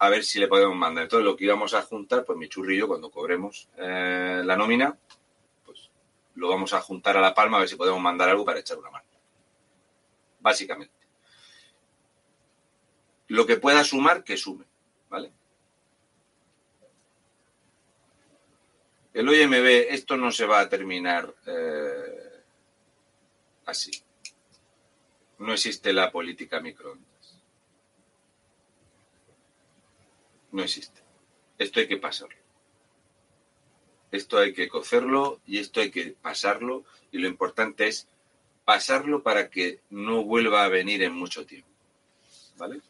a 0.00 0.08
ver 0.08 0.24
si 0.24 0.40
le 0.40 0.48
podemos 0.48 0.74
mandar. 0.74 1.04
Entonces, 1.04 1.24
lo 1.24 1.36
que 1.36 1.44
íbamos 1.44 1.74
a 1.74 1.82
juntar, 1.82 2.24
pues 2.24 2.36
mi 2.36 2.48
churrillo, 2.48 2.88
cuando 2.88 3.08
cobremos 3.08 3.68
eh, 3.76 4.42
la 4.44 4.56
nómina, 4.56 4.98
pues 5.64 5.90
lo 6.34 6.48
vamos 6.48 6.74
a 6.74 6.80
juntar 6.80 7.16
a 7.16 7.20
La 7.20 7.34
Palma 7.34 7.58
a 7.58 7.60
ver 7.60 7.68
si 7.68 7.76
podemos 7.76 8.00
mandar 8.00 8.28
algo 8.28 8.44
para 8.44 8.58
echar 8.58 8.76
una 8.76 8.90
mano. 8.90 9.06
Básicamente. 10.40 10.99
Lo 13.30 13.46
que 13.46 13.56
pueda 13.56 13.84
sumar, 13.84 14.24
que 14.24 14.36
sume, 14.36 14.64
¿vale? 15.08 15.32
el 19.12 19.28
OIMB, 19.28 19.66
esto 19.90 20.16
no 20.16 20.30
se 20.30 20.46
va 20.46 20.60
a 20.60 20.68
terminar 20.68 21.34
eh, 21.46 22.42
así. 23.66 23.90
No 25.38 25.52
existe 25.52 25.92
la 25.92 26.10
política 26.10 26.60
microondas. 26.60 27.06
No 30.52 30.62
existe. 30.62 31.00
Esto 31.58 31.80
hay 31.80 31.88
que 31.88 31.96
pasarlo. 31.96 32.36
Esto 34.10 34.38
hay 34.38 34.52
que 34.52 34.68
cocerlo 34.68 35.40
y 35.46 35.58
esto 35.58 35.80
hay 35.80 35.90
que 35.90 36.14
pasarlo. 36.20 36.84
Y 37.12 37.18
lo 37.18 37.28
importante 37.28 37.88
es 37.88 38.08
pasarlo 38.64 39.22
para 39.22 39.50
que 39.50 39.80
no 39.90 40.24
vuelva 40.24 40.64
a 40.64 40.68
venir 40.68 41.02
en 41.02 41.12
mucho 41.12 41.46
tiempo. 41.46 41.68
¿Vale? 42.56 42.80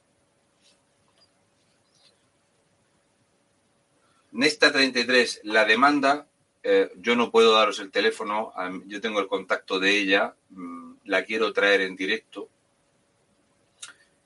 Nesta 4.33 4.71
33, 4.71 5.41
la 5.45 5.65
demanda, 5.65 6.27
eh, 6.63 6.91
yo 6.97 7.17
no 7.17 7.31
puedo 7.31 7.53
daros 7.53 7.81
el 7.81 7.91
teléfono, 7.91 8.53
yo 8.87 9.01
tengo 9.01 9.21
el 9.21 9.27
contacto 9.27 9.81
de 9.81 9.99
ella, 9.99 10.35
mm, 10.51 10.93
la 11.05 11.25
quiero 11.25 11.53
traer 11.53 11.81
en 11.81 11.97
directo. 11.97 12.49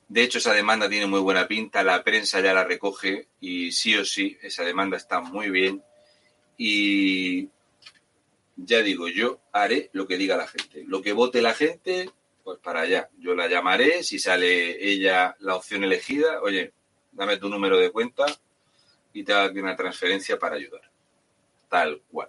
De 0.08 0.22
hecho, 0.22 0.38
esa 0.38 0.52
demanda 0.52 0.88
tiene 0.88 1.06
muy 1.06 1.20
buena 1.20 1.48
pinta, 1.48 1.82
la 1.82 2.04
prensa 2.04 2.40
ya 2.40 2.52
la 2.52 2.64
recoge 2.64 3.28
y 3.40 3.72
sí 3.72 3.96
o 3.96 4.04
sí, 4.04 4.36
esa 4.42 4.62
demanda 4.62 4.96
está 4.96 5.20
muy 5.20 5.50
bien. 5.50 5.82
Y 6.58 7.48
ya 8.56 8.82
digo, 8.82 9.08
yo 9.08 9.40
haré 9.52 9.90
lo 9.92 10.06
que 10.06 10.18
diga 10.18 10.36
la 10.36 10.46
gente. 10.46 10.84
Lo 10.86 11.02
que 11.02 11.12
vote 11.12 11.42
la 11.42 11.54
gente, 11.54 12.10
pues 12.42 12.58
para 12.58 12.82
allá. 12.82 13.08
Yo 13.18 13.34
la 13.34 13.48
llamaré, 13.48 14.02
si 14.02 14.18
sale 14.18 14.86
ella 14.86 15.34
la 15.40 15.56
opción 15.56 15.82
elegida, 15.82 16.40
oye, 16.42 16.72
dame 17.12 17.38
tu 17.38 17.48
número 17.48 17.78
de 17.78 17.90
cuenta, 17.90 18.26
y 19.14 19.24
te 19.24 19.32
haga 19.32 19.58
una 19.60 19.76
transferencia 19.76 20.38
para 20.38 20.56
ayudar. 20.56 20.82
Tal 21.70 22.02
cual. 22.10 22.28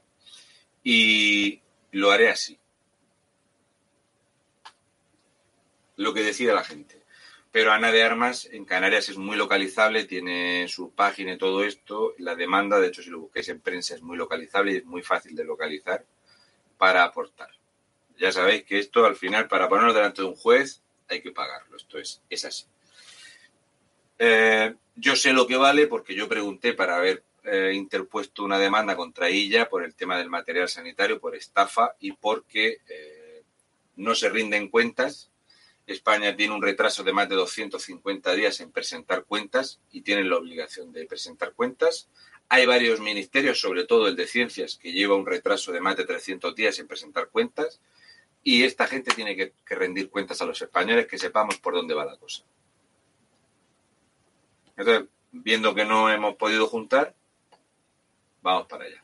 Y 0.84 1.62
lo 1.92 2.12
haré 2.12 2.30
así. 2.30 2.58
Lo 5.98 6.14
que 6.14 6.24
decida 6.24 6.54
la 6.54 6.64
gente. 6.64 7.04
Pero 7.52 7.72
Ana 7.72 7.92
de 7.92 8.04
Armas 8.04 8.46
en 8.52 8.66
Canarias 8.66 9.10
es 9.10 9.18
muy 9.18 9.36
localizable, 9.38 10.04
tiene 10.06 10.68
su 10.68 10.92
página 10.92 11.34
y 11.34 11.38
todo 11.38 11.64
esto. 11.64 12.14
La 12.18 12.36
demanda, 12.36 12.80
de 12.80 12.88
hecho, 12.88 13.02
si 13.02 13.10
lo 13.10 13.22
busquéis 13.22 13.50
en 13.50 13.62
prensa, 13.62 13.96
es 13.96 14.02
muy 14.02 14.18
localizable 14.18 14.74
y 14.74 14.78
es 14.78 14.86
muy 14.86 15.02
fácil 15.02 15.36
de 15.36 15.46
localizar 15.46 16.06
para 16.78 17.04
aportar. 17.04 17.50
Ya 18.18 18.32
sabéis 18.32 18.64
que 18.64 18.78
esto, 18.78 19.06
al 19.06 19.16
final, 19.16 19.48
para 19.48 19.70
ponerlo 19.70 19.94
delante 19.94 20.22
de 20.22 20.28
un 20.28 20.36
juez, 20.36 20.84
hay 21.08 21.22
que 21.22 21.32
pagarlo. 21.32 21.78
Esto 21.78 21.98
es, 21.98 22.22
es 22.30 22.46
así. 22.46 22.66
Eh, 24.18 24.74
yo 24.96 25.16
sé 25.16 25.34
lo 25.34 25.46
que 25.46 25.58
vale 25.58 25.88
porque 25.88 26.16
yo 26.16 26.28
pregunté 26.28 26.74
para 26.74 26.98
haber 26.98 27.24
eh, 27.44 27.74
interpuesto 27.76 28.44
una 28.44 28.58
demanda 28.58 28.96
contra 28.96 29.28
ella 29.30 29.70
por 29.70 29.84
el 29.84 29.94
tema 29.94 30.18
del 30.18 30.30
material 30.30 30.70
sanitario, 30.70 31.20
por 31.20 31.36
estafa 31.36 31.96
y 32.00 32.14
porque 32.14 32.80
eh, 32.88 33.44
no 33.98 34.16
se 34.16 34.30
rinden 34.30 34.70
cuentas. 34.70 35.30
España 35.86 36.36
tiene 36.36 36.56
un 36.56 36.64
retraso 36.64 37.04
de 37.04 37.14
más 37.14 37.30
de 37.30 37.36
250 37.36 38.34
días 38.34 38.60
en 38.62 38.72
presentar 38.72 39.26
cuentas 39.26 39.80
y 39.92 40.02
tienen 40.02 40.30
la 40.30 40.38
obligación 40.38 40.92
de 40.92 41.06
presentar 41.06 41.54
cuentas. 41.54 42.10
Hay 42.50 42.66
varios 42.66 43.00
ministerios, 43.00 43.60
sobre 43.60 43.84
todo 43.84 44.08
el 44.08 44.16
de 44.16 44.26
Ciencias, 44.26 44.78
que 44.82 44.92
lleva 44.92 45.16
un 45.16 45.26
retraso 45.26 45.72
de 45.72 45.82
más 45.82 45.98
de 45.98 46.06
300 46.06 46.56
días 46.56 46.80
en 46.80 46.88
presentar 46.88 47.30
cuentas. 47.30 47.82
Y 48.44 48.64
esta 48.64 48.88
gente 48.88 49.14
tiene 49.14 49.36
que 49.36 49.54
rendir 49.68 50.10
cuentas 50.10 50.42
a 50.42 50.46
los 50.46 50.62
españoles, 50.62 51.08
que 51.08 51.18
sepamos 51.18 51.58
por 51.58 51.74
dónde 51.74 51.94
va 51.94 52.06
la 52.06 52.18
cosa. 52.18 52.44
Entonces, 54.78 55.10
viendo 55.32 55.74
que 55.74 55.86
no 55.86 56.10
hemos 56.10 56.36
podido 56.36 56.68
juntar, 56.68 57.16
vamos 58.42 58.68
para 58.68 58.86
allá. 58.86 59.04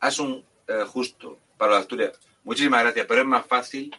Haz 0.00 0.18
un 0.18 0.44
eh, 0.66 0.84
justo 0.86 1.38
para 1.58 1.72
la 1.72 1.78
Asturias. 1.78 2.18
Muchísimas 2.44 2.82
gracias, 2.82 3.06
pero 3.06 3.20
es 3.20 3.26
más 3.26 3.46
fácil 3.46 3.94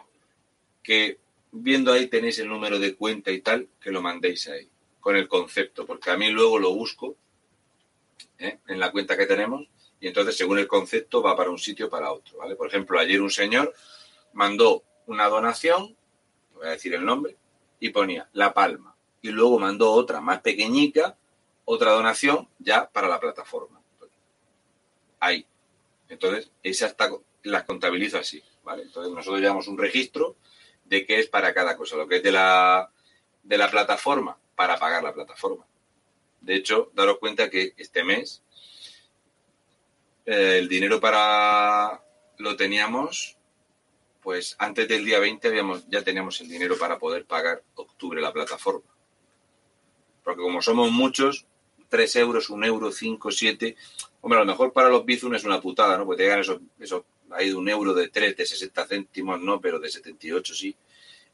que 0.81 1.19
viendo 1.51 1.91
ahí 1.91 2.07
tenéis 2.07 2.39
el 2.39 2.47
número 2.47 2.79
de 2.79 2.95
cuenta 2.95 3.31
y 3.31 3.41
tal, 3.41 3.67
que 3.79 3.91
lo 3.91 4.01
mandéis 4.01 4.47
ahí, 4.47 4.69
con 4.99 5.15
el 5.15 5.27
concepto, 5.27 5.85
porque 5.85 6.09
a 6.09 6.17
mí 6.17 6.29
luego 6.29 6.57
lo 6.57 6.73
busco 6.73 7.15
¿eh? 8.39 8.59
en 8.67 8.79
la 8.79 8.91
cuenta 8.91 9.17
que 9.17 9.25
tenemos 9.25 9.67
y 9.99 10.07
entonces 10.07 10.35
según 10.35 10.57
el 10.57 10.67
concepto 10.67 11.21
va 11.21 11.35
para 11.35 11.51
un 11.51 11.59
sitio 11.59 11.89
para 11.89 12.11
otro, 12.11 12.39
¿vale? 12.39 12.55
Por 12.55 12.67
ejemplo, 12.67 12.97
ayer 12.99 13.21
un 13.21 13.29
señor 13.29 13.73
mandó 14.33 14.83
una 15.05 15.27
donación, 15.27 15.95
voy 16.55 16.67
a 16.67 16.71
decir 16.71 16.93
el 16.95 17.05
nombre, 17.05 17.37
y 17.81 17.89
ponía 17.89 18.29
La 18.31 18.53
Palma. 18.53 18.95
Y 19.21 19.29
luego 19.29 19.59
mandó 19.59 19.91
otra 19.91 20.21
más 20.21 20.39
pequeñica, 20.39 21.17
otra 21.65 21.91
donación 21.91 22.47
ya 22.59 22.89
para 22.89 23.09
la 23.09 23.19
plataforma. 23.19 23.81
Ahí. 25.19 25.45
Entonces, 26.07 26.51
esas 26.63 26.95
las 27.43 27.63
contabilizo 27.63 28.17
así, 28.17 28.41
¿vale? 28.63 28.83
Entonces 28.83 29.11
nosotros 29.13 29.41
llevamos 29.41 29.67
un 29.67 29.77
registro 29.77 30.35
de 30.85 31.05
qué 31.05 31.19
es 31.19 31.27
para 31.27 31.53
cada 31.53 31.75
cosa. 31.75 31.97
Lo 31.97 32.07
que 32.07 32.17
es 32.17 32.23
de 32.23 32.31
la, 32.31 32.91
de 33.43 33.57
la 33.57 33.69
plataforma, 33.69 34.37
para 34.55 34.77
pagar 34.77 35.03
la 35.03 35.13
plataforma. 35.13 35.65
De 36.39 36.55
hecho, 36.55 36.91
daros 36.93 37.17
cuenta 37.17 37.49
que 37.49 37.73
este 37.77 38.03
mes 38.03 38.43
eh, 40.25 40.59
el 40.59 40.67
dinero 40.67 40.99
para 40.99 42.03
lo 42.37 42.55
teníamos 42.55 43.37
pues 44.21 44.55
antes 44.59 44.87
del 44.87 45.05
día 45.05 45.19
20 45.19 45.47
habíamos, 45.47 45.87
ya 45.89 46.03
teníamos 46.03 46.39
el 46.41 46.49
dinero 46.49 46.77
para 46.77 46.99
poder 46.99 47.25
pagar 47.25 47.63
octubre 47.75 48.21
la 48.21 48.31
plataforma. 48.31 48.89
Porque 50.23 50.41
como 50.41 50.61
somos 50.61 50.91
muchos, 50.91 51.45
3 51.89 52.15
euros, 52.17 52.49
1 52.49 52.65
euro, 52.65 52.91
5, 52.91 53.31
7. 53.31 53.75
Hombre, 54.21 54.39
a 54.39 54.43
lo 54.43 54.51
mejor 54.51 54.71
para 54.71 54.89
los 54.89 55.03
Bizum 55.03 55.33
es 55.35 55.43
una 55.43 55.59
putada, 55.59 55.97
¿no? 55.97 56.05
Porque 56.05 56.17
te 56.17 56.23
llegan 56.23 56.39
esos, 56.39 56.59
esos 56.79 57.03
hay 57.31 57.49
de 57.49 57.55
un 57.55 57.67
euro, 57.69 57.93
de 57.93 58.09
3, 58.09 58.35
de 58.35 58.45
60 58.45 58.85
céntimos, 58.85 59.41
no, 59.41 59.59
pero 59.59 59.79
de 59.79 59.89
78 59.89 60.53
sí. 60.53 60.75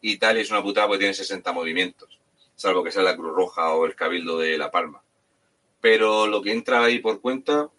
Y 0.02 0.18
tal, 0.18 0.38
es 0.38 0.52
una 0.52 0.62
putada 0.64 0.88
porque 0.88 1.00
tiene 1.00 1.14
60 1.14 1.52
movimientos. 1.52 2.20
Salvo 2.56 2.84
que 2.84 2.92
sea 2.92 3.04
la 3.04 3.16
Cruz 3.16 3.36
Roja 3.36 3.74
o 3.74 3.86
el 3.86 3.96
Cabildo 3.96 4.40
de 4.40 4.58
La 4.58 4.72
Palma. 4.72 5.02
Pero 5.82 6.28
lo 6.28 6.42
que 6.42 6.52
entra 6.52 6.84
ahí 6.84 7.00
por 7.00 7.22
cuenta, 7.22 7.70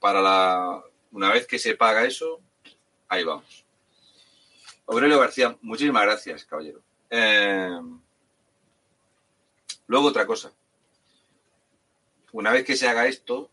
para 0.00 0.20
la. 0.20 0.82
Una 1.12 1.32
vez 1.32 1.46
que 1.46 1.58
se 1.58 1.76
paga 1.76 2.04
eso, 2.04 2.40
ahí 3.08 3.24
vamos. 3.24 3.63
Aurelio 4.86 5.18
García, 5.18 5.56
muchísimas 5.62 6.02
gracias, 6.02 6.44
caballero. 6.44 6.82
Eh, 7.10 7.80
luego 9.86 10.08
otra 10.08 10.26
cosa. 10.26 10.52
Una 12.32 12.50
vez 12.50 12.64
que 12.64 12.76
se 12.76 12.88
haga 12.88 13.06
esto, 13.06 13.50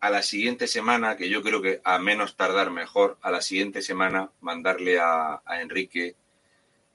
a 0.00 0.10
la 0.10 0.22
siguiente 0.22 0.66
semana, 0.66 1.16
que 1.16 1.28
yo 1.28 1.42
creo 1.42 1.60
que 1.60 1.80
a 1.82 1.98
menos 1.98 2.36
tardar 2.36 2.70
mejor, 2.70 3.18
a 3.20 3.30
la 3.30 3.40
siguiente 3.40 3.82
semana 3.82 4.30
mandarle 4.40 4.98
a, 5.00 5.42
Enrique 5.60 6.14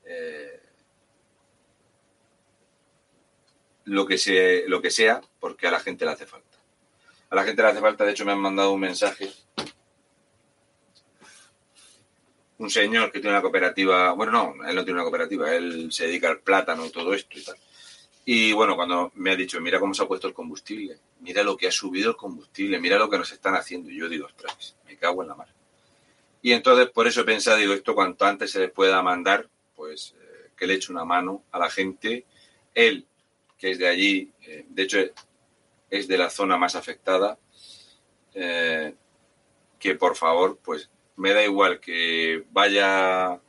eh, 0.05 0.61
lo, 3.85 4.05
que 4.05 4.17
se, 4.17 4.63
lo 4.67 4.81
que 4.81 4.89
sea, 4.89 5.21
porque 5.39 5.67
a 5.67 5.71
la 5.71 5.79
gente 5.79 6.05
le 6.05 6.11
hace 6.11 6.25
falta. 6.25 6.57
A 7.29 7.35
la 7.35 7.43
gente 7.43 7.61
le 7.61 7.69
hace 7.69 7.81
falta, 7.81 8.05
de 8.05 8.11
hecho 8.11 8.25
me 8.25 8.31
han 8.31 8.39
mandado 8.39 8.71
un 8.71 8.79
mensaje. 8.79 9.31
Un 12.63 12.69
señor 12.69 13.11
que 13.11 13.19
tiene 13.19 13.35
una 13.35 13.41
cooperativa, 13.41 14.13
bueno, 14.13 14.31
no, 14.31 14.65
él 14.65 14.73
no 14.73 14.85
tiene 14.85 14.93
una 14.93 15.03
cooperativa, 15.03 15.53
él 15.53 15.91
se 15.91 16.07
dedica 16.07 16.29
al 16.29 16.39
plátano 16.39 16.85
y 16.85 16.91
todo 16.91 17.13
esto 17.13 17.37
y 17.37 17.43
tal. 17.43 17.57
Y 18.23 18.53
bueno, 18.53 18.77
cuando 18.77 19.11
me 19.15 19.31
ha 19.31 19.35
dicho, 19.35 19.59
mira 19.59 19.81
cómo 19.81 19.93
se 19.93 20.01
ha 20.01 20.07
puesto 20.07 20.29
el 20.29 20.33
combustible, 20.33 20.97
mira 21.19 21.43
lo 21.43 21.57
que 21.57 21.67
ha 21.67 21.71
subido 21.73 22.11
el 22.11 22.15
combustible, 22.15 22.79
mira 22.79 22.97
lo 22.97 23.09
que 23.09 23.17
nos 23.17 23.29
están 23.33 23.55
haciendo. 23.55 23.89
Y 23.89 23.97
yo 23.97 24.07
digo, 24.07 24.27
ostras, 24.27 24.77
me 24.85 24.95
cago 24.95 25.23
en 25.23 25.27
la 25.27 25.35
mar. 25.35 25.49
Y 26.41 26.53
entonces 26.53 26.89
por 26.89 27.05
eso 27.05 27.19
he 27.19 27.25
pensado, 27.25 27.57
digo, 27.57 27.73
esto 27.73 27.93
cuanto 27.93 28.23
antes 28.23 28.49
se 28.49 28.61
les 28.61 28.71
pueda 28.71 29.03
mandar, 29.03 29.49
pues 29.75 30.15
eh, 30.17 30.51
que 30.55 30.65
le 30.65 30.75
eche 30.75 30.93
una 30.93 31.03
mano 31.03 31.43
a 31.51 31.59
la 31.59 31.69
gente. 31.69 32.25
Él, 32.73 33.05
que 33.57 33.71
es 33.71 33.77
de 33.77 33.89
allí, 33.89 34.31
eh, 34.47 34.65
de 34.69 34.83
hecho 34.83 34.99
es 35.89 36.07
de 36.07 36.17
la 36.17 36.29
zona 36.29 36.55
más 36.55 36.75
afectada, 36.75 37.37
eh, 38.33 38.95
que 39.77 39.95
por 39.95 40.15
favor, 40.15 40.57
pues 40.63 40.89
me 41.15 41.33
da 41.33 41.43
igual 41.43 41.79
que 41.79 42.45
vaya 42.51 43.39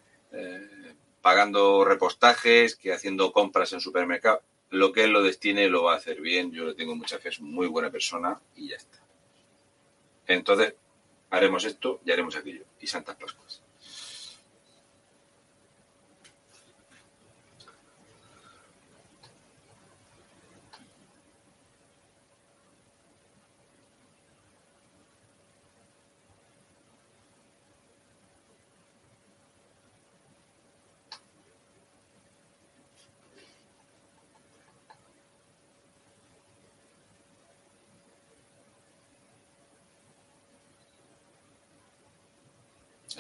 pagando 1.22 1.84
repostajes, 1.84 2.76
que 2.76 2.92
haciendo 2.92 3.32
compras 3.32 3.72
en 3.72 3.80
supermercado 3.80 4.42
lo 4.74 4.92
que 4.92 5.04
él 5.04 5.12
lo 5.12 5.22
destine 5.22 5.68
lo 5.68 5.84
va 5.84 5.94
a 5.94 5.96
hacer 5.96 6.20
bien, 6.20 6.50
yo 6.50 6.64
le 6.64 6.74
tengo 6.74 6.96
mucha 6.96 7.18
fe, 7.18 7.28
es 7.28 7.40
muy 7.40 7.68
buena 7.68 7.90
persona 7.90 8.40
y 8.56 8.68
ya 8.68 8.76
está. 8.76 8.98
Entonces, 10.26 10.74
haremos 11.30 11.64
esto 11.64 12.00
y 12.04 12.10
haremos 12.10 12.36
aquello. 12.36 12.64
Y 12.80 12.86
Santas 12.86 13.16
Pascuas. 13.16 13.62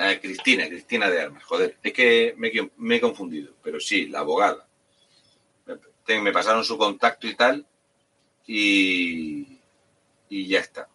Ah, 0.06 0.20
Cristina, 0.20 0.68
Cristina 0.68 1.08
de 1.08 1.18
Armas, 1.22 1.44
joder, 1.44 1.78
es 1.82 1.92
que 1.94 2.34
me, 2.36 2.96
he 2.96 3.00
confundido, 3.00 3.54
pero 3.62 3.80
sí, 3.80 4.06
la 4.06 4.18
abogada. 4.18 4.68
Me, 6.06 6.30
pasaron 6.30 6.62
su 6.62 6.76
contacto 6.76 7.26
y 7.26 7.34
tal, 7.34 7.66
y, 8.46 9.60
y 10.28 10.46
ya 10.46 10.60
está. 10.60 10.86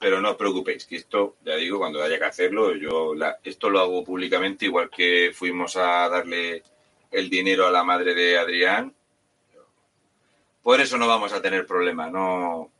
Pero 0.00 0.20
no 0.20 0.32
os 0.32 0.36
preocupéis, 0.36 0.84
que 0.84 0.96
esto, 0.96 1.36
ya 1.44 1.54
digo, 1.54 1.78
cuando 1.78 2.02
haya 2.02 2.18
que 2.18 2.24
hacerlo, 2.24 2.74
yo 2.74 3.14
esto 3.44 3.70
lo 3.70 3.78
hago 3.78 4.02
públicamente, 4.02 4.64
igual 4.64 4.90
que 4.90 5.30
fuimos 5.32 5.76
a 5.76 6.08
darle 6.08 6.64
el 7.12 7.30
dinero 7.30 7.68
a 7.68 7.70
la 7.70 7.84
madre 7.84 8.14
de 8.14 8.36
Adrián. 8.36 8.92
Por 10.60 10.80
eso 10.80 10.98
no 10.98 11.06
vamos 11.06 11.32
a 11.32 11.40
tener 11.40 11.66
problema, 11.66 12.10
no, 12.10 12.72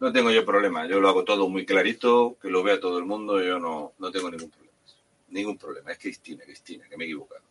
no 0.00 0.12
tengo 0.12 0.30
yo 0.30 0.44
problema, 0.44 0.86
yo 0.86 0.98
lo 0.98 1.08
hago 1.08 1.24
todo 1.24 1.48
muy 1.48 1.66
clarito, 1.66 2.36
que 2.40 2.48
lo 2.48 2.62
vea 2.62 2.80
todo 2.80 2.98
el 2.98 3.04
mundo, 3.04 3.42
yo 3.42 3.58
no, 3.58 3.92
no 3.98 4.10
tengo 4.10 4.30
ningún 4.30 4.50
problema. 4.50 4.70
Ningún 5.28 5.58
problema, 5.58 5.92
es 5.92 5.98
Cristina, 5.98 6.42
Cristina, 6.44 6.88
que 6.88 6.96
me 6.96 7.04
he 7.04 7.06
equivocado. 7.06 7.42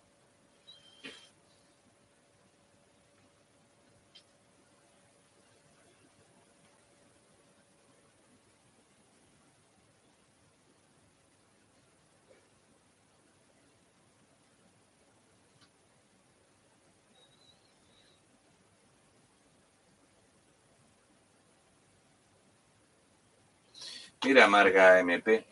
Mira, 24.26 24.48
Marga 24.48 25.00
MP, 25.00 25.48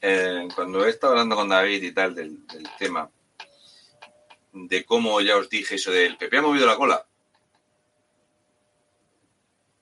eh, 0.00 0.48
cuando 0.54 0.84
he 0.84 0.90
estado 0.90 1.12
hablando 1.12 1.36
con 1.36 1.48
David 1.48 1.82
y 1.82 1.92
tal 1.92 2.12
del, 2.12 2.44
tema, 2.76 3.08
de 4.52 4.84
cómo 4.84 5.20
ya 5.20 5.36
os 5.36 5.48
dije 5.48 5.76
eso 5.76 5.92
del 5.92 6.16
PP 6.16 6.38
ha 6.38 6.42
movido 6.42 6.66
la 6.66 6.76
cola. 6.76 7.06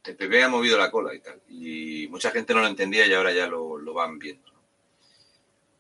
El 0.05 0.17
PP 0.17 0.43
ha 0.43 0.49
movido 0.49 0.77
la 0.77 0.91
cola 0.91 1.15
y 1.15 1.21
tal. 1.21 1.41
Y 1.49 2.07
mucha 2.09 2.31
gente 2.31 2.53
no 2.53 2.61
lo 2.61 2.67
entendía 2.67 3.07
y 3.07 3.15
ahora 3.15 3.33
ya 3.33 3.47
lo, 3.47 3.95
van 3.95 4.19
viendo. 4.19 4.53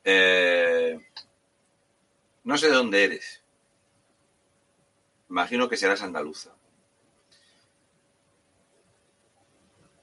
Eh, 0.05 0.99
no 2.44 2.57
sé 2.57 2.68
de 2.68 2.74
dónde 2.74 3.05
eres. 3.05 3.42
Imagino 5.28 5.68
que 5.68 5.76
serás 5.76 6.03
andaluza. 6.03 6.57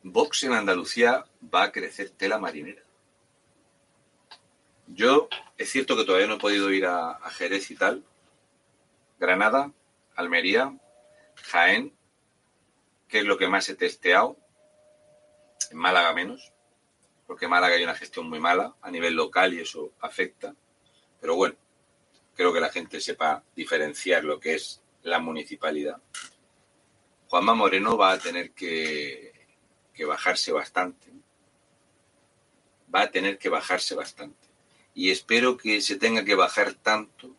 Vox 0.08 0.44
en 0.44 0.54
Andalucía 0.54 1.26
va 1.52 1.64
a 1.64 1.72
crecer 1.72 2.12
tela 2.12 2.38
marinera. 2.38 2.84
Yo, 4.86 5.30
es 5.58 5.72
cierto 5.72 5.98
que 5.98 6.04
todavía 6.04 6.28
no 6.28 6.36
he 6.36 6.40
podido 6.40 6.72
ir 6.72 6.86
a, 6.86 7.20
Jerez 7.32 7.72
y 7.72 7.76
tal. 7.76 8.06
Granada, 9.20 9.72
Almería, 10.16 10.78
Jaén, 11.46 11.92
que 13.08 13.18
es 13.18 13.26
lo 13.26 13.40
que 13.40 13.48
más 13.48 13.68
he 13.68 13.74
testeado. 13.74 14.38
En 15.72 15.80
Málaga 15.80 16.14
menos, 16.14 16.54
porque 17.26 17.46
en 17.46 17.52
Málaga 17.52 17.74
hay 17.74 17.84
una 17.84 17.96
gestión 17.96 18.30
muy 18.30 18.40
mala 18.40 18.76
a 18.84 18.92
nivel 18.92 19.16
local 19.16 19.56
y 19.56 19.62
eso 19.62 19.94
afecta. 20.02 20.54
Pero 21.20 21.36
bueno, 21.36 21.56
creo 22.36 22.54
que 22.54 22.60
la 22.60 22.70
gente 22.70 23.02
sepa 23.02 23.44
diferenciar 23.56 24.24
lo 24.24 24.40
que 24.40 24.54
es 24.54 24.84
la 25.02 25.18
municipalidad. 25.18 26.00
Juanma 27.28 27.56
Moreno 27.56 27.98
va 27.98 28.12
a 28.12 28.20
tener 28.20 28.52
que 28.52 29.35
que 29.96 30.06
bajarse 30.06 30.52
bastante. 30.52 31.08
Va 32.94 33.04
a 33.04 33.12
tener 33.12 33.38
que 33.40 33.50
bajarse 33.50 33.96
bastante. 33.96 34.48
Y 34.94 35.10
espero 35.10 35.58
que 35.58 35.82
se 35.82 35.96
tenga 35.96 36.24
que 36.24 36.36
bajar 36.36 36.74
tanto 36.74 37.36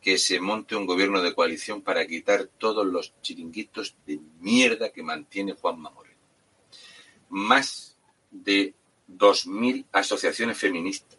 que 0.00 0.18
se 0.18 0.38
monte 0.38 0.76
un 0.76 0.86
gobierno 0.86 1.22
de 1.22 1.34
coalición 1.34 1.80
para 1.80 2.06
quitar 2.06 2.44
todos 2.58 2.86
los 2.86 3.14
chiringuitos 3.22 3.96
de 4.06 4.20
mierda 4.40 4.92
que 4.92 5.02
mantiene 5.02 5.54
Juan 5.54 5.80
Moreno. 5.80 6.20
Más 7.30 7.96
de 8.30 8.74
2.000 9.08 9.86
asociaciones 9.92 10.58
feministas. 10.58 11.18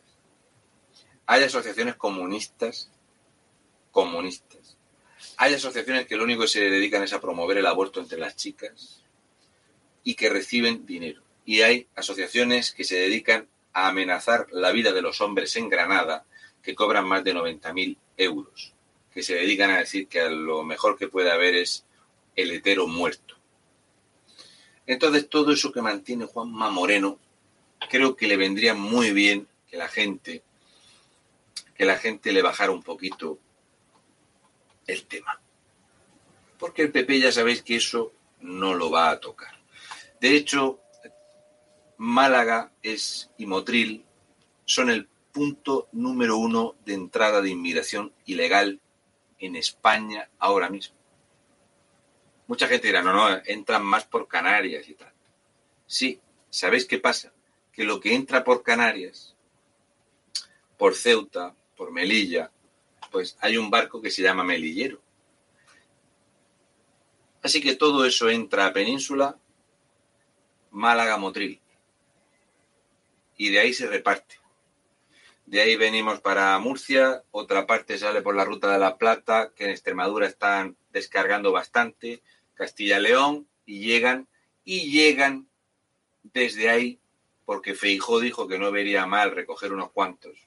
Hay 1.25 1.43
asociaciones 1.43 1.95
comunistas, 1.95 2.91
comunistas. 3.91 4.77
Hay 5.37 5.55
asociaciones 5.55 6.05
que 6.05 6.15
lo 6.15 6.23
único 6.23 6.43
que 6.43 6.47
se 6.47 6.69
dedican 6.69 7.01
es 7.03 7.13
a 7.13 7.21
promover 7.21 7.57
el 7.57 7.65
aborto 7.65 7.99
entre 7.99 8.19
las 8.19 8.35
chicas 8.35 9.04
y 10.05 10.15
que 10.15 10.29
reciben 10.29 10.85
dinero. 10.85 11.21
Y 11.43 11.61
hay 11.61 11.87
asociaciones 11.95 12.71
que 12.71 12.85
se 12.85 12.95
dedican 12.95 13.49
a 13.73 13.89
amenazar 13.89 14.47
la 14.51 14.71
vida 14.71 14.93
de 14.93 15.01
los 15.01 15.19
hombres 15.19 15.53
en 15.57 15.67
Granada 15.67 16.25
que 16.61 16.75
cobran 16.75 17.05
más 17.05 17.23
de 17.23 17.35
90.000 17.35 17.97
euros, 18.17 18.73
que 19.13 19.23
se 19.23 19.35
dedican 19.35 19.71
a 19.71 19.79
decir 19.79 20.07
que 20.07 20.29
lo 20.29 20.63
mejor 20.63 20.97
que 20.97 21.09
puede 21.09 21.31
haber 21.31 21.55
es 21.55 21.85
el 22.35 22.51
hetero 22.51 22.87
muerto. 22.87 23.35
Entonces 24.87 25.27
todo 25.27 25.51
eso 25.51 25.71
que 25.71 25.81
mantiene 25.81 26.25
Juanma 26.25 26.69
Moreno, 26.69 27.19
creo 27.89 28.15
que 28.15 28.27
le 28.27 28.37
vendría 28.37 28.75
muy 28.75 29.11
bien 29.11 29.47
que 29.69 29.77
la 29.77 29.87
gente, 29.87 30.43
que 31.75 31.85
la 31.85 31.97
gente 31.97 32.31
le 32.31 32.43
bajara 32.43 32.71
un 32.71 32.83
poquito 32.83 33.39
el 34.87 35.05
tema. 35.05 35.41
porque 36.59 36.83
el 36.83 36.91
PP 36.91 37.19
ya 37.19 37.31
sabéis 37.31 37.63
que 37.63 37.75
eso 37.75 38.13
no 38.41 38.73
lo 38.73 38.89
va 38.89 39.09
a 39.09 39.19
tocar. 39.19 39.54
De 40.25 40.35
hecho, 40.35 40.81
Málaga 41.97 42.71
es 42.81 43.29
y 43.37 43.45
Motril 43.45 44.03
son 44.65 44.89
el 44.89 45.07
punto 45.31 45.87
número 45.91 46.37
uno 46.37 46.73
de 46.83 46.95
entrada 46.95 47.43
de 47.43 47.51
inmigración 47.51 48.11
ilegal 48.25 48.81
en 49.37 49.55
España 49.55 50.27
ahora 50.39 50.71
mismo. 50.71 50.95
Mucha 52.47 52.67
gente 52.67 52.87
dirá, 52.87 53.03
no, 53.03 53.13
no, 53.13 53.39
entran 53.45 53.85
más 53.85 54.05
por 54.05 54.27
Canarias 54.27 54.89
y 54.89 54.95
tal. 54.95 55.13
Sí, 55.85 56.19
¿sabéis 56.49 56.85
qué 56.85 56.97
pasa? 56.97 57.31
Que 57.71 57.83
lo 57.83 57.99
que 57.99 58.15
entra 58.15 58.43
por 58.43 58.63
Canarias, 58.63 59.35
por 60.75 60.95
Ceuta, 60.95 61.53
por 61.77 61.91
Melilla, 61.91 62.49
pues 63.11 63.37
hay 63.41 63.57
un 63.57 63.69
barco 63.69 64.01
que 64.01 64.09
se 64.09 64.23
llama 64.23 64.43
Melillero. 64.43 64.99
Así 67.43 67.61
que 67.61 67.75
todo 67.75 68.05
eso 68.05 68.27
entra 68.27 68.65
a 68.65 68.73
Península, 68.73 69.37
Málaga, 70.75 71.17
Motril. 71.17 71.59
Y 73.37 73.49
de 73.49 73.59
ahí 73.59 73.73
se 73.73 73.87
reparte. 73.87 74.35
De 75.45 75.61
ahí 75.61 75.75
venimos 75.75 76.19
para 76.19 76.57
Murcia, 76.59 77.23
otra 77.31 77.65
parte 77.65 77.97
sale 77.97 78.21
por 78.21 78.35
la 78.35 78.45
ruta 78.45 78.71
de 78.71 78.79
la 78.79 78.97
Plata, 78.97 79.51
que 79.55 79.65
en 79.65 79.69
Extremadura 79.69 80.27
están 80.27 80.75
descargando 80.91 81.51
bastante, 81.51 82.21
Castilla-León, 82.55 83.47
y 83.65 83.79
llegan, 83.79 84.27
y 84.63 84.91
llegan 84.91 85.47
desde 86.23 86.69
ahí, 86.69 86.99
porque 87.45 87.75
Feijó 87.75 88.19
dijo 88.19 88.47
que 88.47 88.57
no 88.57 88.71
vería 88.71 89.05
mal 89.05 89.31
recoger 89.31 89.71
unos 89.71 89.91
cuantos. 89.91 90.37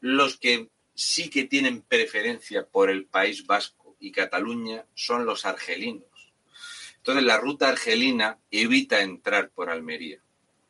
Los 0.00 0.36
que 0.36 0.68
sí 0.94 1.30
que 1.30 1.44
tienen 1.44 1.82
preferencia 1.82 2.66
por 2.66 2.90
el 2.90 3.06
País 3.06 3.46
Vasco 3.46 3.96
y 3.98 4.12
Cataluña 4.12 4.84
son 4.94 5.24
los 5.26 5.46
argelinos. 5.46 6.07
Entonces 7.08 7.26
la 7.26 7.38
ruta 7.38 7.70
argelina 7.70 8.38
evita 8.50 9.00
entrar 9.00 9.48
por 9.48 9.70
Almería. 9.70 10.20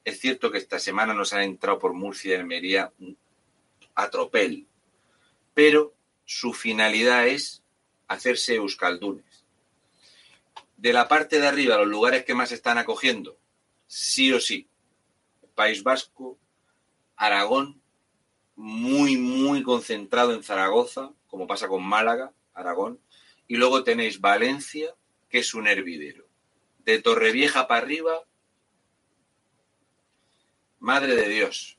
Es 0.04 0.20
cierto 0.20 0.52
que 0.52 0.58
esta 0.58 0.78
semana 0.78 1.12
nos 1.12 1.32
han 1.32 1.42
entrado 1.42 1.80
por 1.80 1.94
Murcia 1.94 2.30
y 2.30 2.38
Almería 2.38 2.92
a 3.96 4.08
tropel, 4.08 4.68
pero 5.52 5.96
su 6.24 6.52
finalidad 6.52 7.26
es 7.26 7.64
hacerse 8.06 8.54
euskaldunes. 8.54 9.44
De 10.76 10.92
la 10.92 11.08
parte 11.08 11.40
de 11.40 11.48
arriba, 11.48 11.76
los 11.76 11.88
lugares 11.88 12.24
que 12.24 12.36
más 12.36 12.52
están 12.52 12.78
acogiendo, 12.78 13.36
sí 13.88 14.32
o 14.32 14.38
sí, 14.38 14.68
País 15.56 15.82
Vasco, 15.82 16.38
Aragón, 17.16 17.82
muy, 18.54 19.16
muy 19.16 19.64
concentrado 19.64 20.32
en 20.34 20.44
Zaragoza, 20.44 21.10
como 21.26 21.48
pasa 21.48 21.66
con 21.66 21.82
Málaga, 21.82 22.32
Aragón, 22.54 23.00
y 23.48 23.56
luego 23.56 23.82
tenéis 23.82 24.20
Valencia, 24.20 24.94
que 25.28 25.40
es 25.40 25.52
un 25.52 25.66
hervidero. 25.66 26.27
De 26.88 27.02
Torrevieja 27.02 27.68
para 27.68 27.82
arriba, 27.82 28.24
Madre 30.78 31.16
de 31.16 31.28
Dios. 31.28 31.76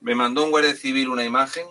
Me 0.00 0.14
mandó 0.14 0.44
un 0.44 0.50
guardia 0.50 0.74
civil 0.74 1.08
una 1.08 1.24
imagen. 1.24 1.66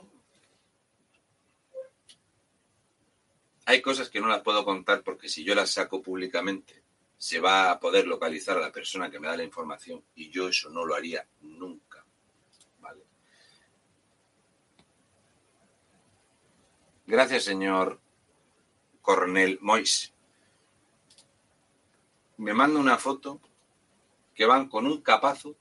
Hay 3.68 3.80
cosas 3.84 4.10
que 4.10 4.20
no 4.20 4.28
las 4.28 4.42
puedo 4.42 4.66
contar 4.66 5.04
porque 5.04 5.30
si 5.30 5.44
yo 5.44 5.54
las 5.54 5.70
saco 5.70 6.02
públicamente 6.02 6.82
se 7.16 7.40
va 7.40 7.70
a 7.70 7.80
poder 7.80 8.08
localizar 8.08 8.58
a 8.58 8.62
la 8.62 8.72
persona 8.72 9.12
que 9.12 9.20
me 9.20 9.28
da 9.28 9.38
la 9.38 9.44
información 9.44 10.04
y 10.16 10.32
yo 10.32 10.50
eso 10.50 10.72
no 10.72 10.84
lo 10.84 10.96
haría 10.96 11.28
nunca. 11.42 12.04
¿Vale? 12.80 13.04
Gracias, 17.06 17.44
señor 17.44 18.00
Coronel 19.04 19.60
Mois. 19.62 20.15
Me 22.38 22.54
manda 22.54 22.80
una 22.80 22.98
foto 22.98 23.40
que 24.34 24.46
van 24.46 24.68
con 24.68 24.86
un 24.86 25.02
capazo 25.02 25.56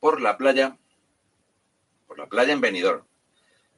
por 0.00 0.20
la 0.20 0.36
playa, 0.36 0.76
por 2.06 2.18
la 2.18 2.26
playa 2.26 2.52
en 2.52 2.60
Benidorm, 2.60 3.06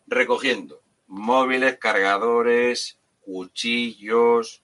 recogiendo 0.07 0.82
móviles, 1.07 1.78
cargadores, 1.78 2.99
cuchillos 3.20 4.62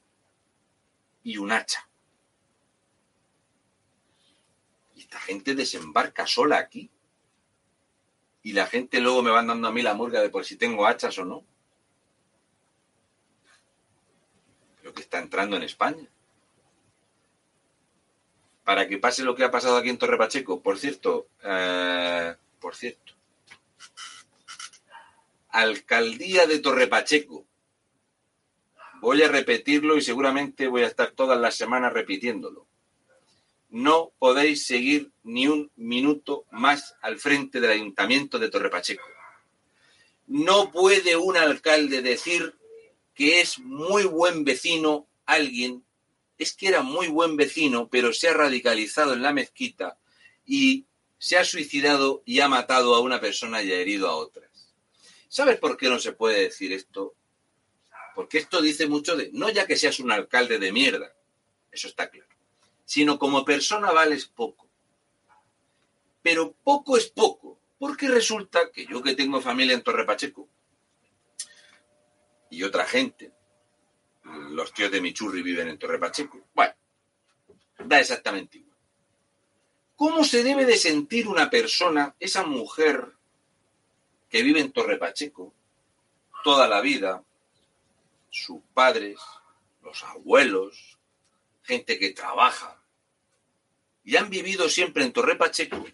y 1.22 1.36
un 1.36 1.52
hacha. 1.52 1.88
Y 4.94 5.00
esta 5.00 5.20
gente 5.20 5.54
desembarca 5.54 6.26
sola 6.26 6.58
aquí. 6.58 6.90
Y 8.42 8.54
la 8.54 8.66
gente 8.66 9.00
luego 9.00 9.22
me 9.22 9.30
va 9.30 9.44
dando 9.44 9.68
a 9.68 9.72
mí 9.72 9.82
la 9.82 9.94
murga 9.94 10.20
de 10.20 10.30
por 10.30 10.44
si 10.44 10.56
tengo 10.56 10.86
hachas 10.86 11.16
o 11.18 11.24
no. 11.24 11.44
Lo 14.82 14.92
que 14.92 15.02
está 15.02 15.20
entrando 15.20 15.56
en 15.56 15.62
España 15.62 16.11
para 18.64 18.86
que 18.88 18.98
pase 18.98 19.24
lo 19.24 19.34
que 19.34 19.44
ha 19.44 19.50
pasado 19.50 19.76
aquí 19.76 19.88
en 19.88 19.98
Torre 19.98 20.18
Pacheco. 20.18 20.62
Por 20.62 20.78
cierto, 20.78 21.28
eh, 21.42 22.34
por 22.60 22.76
cierto, 22.76 23.12
alcaldía 25.50 26.46
de 26.46 26.58
Torre 26.60 26.86
Pacheco. 26.86 27.46
Voy 29.00 29.22
a 29.22 29.28
repetirlo 29.28 29.96
y 29.96 30.02
seguramente 30.02 30.68
voy 30.68 30.82
a 30.82 30.86
estar 30.86 31.10
todas 31.10 31.38
las 31.40 31.56
semanas 31.56 31.92
repitiéndolo. 31.92 32.66
No 33.68 34.12
podéis 34.18 34.66
seguir 34.66 35.10
ni 35.24 35.48
un 35.48 35.72
minuto 35.76 36.44
más 36.50 36.94
al 37.00 37.18
frente 37.18 37.60
del 37.60 37.70
ayuntamiento 37.70 38.38
de 38.38 38.50
Torre 38.50 38.70
Pacheco. 38.70 39.06
No 40.26 40.70
puede 40.70 41.16
un 41.16 41.36
alcalde 41.36 42.00
decir 42.00 42.54
que 43.14 43.40
es 43.40 43.58
muy 43.58 44.04
buen 44.04 44.44
vecino 44.44 45.08
alguien 45.26 45.84
es 46.42 46.54
que 46.54 46.68
era 46.68 46.82
muy 46.82 47.08
buen 47.08 47.36
vecino, 47.36 47.88
pero 47.88 48.12
se 48.12 48.28
ha 48.28 48.34
radicalizado 48.34 49.14
en 49.14 49.22
la 49.22 49.32
mezquita 49.32 49.98
y 50.44 50.86
se 51.18 51.38
ha 51.38 51.44
suicidado 51.44 52.22
y 52.26 52.40
ha 52.40 52.48
matado 52.48 52.94
a 52.94 53.00
una 53.00 53.20
persona 53.20 53.62
y 53.62 53.72
ha 53.72 53.76
herido 53.76 54.08
a 54.08 54.16
otras. 54.16 54.50
¿Sabes 55.28 55.58
por 55.58 55.76
qué 55.76 55.88
no 55.88 55.98
se 55.98 56.12
puede 56.12 56.42
decir 56.42 56.72
esto? 56.72 57.14
Porque 58.14 58.38
esto 58.38 58.60
dice 58.60 58.86
mucho 58.86 59.16
de, 59.16 59.30
no 59.32 59.48
ya 59.48 59.66
que 59.66 59.76
seas 59.76 60.00
un 60.00 60.10
alcalde 60.10 60.58
de 60.58 60.72
mierda, 60.72 61.14
eso 61.70 61.88
está 61.88 62.10
claro, 62.10 62.28
sino 62.84 63.18
como 63.18 63.44
persona 63.44 63.92
vales 63.92 64.26
poco. 64.26 64.68
Pero 66.22 66.54
poco 66.64 66.96
es 66.96 67.08
poco, 67.08 67.58
porque 67.78 68.08
resulta 68.08 68.70
que 68.70 68.86
yo 68.86 69.02
que 69.02 69.14
tengo 69.14 69.40
familia 69.40 69.74
en 69.74 69.82
Torre 69.82 70.04
Pacheco 70.04 70.48
y 72.50 72.64
otra 72.64 72.84
gente, 72.84 73.32
los 74.24 74.72
tíos 74.72 74.90
de 74.90 75.00
Michurri 75.00 75.42
viven 75.42 75.68
en 75.68 75.78
Torre 75.78 75.98
Pacheco. 75.98 76.40
Bueno, 76.54 76.74
da 77.78 78.00
exactamente 78.00 78.58
igual. 78.58 78.76
¿Cómo 79.96 80.24
se 80.24 80.42
debe 80.42 80.64
de 80.64 80.76
sentir 80.76 81.28
una 81.28 81.50
persona, 81.50 82.14
esa 82.18 82.44
mujer 82.44 83.12
que 84.28 84.42
vive 84.42 84.60
en 84.60 84.72
Torre 84.72 84.96
Pacheco 84.96 85.54
toda 86.42 86.66
la 86.66 86.80
vida, 86.80 87.22
sus 88.30 88.60
padres, 88.74 89.18
los 89.82 90.02
abuelos, 90.04 90.98
gente 91.62 91.98
que 91.98 92.10
trabaja, 92.10 92.82
y 94.04 94.16
han 94.16 94.30
vivido 94.30 94.68
siempre 94.68 95.04
en 95.04 95.12
Torre 95.12 95.36
Pacheco, 95.36 95.84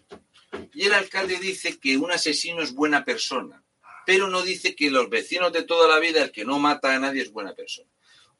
y 0.73 0.85
el 0.85 0.93
alcalde 0.93 1.37
dice 1.37 1.79
que 1.79 1.97
un 1.97 2.11
asesino 2.11 2.61
es 2.61 2.73
buena 2.73 3.05
persona, 3.05 3.63
pero 4.05 4.27
no 4.27 4.41
dice 4.41 4.75
que 4.75 4.89
los 4.89 5.09
vecinos 5.09 5.53
de 5.53 5.63
toda 5.63 5.87
la 5.87 5.99
vida, 5.99 6.23
el 6.23 6.31
que 6.31 6.45
no 6.45 6.57
mata 6.57 6.95
a 6.95 6.99
nadie 6.99 7.21
es 7.21 7.31
buena 7.31 7.53
persona. 7.53 7.89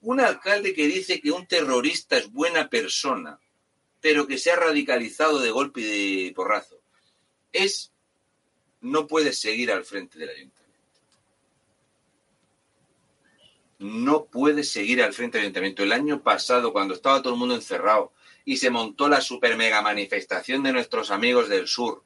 Un 0.02 0.22
alcalde 0.22 0.74
que 0.74 0.88
dice 0.88 1.20
que 1.20 1.32
un 1.32 1.46
terrorista 1.46 2.18
es 2.18 2.32
buena 2.32 2.70
persona, 2.70 3.40
pero 4.00 4.28
que 4.28 4.38
se 4.38 4.52
ha 4.52 4.56
radicalizado 4.56 5.40
de 5.40 5.52
golpe 5.52 5.82
y 5.82 6.26
de 6.28 6.34
porrazo, 6.34 6.80
es 7.52 7.92
no 8.82 9.08
puede 9.08 9.34
seguir 9.34 9.72
al 9.72 9.84
frente 9.84 10.18
del 10.18 10.30
ayuntamiento. 10.30 10.60
No 13.80 14.26
puede 14.26 14.64
seguir 14.64 15.04
al 15.04 15.14
frente 15.14 15.38
del 15.38 15.46
ayuntamiento. 15.46 15.84
El 15.84 15.92
año 15.92 16.22
pasado, 16.22 16.72
cuando 16.72 16.94
estaba 16.94 17.22
todo 17.22 17.34
el 17.34 17.40
mundo 17.40 17.56
encerrado 17.56 18.14
y 18.46 18.58
se 18.58 18.70
montó 18.70 19.10
la 19.10 19.22
super 19.22 19.58
mega 19.58 19.82
manifestación 19.82 20.64
de 20.64 20.74
nuestros 20.74 21.12
amigos 21.12 21.50
del 21.50 21.68
sur, 21.68 22.04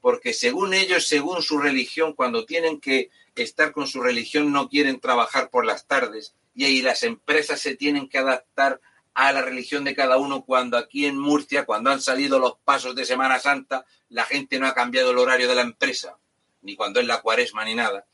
porque 0.00 0.32
según 0.32 0.74
ellos, 0.74 1.06
según 1.06 1.42
su 1.42 1.58
religión, 1.58 2.12
cuando 2.12 2.44
tienen 2.44 2.80
que 2.80 3.10
estar 3.34 3.72
con 3.72 3.86
su 3.88 4.00
religión, 4.00 4.52
no 4.52 4.68
quieren 4.68 5.00
trabajar 5.00 5.50
por 5.50 5.64
las 5.64 5.86
tardes 5.86 6.34
y 6.54 6.64
ahí 6.64 6.82
las 6.82 7.02
empresas 7.02 7.60
se 7.60 7.76
tienen 7.76 8.08
que 8.08 8.18
adaptar 8.18 8.80
a 9.14 9.32
la 9.32 9.42
religión 9.42 9.84
de 9.84 9.94
cada 9.94 10.16
uno 10.16 10.44
cuando 10.44 10.76
aquí 10.76 11.06
en 11.06 11.18
Murcia, 11.18 11.64
cuando 11.64 11.90
han 11.90 12.00
salido 12.00 12.38
los 12.38 12.56
pasos 12.64 12.94
de 12.94 13.04
Semana 13.04 13.38
Santa, 13.38 13.84
la 14.08 14.24
gente 14.24 14.58
no 14.58 14.66
ha 14.66 14.74
cambiado 14.74 15.10
el 15.10 15.18
horario 15.18 15.48
de 15.48 15.54
la 15.54 15.62
empresa, 15.62 16.18
ni 16.62 16.76
cuando 16.76 17.00
es 17.00 17.06
la 17.06 17.20
cuaresma 17.20 17.64
ni 17.64 17.74
nada. 17.74 18.06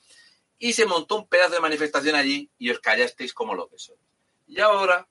Y 0.58 0.72
se 0.72 0.86
montó 0.86 1.16
un 1.16 1.28
pedazo 1.28 1.54
de 1.54 1.60
manifestación 1.60 2.16
allí 2.16 2.50
y 2.58 2.70
os 2.70 2.80
callasteis 2.80 3.32
como 3.32 3.54
lo 3.54 3.68
que 3.68 3.78
sois. 3.78 4.00
Y 4.48 4.60
ahora, 4.60 5.06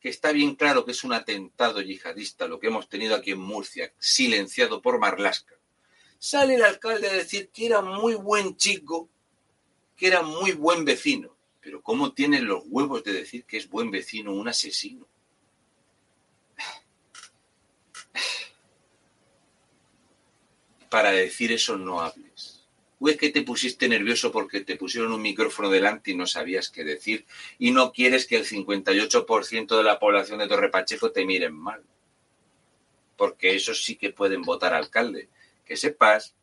que 0.00 0.10
está 0.10 0.32
bien 0.32 0.54
claro 0.54 0.84
que 0.84 0.92
es 0.92 1.02
un 1.04 1.12
atentado 1.12 1.80
yihadista 1.80 2.46
lo 2.46 2.58
que 2.58 2.66
hemos 2.66 2.88
tenido 2.88 3.14
aquí 3.14 3.30
en 3.30 3.40
Murcia, 3.40 3.92
silenciado 3.98 4.82
por 4.82 4.98
Marlasca, 4.98 5.54
sale 6.18 6.56
el 6.56 6.62
alcalde 6.62 7.08
a 7.08 7.12
decir 7.12 7.50
que 7.50 7.66
era 7.66 7.80
muy 7.80 8.14
buen 8.14 8.56
chico 8.56 9.08
que 10.00 10.06
era 10.06 10.22
muy 10.22 10.52
buen 10.52 10.86
vecino. 10.86 11.36
Pero 11.60 11.82
¿cómo 11.82 12.12
tienen 12.12 12.46
los 12.46 12.64
huevos 12.66 13.04
de 13.04 13.12
decir 13.12 13.44
que 13.44 13.58
es 13.58 13.68
buen 13.68 13.90
vecino 13.90 14.32
un 14.32 14.48
asesino? 14.48 15.06
Para 20.88 21.12
decir 21.12 21.52
eso 21.52 21.76
no 21.76 22.00
hables. 22.00 22.64
¿O 22.98 23.08
es 23.08 23.16
que 23.16 23.30
te 23.30 23.42
pusiste 23.42 23.88
nervioso 23.88 24.30
porque 24.30 24.60
te 24.60 24.76
pusieron 24.76 25.12
un 25.12 25.22
micrófono 25.22 25.70
delante 25.70 26.10
y 26.10 26.16
no 26.16 26.26
sabías 26.26 26.68
qué 26.68 26.84
decir 26.84 27.24
y 27.58 27.70
no 27.70 27.92
quieres 27.92 28.26
que 28.26 28.36
el 28.36 28.46
58% 28.46 29.76
de 29.76 29.82
la 29.82 29.98
población 29.98 30.38
de 30.38 30.48
Torre 30.48 30.70
Pacheco 30.70 31.10
te 31.10 31.24
miren 31.24 31.54
mal? 31.54 31.82
Porque 33.16 33.54
esos 33.54 33.84
sí 33.84 33.96
que 33.96 34.10
pueden 34.10 34.42
votar 34.42 34.74
alcalde. 34.74 35.28
Que 35.64 35.76
sepas 35.76 36.34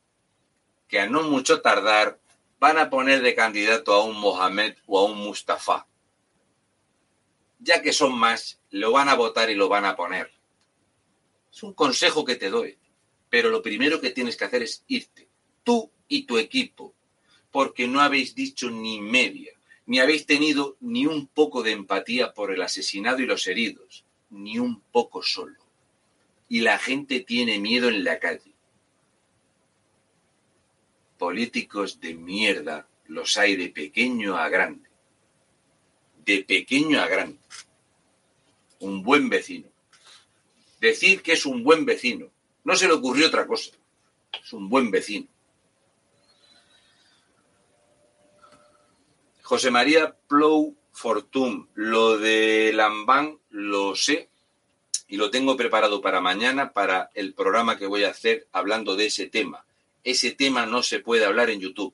que 0.88 1.00
a 1.00 1.08
no 1.08 1.24
mucho 1.24 1.62
tardar 1.62 2.20
van 2.60 2.78
a 2.78 2.90
poner 2.90 3.22
de 3.22 3.36
candidato 3.36 3.94
a 3.94 4.04
un 4.04 4.20
Mohamed 4.20 4.76
o 4.86 5.00
a 5.00 5.06
un 5.06 5.18
Mustafa. 5.18 5.88
Ya 7.60 7.82
que 7.82 7.94
son 7.94 8.18
más, 8.18 8.60
lo 8.72 8.92
van 8.92 9.10
a 9.10 9.16
votar 9.16 9.50
y 9.50 9.56
lo 9.56 9.70
van 9.70 9.86
a 9.86 9.96
poner. 9.96 10.32
Es 11.52 11.64
un 11.64 11.74
consejo 11.74 12.26
que 12.26 12.36
te 12.36 12.50
doy. 12.50 12.78
Pero 13.30 13.50
lo 13.50 13.62
primero 13.62 14.00
que 14.00 14.12
tienes 14.12 14.38
que 14.38 14.46
hacer 14.46 14.64
es 14.64 14.84
irte. 14.88 15.28
Tú 15.64 15.92
y 16.08 16.24
tu 16.24 16.38
equipo. 16.38 16.94
Porque 17.52 17.88
no 17.88 18.02
habéis 18.02 18.36
dicho 18.36 18.70
ni 18.70 19.02
media. 19.02 19.54
Ni 19.86 20.00
habéis 20.00 20.26
tenido 20.26 20.78
ni 20.80 21.06
un 21.06 21.28
poco 21.28 21.64
de 21.64 21.72
empatía 21.72 22.34
por 22.34 22.52
el 22.54 22.62
asesinado 22.62 23.20
y 23.22 23.26
los 23.26 23.48
heridos. 23.48 24.06
Ni 24.30 24.60
un 24.60 24.82
poco 24.82 25.24
solo. 25.24 25.66
Y 26.48 26.62
la 26.62 26.78
gente 26.78 27.20
tiene 27.22 27.60
miedo 27.60 27.90
en 27.90 28.04
la 28.04 28.20
calle 28.20 28.57
políticos 31.18 32.00
de 32.00 32.14
mierda 32.14 32.88
los 33.08 33.38
hay 33.38 33.56
de 33.56 33.70
pequeño 33.70 34.38
a 34.38 34.50
grande. 34.50 34.90
De 36.26 36.44
pequeño 36.44 37.02
a 37.02 37.08
grande. 37.08 37.40
Un 38.80 39.02
buen 39.02 39.30
vecino. 39.30 39.68
Decir 40.80 41.22
que 41.22 41.34
es 41.34 41.46
un 41.46 41.64
buen 41.64 41.86
vecino. 41.86 42.30
No 42.64 42.76
se 42.76 42.88
le 42.88 42.94
ocurrió 42.94 43.28
otra 43.28 43.48
cosa. 43.48 43.72
Es 44.44 44.54
un 44.54 44.70
buen 44.70 44.92
vecino. 44.92 45.28
José 49.42 49.72
María 49.72 50.14
Plou 50.28 50.76
Fortum, 50.92 51.68
lo 51.76 52.18
de 52.18 52.72
Lambán 52.74 53.40
lo 53.50 53.96
sé 53.96 54.30
y 55.08 55.16
lo 55.16 55.32
tengo 55.32 55.56
preparado 55.56 56.02
para 56.02 56.20
mañana 56.20 56.74
para 56.74 57.12
el 57.14 57.34
programa 57.34 57.78
que 57.78 57.86
voy 57.86 58.04
a 58.04 58.10
hacer 58.10 58.48
hablando 58.52 58.98
de 58.98 59.06
ese 59.06 59.28
tema 59.28 59.67
ese 60.04 60.32
tema 60.32 60.66
no 60.66 60.84
se 60.84 61.00
puede 61.00 61.26
hablar 61.26 61.50
en 61.50 61.60
YouTube. 61.60 61.94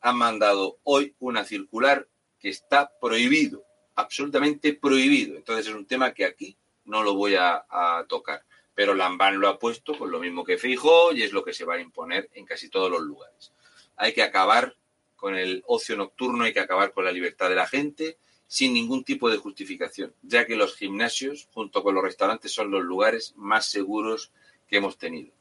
Han 0.00 0.16
mandado 0.16 0.78
hoy 0.84 1.14
una 1.18 1.44
circular 1.44 2.08
que 2.38 2.48
está 2.48 2.90
prohibido, 3.00 3.64
absolutamente 3.94 4.74
prohibido. 4.74 5.36
Entonces 5.36 5.68
es 5.68 5.74
un 5.74 5.86
tema 5.86 6.12
que 6.12 6.24
aquí 6.24 6.56
no 6.84 7.02
lo 7.02 7.14
voy 7.14 7.36
a, 7.36 7.64
tocar. 8.08 8.44
Pero 8.74 8.94
Lambán 8.94 9.38
lo 9.38 9.48
ha 9.48 9.58
puesto 9.58 9.96
con 9.96 10.10
lo 10.10 10.18
mismo 10.18 10.44
que 10.44 10.58
Fijó 10.58 11.12
y 11.12 11.22
es 11.22 11.32
lo 11.32 11.44
que 11.44 11.52
se 11.52 11.64
va 11.64 11.74
a 11.74 11.80
imponer 11.80 12.30
en 12.34 12.44
casi 12.44 12.68
todos 12.68 12.90
los 12.90 13.02
lugares. 13.02 13.52
Hay 13.96 14.12
que 14.12 14.22
acabar 14.22 14.76
con 15.14 15.36
el 15.36 15.62
ocio 15.66 15.96
nocturno, 15.96 16.44
hay 16.44 16.52
que 16.52 16.60
acabar 16.60 16.92
con 16.92 17.04
la 17.04 17.12
libertad 17.12 17.48
de 17.48 17.54
la 17.54 17.66
gente 17.66 18.18
sin 18.48 18.74
ningún 18.74 19.04
tipo 19.04 19.30
de 19.30 19.38
justificación, 19.38 20.14
ya 20.20 20.46
que 20.46 20.56
los 20.56 20.76
gimnasios, 20.76 21.48
junto 21.54 21.82
con 21.82 21.94
los 21.94 22.04
restaurantes, 22.04 22.52
son 22.52 22.70
los 22.70 22.82
lugares 22.82 23.32
más 23.36 23.66
seguros 23.66 24.32
que 24.68 24.76
hemos 24.76 24.98
tenido. 24.98 25.32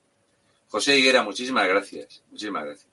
José 0.72 0.97
Higuera, 0.97 1.22
muchísimas 1.22 1.67
gracias. 1.67 2.24
Muchísimas 2.32 2.63
gracias. 2.63 2.89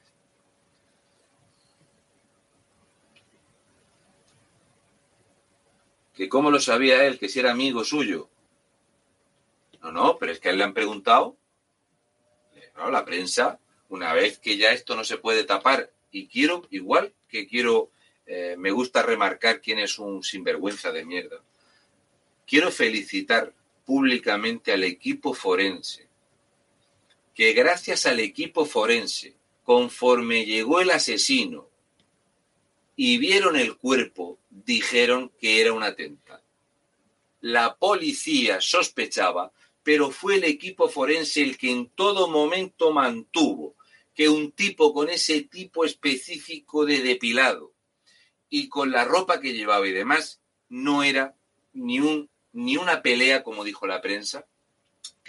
Que 6.13 6.29
cómo 6.29 6.51
lo 6.51 6.59
sabía 6.59 7.07
él, 7.07 7.21
que 7.21 7.29
si 7.29 7.39
era 7.39 7.53
amigo 7.53 7.85
suyo. 7.85 8.29
No, 9.81 9.93
no, 9.93 10.19
pero 10.19 10.33
es 10.33 10.41
que 10.41 10.49
a 10.49 10.51
él 10.51 10.59
le 10.59 10.65
han 10.65 10.75
preguntado. 10.75 11.37
No, 12.77 12.91
la 12.91 13.05
prensa, 13.05 13.61
una 13.89 14.13
vez 14.13 14.41
que 14.41 14.57
ya 14.57 14.73
esto 14.73 14.97
no 14.97 15.05
se 15.05 15.19
puede 15.19 15.45
tapar, 15.45 15.93
y 16.11 16.27
quiero, 16.27 16.67
igual 16.71 17.15
que 17.29 17.47
quiero, 17.47 17.93
eh, 18.27 18.57
me 18.59 18.73
gusta 18.73 19.05
remarcar 19.05 19.61
quién 19.61 19.79
es 19.79 20.01
un 20.01 20.25
sinvergüenza 20.25 20.91
de 20.91 21.05
mierda. 21.05 21.41
Quiero 22.45 22.73
felicitar 22.73 23.55
públicamente 23.85 24.73
al 24.73 24.83
equipo 24.83 25.33
forense 25.33 26.08
que 27.39 27.53
gracias 27.53 28.05
al 28.05 28.19
equipo 28.19 28.67
forense, 28.67 29.37
conforme 29.63 30.45
llegó 30.45 30.81
el 30.81 30.91
asesino 30.91 31.69
y 32.97 33.17
vieron 33.19 33.55
el 33.55 33.77
cuerpo, 33.77 34.41
dijeron 34.51 35.31
que 35.39 35.61
era 35.61 35.73
un 35.73 35.85
atentado. 35.85 36.43
La 37.41 37.77
policía 37.77 38.61
sospechaba, 38.61 39.53
pero 39.85 40.11
fue 40.11 40.35
el 40.35 40.43
equipo 40.43 40.89
forense 40.89 41.41
el 41.45 41.57
que 41.57 41.71
en 41.71 41.91
todo 41.91 42.27
momento 42.27 42.93
mantuvo 42.93 43.77
que 44.17 44.29
un 44.29 44.51
tipo 44.51 44.93
con 44.93 45.09
ese 45.09 45.43
tipo 45.43 45.85
específico 45.85 46.85
de 46.87 47.03
depilado 47.03 47.73
y 48.51 48.69
con 48.69 48.91
la 48.91 49.05
ropa 49.05 49.41
que 49.41 49.53
llevaba 49.53 49.87
y 49.87 49.93
demás 49.93 50.41
no 50.69 51.05
era 51.05 51.37
ni 51.73 52.01
un 52.01 52.29
ni 52.53 52.77
una 52.77 53.01
pelea 53.01 53.45
como 53.45 53.63
dijo 53.63 53.87
la 53.87 54.01
prensa, 54.01 54.45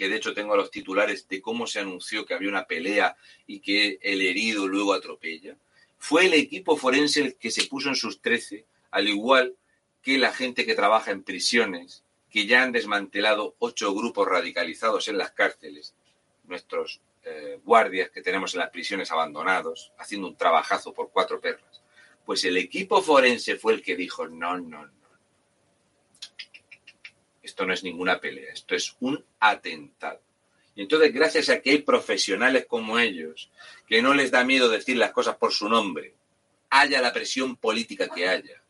que 0.00 0.08
de 0.08 0.16
hecho 0.16 0.32
tengo 0.32 0.56
los 0.56 0.70
titulares 0.70 1.28
de 1.28 1.42
cómo 1.42 1.66
se 1.66 1.78
anunció 1.78 2.24
que 2.24 2.32
había 2.32 2.48
una 2.48 2.64
pelea 2.64 3.18
y 3.46 3.60
que 3.60 3.98
el 4.00 4.22
herido 4.22 4.66
luego 4.66 4.94
atropella, 4.94 5.58
fue 5.98 6.24
el 6.24 6.32
equipo 6.32 6.78
forense 6.78 7.20
el 7.20 7.34
que 7.36 7.50
se 7.50 7.66
puso 7.66 7.90
en 7.90 7.96
sus 7.96 8.22
trece, 8.22 8.64
al 8.92 9.10
igual 9.10 9.56
que 10.00 10.16
la 10.16 10.32
gente 10.32 10.64
que 10.64 10.74
trabaja 10.74 11.10
en 11.10 11.22
prisiones, 11.22 12.02
que 12.30 12.46
ya 12.46 12.62
han 12.62 12.72
desmantelado 12.72 13.56
ocho 13.58 13.94
grupos 13.94 14.26
radicalizados 14.26 15.06
en 15.08 15.18
las 15.18 15.32
cárceles, 15.32 15.92
nuestros 16.44 17.02
eh, 17.24 17.60
guardias 17.62 18.08
que 18.08 18.22
tenemos 18.22 18.54
en 18.54 18.60
las 18.60 18.70
prisiones 18.70 19.10
abandonados, 19.10 19.92
haciendo 19.98 20.28
un 20.28 20.36
trabajazo 20.36 20.94
por 20.94 21.10
cuatro 21.10 21.42
perras. 21.42 21.82
Pues 22.24 22.42
el 22.44 22.56
equipo 22.56 23.02
forense 23.02 23.56
fue 23.56 23.74
el 23.74 23.82
que 23.82 23.96
dijo, 23.96 24.26
no, 24.26 24.56
no, 24.56 24.86
no 24.86 24.99
esto 27.60 27.66
no 27.66 27.74
es 27.74 27.84
ninguna 27.84 28.18
pelea, 28.18 28.54
esto 28.54 28.74
es 28.74 28.96
un 29.00 29.22
atentado. 29.38 30.18
Y 30.74 30.80
entonces, 30.80 31.12
gracias 31.12 31.50
a 31.50 31.60
que 31.60 31.72
hay 31.72 31.82
profesionales 31.82 32.64
como 32.66 32.98
ellos, 32.98 33.50
que 33.86 34.00
no 34.00 34.14
les 34.14 34.30
da 34.30 34.44
miedo 34.44 34.70
decir 34.70 34.96
las 34.96 35.12
cosas 35.12 35.36
por 35.36 35.52
su 35.52 35.68
nombre, 35.68 36.14
haya 36.70 37.02
la 37.02 37.12
presión 37.12 37.56
política 37.56 38.08
que 38.08 38.26
haya, 38.26 38.62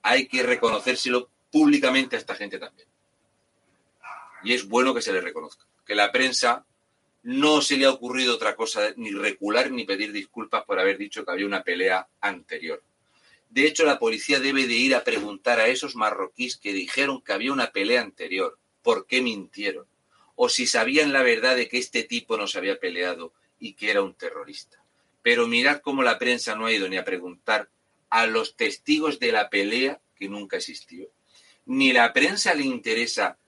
hay 0.00 0.26
que 0.26 0.42
reconocérselo 0.42 1.28
públicamente 1.52 2.16
a 2.16 2.20
esta 2.20 2.34
gente 2.34 2.58
también. 2.58 2.88
Y 4.44 4.54
es 4.54 4.66
bueno 4.66 4.94
que 4.94 5.02
se 5.02 5.12
le 5.12 5.20
reconozca. 5.20 5.66
Que 5.84 5.94
la 5.94 6.10
prensa 6.10 6.64
no 7.22 7.60
se 7.60 7.76
le 7.76 7.84
ha 7.84 7.90
ocurrido 7.90 8.36
otra 8.36 8.56
cosa, 8.56 8.94
ni 8.96 9.10
recular 9.10 9.70
ni 9.70 9.84
pedir 9.84 10.10
disculpas 10.10 10.64
por 10.64 10.78
haber 10.78 10.96
dicho 10.96 11.22
que 11.22 11.32
había 11.32 11.44
una 11.44 11.62
pelea 11.62 12.08
anterior. 12.22 12.82
De 13.54 13.68
hecho, 13.68 13.84
la 13.84 14.00
policía 14.00 14.40
debe 14.40 14.66
de 14.66 14.74
ir 14.74 14.96
a 14.96 15.04
preguntar 15.04 15.60
a 15.60 15.68
esos 15.68 15.94
marroquíes 15.94 16.56
que 16.56 16.72
dijeron 16.72 17.22
que 17.22 17.32
había 17.32 17.52
una 17.52 17.70
pelea 17.70 18.00
anterior, 18.00 18.58
¿por 18.82 19.06
qué 19.06 19.22
mintieron? 19.22 19.86
O 20.34 20.48
si 20.48 20.66
sabían 20.66 21.12
la 21.12 21.22
verdad 21.22 21.54
de 21.54 21.68
que 21.68 21.78
este 21.78 22.02
tipo 22.02 22.36
no 22.36 22.48
se 22.48 22.58
había 22.58 22.80
peleado 22.80 23.32
y 23.60 23.74
que 23.74 23.92
era 23.92 24.02
un 24.02 24.14
terrorista. 24.14 24.82
Pero 25.22 25.46
mirad 25.46 25.82
cómo 25.82 26.02
la 26.02 26.18
prensa 26.18 26.56
no 26.56 26.66
ha 26.66 26.72
ido 26.72 26.88
ni 26.88 26.96
a 26.96 27.04
preguntar 27.04 27.70
a 28.10 28.26
los 28.26 28.56
testigos 28.56 29.20
de 29.20 29.30
la 29.30 29.48
pelea 29.50 30.00
que 30.16 30.28
nunca 30.28 30.56
existió. 30.56 31.08
Ni 31.64 31.92
la 31.92 32.12
prensa 32.12 32.54
le 32.54 32.64
interesa 32.64 33.38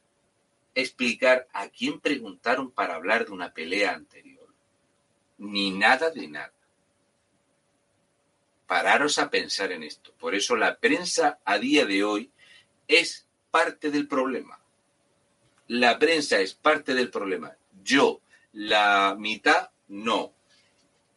explicar 0.76 1.48
a 1.52 1.68
quién 1.68 1.98
preguntaron 1.98 2.70
para 2.70 2.94
hablar 2.94 3.26
de 3.26 3.32
una 3.32 3.52
pelea 3.52 3.94
anterior. 3.94 4.54
Ni 5.38 5.72
nada 5.72 6.10
de 6.10 6.28
nada 6.28 6.55
pararos 8.66 9.18
a 9.18 9.30
pensar 9.30 9.72
en 9.72 9.82
esto. 9.82 10.12
Por 10.18 10.34
eso 10.34 10.56
la 10.56 10.78
prensa 10.78 11.38
a 11.44 11.58
día 11.58 11.86
de 11.86 12.04
hoy 12.04 12.30
es 12.88 13.26
parte 13.50 13.90
del 13.90 14.08
problema. 14.08 14.60
La 15.68 15.98
prensa 15.98 16.40
es 16.40 16.54
parte 16.54 16.94
del 16.94 17.10
problema. 17.10 17.56
Yo, 17.82 18.20
la 18.52 19.16
mitad, 19.18 19.70
no. 19.88 20.32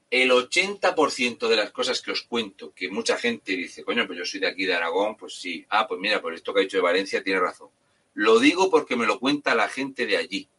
El 0.09 0.31
80% 0.31 1.47
de 1.47 1.55
las 1.55 1.71
cosas 1.71 2.01
que 2.01 2.11
os 2.11 2.23
cuento, 2.23 2.73
que 2.73 2.89
mucha 2.89 3.17
gente 3.17 3.53
dice, 3.53 3.83
coño, 3.83 4.07
pues 4.07 4.17
yo 4.17 4.25
soy 4.25 4.39
de 4.39 4.47
aquí 4.47 4.65
de 4.65 4.73
Aragón, 4.73 5.15
pues 5.15 5.35
sí. 5.35 5.65
Ah, 5.69 5.87
pues 5.87 5.99
mira, 5.99 6.21
por 6.21 6.33
esto 6.33 6.53
que 6.53 6.61
ha 6.61 6.63
dicho 6.63 6.77
de 6.77 6.83
Valencia 6.83 7.23
tiene 7.23 7.39
razón. 7.39 7.69
Lo 8.13 8.39
digo 8.39 8.71
porque 8.71 8.95
me 8.95 9.05
lo 9.05 9.19
cuenta 9.19 9.53
la 9.53 9.69
gente 9.69 10.07
de 10.07 10.17
allí. 10.17 10.49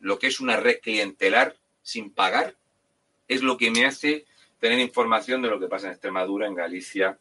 Lo 0.00 0.18
que 0.18 0.26
es 0.26 0.40
una 0.40 0.56
red 0.56 0.80
clientelar 0.82 1.56
sin 1.82 2.10
pagar 2.10 2.56
es 3.28 3.42
lo 3.42 3.56
que 3.56 3.70
me 3.70 3.86
hace 3.86 4.26
tener 4.64 4.78
información 4.78 5.42
de 5.42 5.50
lo 5.50 5.60
que 5.60 5.68
pasa 5.68 5.88
en 5.88 5.92
Extremadura, 5.92 6.46
en 6.46 6.54
Galicia, 6.54 7.18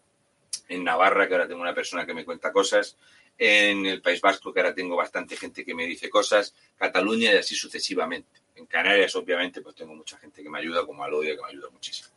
en 0.70 0.82
Navarra, 0.82 1.28
que 1.28 1.34
ahora 1.34 1.46
tengo 1.46 1.60
una 1.60 1.76
persona 1.76 2.06
que 2.06 2.14
me 2.14 2.24
cuenta 2.24 2.54
cosas, 2.54 2.96
en 3.38 3.86
el 3.86 4.02
País 4.02 4.22
Vasco, 4.22 4.54
que 4.54 4.62
ahora 4.62 4.74
tengo 4.74 4.96
bastante 4.96 5.36
gente 5.36 5.66
que 5.66 5.76
me 5.76 5.86
dice 5.86 6.10
cosas, 6.10 6.56
Cataluña 6.78 7.34
y 7.34 7.36
así 7.36 7.54
sucesivamente. 7.54 8.40
En 8.56 8.66
Canarias, 8.66 9.14
obviamente, 9.18 9.60
pues 9.60 9.76
tengo 9.76 9.94
mucha 9.94 10.18
gente 10.20 10.42
que 10.42 10.50
me 10.50 10.60
ayuda, 10.60 10.86
como 10.86 11.04
Alodia, 11.04 11.36
que 11.36 11.42
me 11.42 11.50
ayuda 11.50 11.70
muchísimo. 11.70 12.16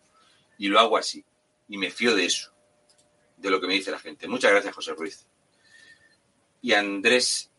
Y 0.58 0.68
lo 0.68 0.78
hago 0.78 0.96
así. 0.96 1.24
Y 1.68 1.76
me 1.76 1.90
fío 1.90 2.14
de 2.14 2.26
eso, 2.26 2.52
de 3.36 3.50
lo 3.50 3.60
que 3.60 3.66
me 3.66 3.74
dice 3.74 3.90
la 3.90 3.98
gente. 3.98 4.28
Muchas 4.28 4.52
gracias, 4.52 4.72
José 4.76 4.92
Ruiz. 4.92 5.26
Y 6.62 6.72
Andrés 6.72 7.50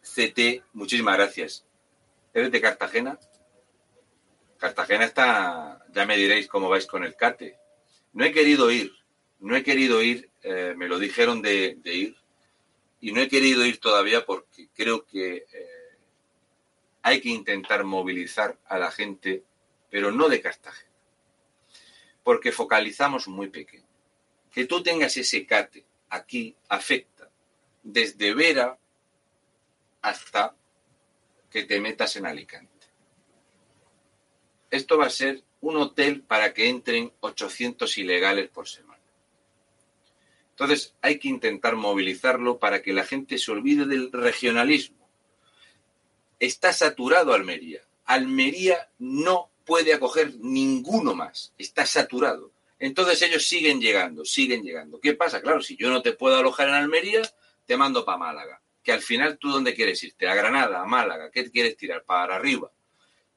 CT, 0.00 0.64
muchísimas 0.72 1.18
gracias. 1.18 1.66
¿Eres 2.32 2.50
de 2.50 2.62
Cartagena? 2.62 3.18
Cartagena 4.58 5.04
está, 5.04 5.84
ya 5.92 6.04
me 6.04 6.16
diréis 6.16 6.48
cómo 6.48 6.68
vais 6.68 6.86
con 6.86 7.04
el 7.04 7.14
CATE. 7.14 7.56
No 8.12 8.24
he 8.24 8.32
querido 8.32 8.70
ir, 8.70 8.92
no 9.38 9.56
he 9.56 9.62
querido 9.62 10.02
ir, 10.02 10.30
eh, 10.42 10.74
me 10.76 10.88
lo 10.88 10.98
dijeron 10.98 11.40
de, 11.42 11.78
ir, 11.84 12.16
y 13.00 13.12
no 13.12 13.20
he 13.20 13.28
querido 13.28 13.64
ir 13.64 13.78
todavía 13.78 14.26
porque 14.26 14.68
creo 14.74 15.06
que 15.06 15.46
eh, 15.52 15.96
hay 17.02 17.20
que 17.20 17.28
intentar 17.28 17.84
movilizar 17.84 18.58
a 18.66 18.78
la 18.78 18.90
gente, 18.90 19.44
pero 19.90 20.10
no 20.10 20.28
de 20.28 20.40
Cartagena, 20.40 20.90
porque 22.24 22.50
focalizamos 22.50 23.28
muy 23.28 23.48
pequeño. 23.48 23.86
Que 24.50 24.66
tú 24.66 24.82
tengas 24.82 25.16
ese 25.16 25.46
CATE 25.46 25.84
aquí 26.10 26.56
afecta 26.68 27.30
desde 27.82 28.34
Vera 28.34 28.76
hasta 30.02 30.56
que 31.50 31.62
te 31.62 31.80
metas 31.80 32.16
en 32.16 32.26
Alicante. 32.26 32.77
Esto 34.70 34.98
va 34.98 35.06
a 35.06 35.10
ser 35.10 35.42
un 35.60 35.76
hotel 35.76 36.22
para 36.22 36.54
que 36.54 36.68
entren 36.68 37.12
800 37.20 37.98
ilegales 37.98 38.48
por 38.48 38.68
semana. 38.68 39.02
Entonces 40.50 40.94
hay 41.00 41.18
que 41.18 41.28
intentar 41.28 41.76
movilizarlo 41.76 42.58
para 42.58 42.82
que 42.82 42.92
la 42.92 43.04
gente 43.04 43.38
se 43.38 43.50
olvide 43.52 43.86
del 43.86 44.10
regionalismo. 44.10 45.08
Está 46.40 46.72
saturado 46.72 47.32
Almería. 47.32 47.82
Almería 48.04 48.90
no 48.98 49.50
puede 49.64 49.94
acoger 49.94 50.34
ninguno 50.40 51.14
más. 51.14 51.52
Está 51.58 51.86
saturado. 51.86 52.52
Entonces 52.78 53.22
ellos 53.22 53.46
siguen 53.46 53.80
llegando, 53.80 54.24
siguen 54.24 54.62
llegando. 54.62 55.00
¿Qué 55.00 55.14
pasa? 55.14 55.40
Claro, 55.40 55.62
si 55.62 55.76
yo 55.76 55.90
no 55.90 56.02
te 56.02 56.12
puedo 56.12 56.36
alojar 56.36 56.68
en 56.68 56.74
Almería, 56.74 57.22
te 57.66 57.76
mando 57.76 58.04
para 58.04 58.18
Málaga. 58.18 58.60
Que 58.82 58.92
al 58.92 59.02
final 59.02 59.38
tú 59.38 59.50
dónde 59.50 59.74
quieres 59.74 60.02
irte? 60.02 60.28
A 60.28 60.34
Granada, 60.34 60.80
a 60.80 60.86
Málaga. 60.86 61.30
¿Qué 61.30 61.50
quieres 61.50 61.76
tirar? 61.76 62.04
Para 62.04 62.36
arriba. 62.36 62.72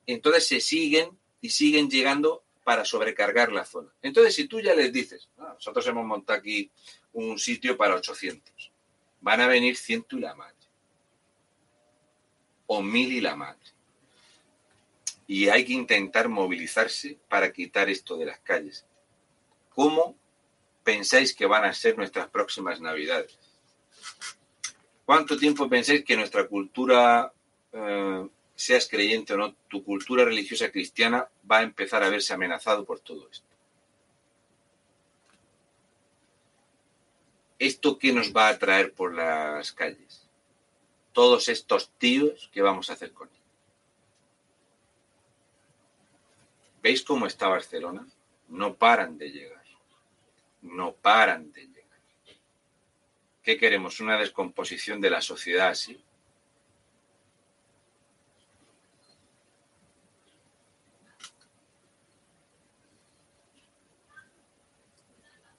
Entonces 0.06 0.48
se 0.48 0.60
siguen 0.60 1.20
y 1.42 1.50
siguen 1.50 1.90
llegando 1.90 2.44
para 2.64 2.86
sobrecargar 2.86 3.52
la 3.52 3.66
zona. 3.66 3.92
Entonces, 4.02 4.36
si 4.36 4.48
tú 4.48 4.62
ya 4.62 4.76
les 4.76 4.94
dices, 4.94 5.28
ah, 5.40 5.54
nosotros 5.56 5.86
hemos 5.88 6.06
montado 6.06 6.40
aquí 6.40 6.72
un 7.14 7.38
sitio 7.40 7.76
para 7.76 7.96
800, 7.96 8.72
van 9.20 9.42
a 9.42 9.48
venir 9.48 9.76
100 9.76 10.06
y 10.12 10.20
la 10.20 10.36
madre, 10.36 10.56
o 12.68 12.82
1000 12.82 13.12
y 13.14 13.22
la 13.22 13.36
madre. 13.36 13.60
Y 15.28 15.50
hay 15.50 15.66
que 15.66 15.74
intentar 15.74 16.30
movilizarse 16.30 17.18
para 17.28 17.52
quitar 17.52 17.90
esto 17.90 18.18
de 18.18 18.26
las 18.26 18.40
calles. 18.40 18.86
¿Cómo 19.70 20.16
pensáis 20.84 21.34
que 21.34 21.46
van 21.46 21.66
a 21.66 21.74
ser 21.74 21.98
nuestras 21.98 22.28
próximas 22.28 22.82
navidades? 22.82 23.38
¿Cuánto 25.06 25.38
tiempo 25.38 25.68
pensáis 25.70 26.04
que 26.04 26.16
nuestra 26.16 26.48
cultura 26.48 27.34
eh, 27.72 28.28
seas 28.62 28.88
creyente 28.88 29.34
o 29.34 29.38
no, 29.38 29.54
tu 29.68 29.84
cultura 29.84 30.24
religiosa 30.24 30.72
cristiana 30.72 31.28
va 31.50 31.60
a 31.60 31.64
empezar 31.64 32.04
a 32.04 32.10
verse 32.10 32.34
amenazado 32.34 32.86
por 32.86 33.00
todo 33.00 33.28
esto. 33.30 33.48
¿Esto 37.58 37.98
qué 37.98 38.14
nos 38.14 38.34
va 38.34 38.50
a 38.50 38.58
traer 38.58 38.94
por 38.94 39.14
las 39.14 39.72
calles? 39.72 40.28
Todos 41.14 41.48
estos 41.48 41.92
tíos, 41.98 42.50
¿qué 42.54 42.62
vamos 42.62 42.90
a 42.90 42.94
hacer 42.94 43.14
con 43.14 43.28
ellos? 43.30 43.42
¿Veis 46.82 47.04
cómo 47.04 47.28
está 47.28 47.48
Barcelona? 47.48 48.08
No 48.48 48.76
paran 48.76 49.18
de 49.18 49.30
llegar. 49.32 49.66
No 50.62 50.94
paran 50.94 51.52
de 51.52 51.68
llegar. 51.68 52.00
¿Qué 53.44 53.58
queremos? 53.58 54.00
¿Una 54.00 54.18
descomposición 54.18 55.02
de 55.02 55.10
la 55.10 55.22
sociedad 55.22 55.70
así? 55.70 56.04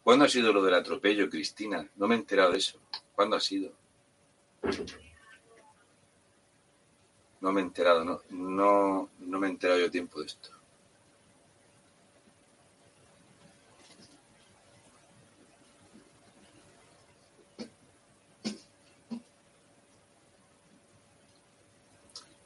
¿Cuándo 0.03 0.25
ha 0.25 0.29
sido 0.29 0.53
lo 0.53 0.63
del 0.65 0.75
atropello, 0.75 1.31
Cristina? 1.31 1.89
No 1.97 2.09
me 2.09 2.17
he 2.17 2.19
enterado 2.19 2.53
de 2.53 2.59
eso. 2.59 2.79
¿Cuándo 3.15 3.37
ha 3.37 3.41
sido? 3.41 3.73
No 7.41 7.53
me 7.53 7.61
he 7.61 7.65
enterado, 7.65 8.05
no, 8.05 8.21
no, 8.31 9.11
no 9.21 9.39
me 9.39 9.47
he 9.47 9.51
enterado 9.51 9.79
yo 9.79 9.91
tiempo 9.91 10.21
de 10.21 10.27
esto. 10.27 10.51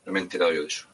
No 0.05 0.13
me 0.13 0.21
he 0.21 0.23
enterado 0.23 0.53
yo 0.53 0.61
de 0.63 0.69
eso. 0.69 0.89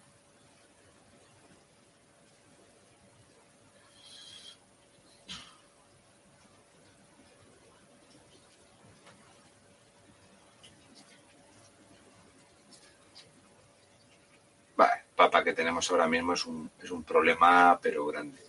que 15.44 15.52
ahora 15.90 16.08
mismo 16.08 16.34
es 16.34 16.46
un, 16.46 16.70
es 16.82 16.90
un 16.90 17.04
problema, 17.04 17.78
pero 17.82 18.06
grande. 18.06 18.40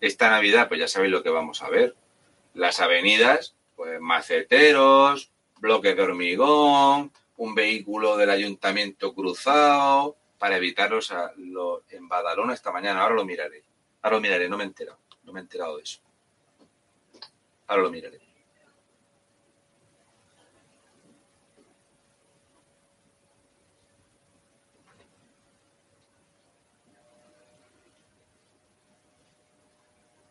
Esta 0.00 0.30
Navidad, 0.30 0.68
pues 0.68 0.80
ya 0.80 0.88
sabéis 0.88 1.12
lo 1.12 1.22
que 1.22 1.30
vamos 1.30 1.62
a 1.62 1.68
ver. 1.68 1.96
Las 2.54 2.80
avenidas, 2.80 3.56
pues 3.76 4.00
maceteros, 4.00 5.32
bloques 5.60 5.96
de 5.96 6.02
hormigón, 6.02 7.12
un 7.36 7.54
vehículo 7.54 8.16
del 8.16 8.30
ayuntamiento 8.30 9.14
cruzado, 9.14 10.16
para 10.38 10.56
evitarlos 10.56 11.10
a, 11.10 11.32
lo, 11.36 11.82
en 11.90 12.08
Badalona 12.08 12.54
esta 12.54 12.72
mañana. 12.72 13.02
Ahora 13.02 13.16
lo 13.16 13.24
miraré. 13.24 13.64
Ahora 14.02 14.16
lo 14.16 14.22
miraré, 14.22 14.48
no 14.48 14.56
me 14.56 14.64
he 14.64 14.66
enterado. 14.66 14.98
No 15.24 15.32
me 15.32 15.40
he 15.40 15.42
enterado 15.42 15.76
de 15.76 15.82
eso. 15.82 16.00
Ahora 17.66 17.82
lo 17.82 17.90
miraré. 17.90 18.20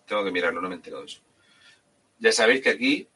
Tengo 0.07 0.23
que 0.23 0.31
mirarlo, 0.31 0.61
no 0.61 0.69
me 0.69 0.75
he 0.75 0.77
enterado 0.77 1.01
de 1.01 1.09
eso. 1.09 1.21
Ya 2.19 2.31
sabéis 2.31 2.61
que 2.61 2.69
aquí 2.69 3.07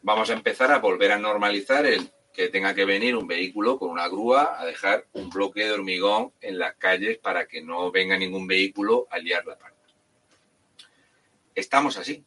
vamos 0.00 0.30
a 0.30 0.32
empezar 0.32 0.72
a 0.72 0.78
volver 0.78 1.12
a 1.12 1.18
normalizar 1.18 1.86
el 1.86 2.10
que 2.32 2.48
tenga 2.48 2.74
que 2.74 2.86
venir 2.86 3.14
un 3.14 3.26
vehículo 3.26 3.78
con 3.78 3.90
una 3.90 4.08
grúa 4.08 4.58
a 4.58 4.64
dejar 4.64 5.06
un 5.12 5.28
bloque 5.28 5.64
de 5.64 5.72
hormigón 5.72 6.32
en 6.40 6.58
las 6.58 6.74
calles 6.76 7.18
para 7.18 7.46
que 7.46 7.60
no 7.60 7.92
venga 7.92 8.16
ningún 8.16 8.46
vehículo 8.46 9.06
a 9.10 9.18
liar 9.18 9.44
la 9.46 9.58
parte. 9.58 9.76
Estamos 11.54 11.98
así, 11.98 12.24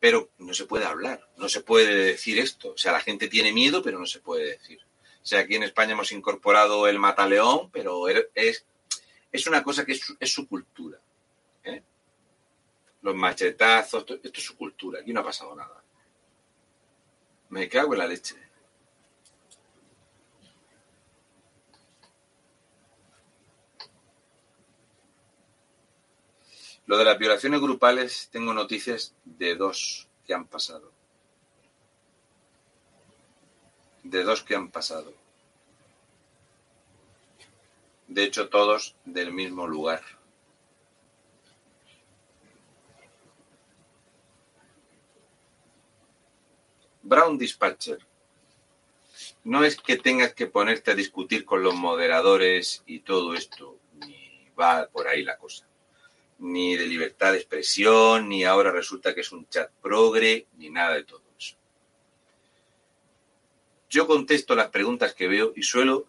pero 0.00 0.30
no 0.38 0.54
se 0.54 0.64
puede 0.64 0.86
hablar, 0.86 1.28
no 1.36 1.50
se 1.50 1.60
puede 1.60 1.94
decir 1.94 2.38
esto. 2.38 2.72
O 2.72 2.78
sea, 2.78 2.92
la 2.92 3.00
gente 3.00 3.28
tiene 3.28 3.52
miedo, 3.52 3.82
pero 3.82 3.98
no 3.98 4.06
se 4.06 4.20
puede 4.20 4.52
decir. 4.52 4.80
O 5.22 5.26
sea, 5.26 5.40
aquí 5.40 5.56
en 5.56 5.64
España 5.64 5.92
hemos 5.92 6.12
incorporado 6.12 6.88
el 6.88 6.98
mataleón, 6.98 7.70
pero 7.70 8.08
es, 8.08 8.64
es 9.30 9.46
una 9.46 9.62
cosa 9.62 9.84
que 9.84 9.92
es 9.92 10.32
su 10.32 10.48
cultura 10.48 10.98
los 13.02 13.14
machetazos, 13.14 14.02
esto, 14.02 14.18
es 14.22 14.44
su 14.44 14.56
cultura, 14.56 15.00
aquí 15.00 15.12
no 15.12 15.20
ha 15.20 15.24
pasado 15.24 15.54
nada. 15.54 15.82
Me 17.48 17.68
cago 17.68 17.94
en 17.94 17.98
la 17.98 18.06
leche. 18.06 18.36
Lo 26.86 26.98
de 26.98 27.04
las 27.04 27.18
violaciones 27.18 27.60
grupales, 27.60 28.28
tengo 28.32 28.52
noticias 28.52 29.14
de 29.24 29.54
dos 29.54 30.08
que 30.26 30.34
han 30.34 30.46
pasado. 30.46 30.92
De 34.02 34.24
dos 34.24 34.42
que 34.42 34.56
han 34.56 34.70
pasado. 34.70 35.14
De 38.08 38.24
hecho, 38.24 38.48
todos 38.48 38.96
del 39.04 39.32
mismo 39.32 39.68
lugar. 39.68 40.02
Brown 47.02 47.38
Dispatcher. 47.38 47.98
No 49.44 49.64
es 49.64 49.76
que 49.76 49.96
tengas 49.96 50.34
que 50.34 50.46
ponerte 50.46 50.90
a 50.90 50.94
discutir 50.94 51.44
con 51.44 51.62
los 51.62 51.74
moderadores 51.74 52.82
y 52.86 53.00
todo 53.00 53.34
esto, 53.34 53.78
ni 53.94 54.48
va 54.58 54.86
por 54.86 55.08
ahí 55.08 55.22
la 55.22 55.38
cosa. 55.38 55.66
Ni 56.38 56.76
de 56.76 56.86
libertad 56.86 57.32
de 57.32 57.38
expresión, 57.38 58.28
ni 58.28 58.44
ahora 58.44 58.70
resulta 58.70 59.14
que 59.14 59.20
es 59.22 59.32
un 59.32 59.48
chat 59.48 59.70
progre, 59.82 60.46
ni 60.56 60.70
nada 60.70 60.94
de 60.94 61.04
todo 61.04 61.22
eso. 61.38 61.56
Yo 63.88 64.06
contesto 64.06 64.54
las 64.54 64.68
preguntas 64.68 65.14
que 65.14 65.26
veo 65.26 65.52
y 65.56 65.62
suelo, 65.62 66.06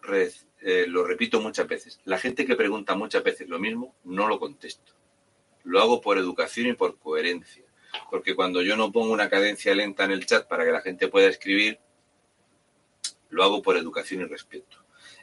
eh, 0.62 0.86
lo 0.88 1.04
repito 1.04 1.42
muchas 1.42 1.68
veces, 1.68 2.00
la 2.06 2.20
gente 2.20 2.46
que 2.46 2.56
pregunta 2.56 2.96
muchas 2.96 3.24
veces 3.24 3.50
lo 3.50 3.60
mismo, 3.60 3.96
no 4.04 4.28
lo 4.28 4.40
contesto. 4.40 4.94
Lo 5.64 5.80
hago 5.82 6.02
por 6.02 6.18
educación 6.18 6.68
y 6.68 6.74
por 6.74 6.98
coherencia. 6.98 7.64
Porque 8.10 8.36
cuando 8.36 8.62
yo 8.62 8.76
no 8.76 8.92
pongo 8.92 9.14
una 9.14 9.30
cadencia 9.30 9.76
lenta 9.76 10.06
en 10.06 10.12
el 10.12 10.26
chat 10.26 10.48
para 10.48 10.66
que 10.66 10.72
la 10.72 10.82
gente 10.82 11.08
pueda 11.08 11.28
escribir, 11.28 11.80
lo 13.30 13.44
hago 13.44 13.62
por 13.62 13.78
educación 13.78 14.22
y 14.22 14.26
respeto. 14.26 14.78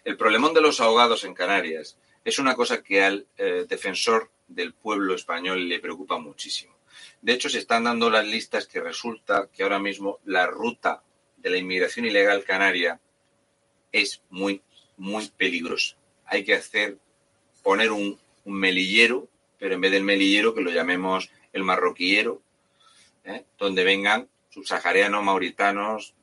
El 0.04 0.16
problemón 0.16 0.54
de 0.54 0.60
los 0.60 0.80
ahogados 0.80 1.24
en 1.24 1.34
Canarias 1.34 1.98
es 2.24 2.38
una 2.38 2.54
cosa 2.54 2.82
que 2.82 3.02
al 3.02 3.26
eh, 3.36 3.66
defensor 3.68 4.30
del 4.46 4.74
pueblo 4.74 5.14
español 5.14 5.68
le 5.68 5.80
preocupa 5.80 6.18
muchísimo. 6.18 6.76
De 7.20 7.32
hecho, 7.32 7.48
se 7.48 7.58
están 7.58 7.84
dando 7.84 8.10
las 8.10 8.26
listas 8.26 8.66
que 8.66 8.80
resulta 8.80 9.48
que 9.52 9.62
ahora 9.62 9.78
mismo 9.78 10.18
la 10.24 10.46
ruta 10.46 11.02
de 11.36 11.50
la 11.50 11.58
inmigración 11.58 12.06
ilegal 12.06 12.44
canaria 12.44 13.00
es 13.92 14.22
muy, 14.30 14.62
muy 14.96 15.28
peligrosa. 15.36 15.96
Hay 16.24 16.44
que 16.44 16.54
hacer, 16.54 16.98
poner 17.62 17.92
un, 17.92 18.18
melillero, 18.44 19.28
pero 19.58 19.74
en 19.74 19.82
vez 19.82 19.92
del 19.92 20.04
melillero 20.04 20.54
que 20.54 20.62
lo 20.62 20.70
llamemos 20.70 21.30
el 21.52 21.64
marroquillero, 21.64 22.40
¿eh? 23.28 23.44
donde 23.58 23.84
vengan 23.84 24.28
subsaharianos, 24.48 25.22
mauritanos, 25.22 26.14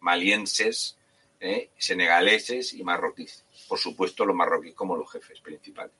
malienses, 0.00 0.96
¿eh? 1.40 1.68
senegaleses 1.76 2.72
y 2.72 2.82
marroquíes. 2.82 3.44
Por 3.68 3.78
supuesto, 3.78 4.24
los 4.24 4.34
marroquíes 4.34 4.74
como 4.74 4.96
los 4.96 5.12
jefes 5.12 5.40
principales. 5.40 5.94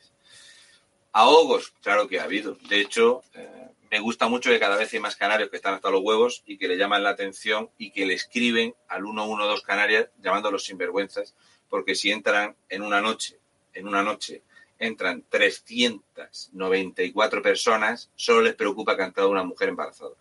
Ahogos, 1.13 1.75
claro 1.83 2.09
que 2.09 2.19
ha 2.19 2.25
habido. 2.25 2.57
De 2.69 2.81
hecho, 2.81 3.23
eh, 3.35 3.69
me 3.91 4.01
gusta 4.01 4.27
mucho 4.27 4.51
que 4.51 4.59
cada 4.59 4.77
vez 4.77 4.93
hay 4.93 4.99
más 4.99 5.15
canarios 5.15 5.51
que 5.51 5.57
están 5.57 5.75
hasta 5.75 5.91
los 5.91 6.03
huevos 6.03 6.43
y 6.47 6.59
que 6.59 6.67
le 6.67 6.77
llaman 6.77 7.05
la 7.05 7.11
atención 7.11 7.71
y 7.79 7.93
que 7.93 8.07
le 8.07 8.15
escriben 8.15 8.75
al 8.89 9.05
112 9.05 9.63
Canarias 9.63 10.09
llamándolos 10.21 10.65
sinvergüenzas, 10.65 11.37
porque 11.69 11.95
si 11.95 12.11
entran 12.11 12.57
en 12.69 12.83
una 12.83 13.01
noche, 13.01 13.39
en 13.73 13.87
una 13.87 14.03
noche, 14.03 14.43
entran 14.79 15.23
394 15.29 17.43
personas, 17.43 18.11
solo 18.17 18.43
les 18.43 18.57
preocupa 18.57 18.97
que 18.97 19.03
ha 19.03 19.07
entrado 19.07 19.31
una 19.31 19.45
mujer 19.45 19.69
embarazada. 19.69 20.17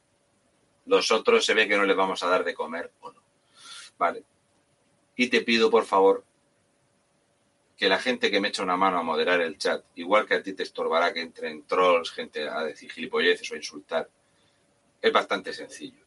Los 0.86 1.12
otros 1.12 1.46
se 1.46 1.54
ve 1.54 1.68
que 1.68 1.78
no 1.78 1.86
les 1.86 1.96
vamos 1.96 2.22
a 2.24 2.28
dar 2.28 2.44
de 2.44 2.54
comer 2.54 2.92
o 3.02 3.12
no. 3.12 3.22
Vale. 3.98 4.24
Y 5.16 5.28
te 5.28 5.42
pido, 5.42 5.70
por 5.70 5.86
favor, 5.86 6.24
que 7.78 7.88
la 7.88 8.00
gente 8.00 8.30
que 8.30 8.40
me 8.40 8.50
echa 8.50 8.64
una 8.64 8.78
mano 8.78 9.00
a 9.00 9.04
moderar 9.04 9.42
el 9.42 9.58
chat, 9.58 9.84
igual 9.96 10.26
que 10.26 10.36
a 10.36 10.44
ti 10.44 10.54
te 10.54 10.64
estorbará 10.64 11.14
que 11.14 11.22
entren 11.22 11.64
trolls, 11.64 12.12
gente 12.12 12.48
a 12.48 12.64
decir 12.64 12.92
gilipolleces 12.92 13.52
o 13.52 13.56
insultar, 13.56 14.10
es 15.02 15.12
bastante 15.12 15.54
sencillo. 15.54 16.04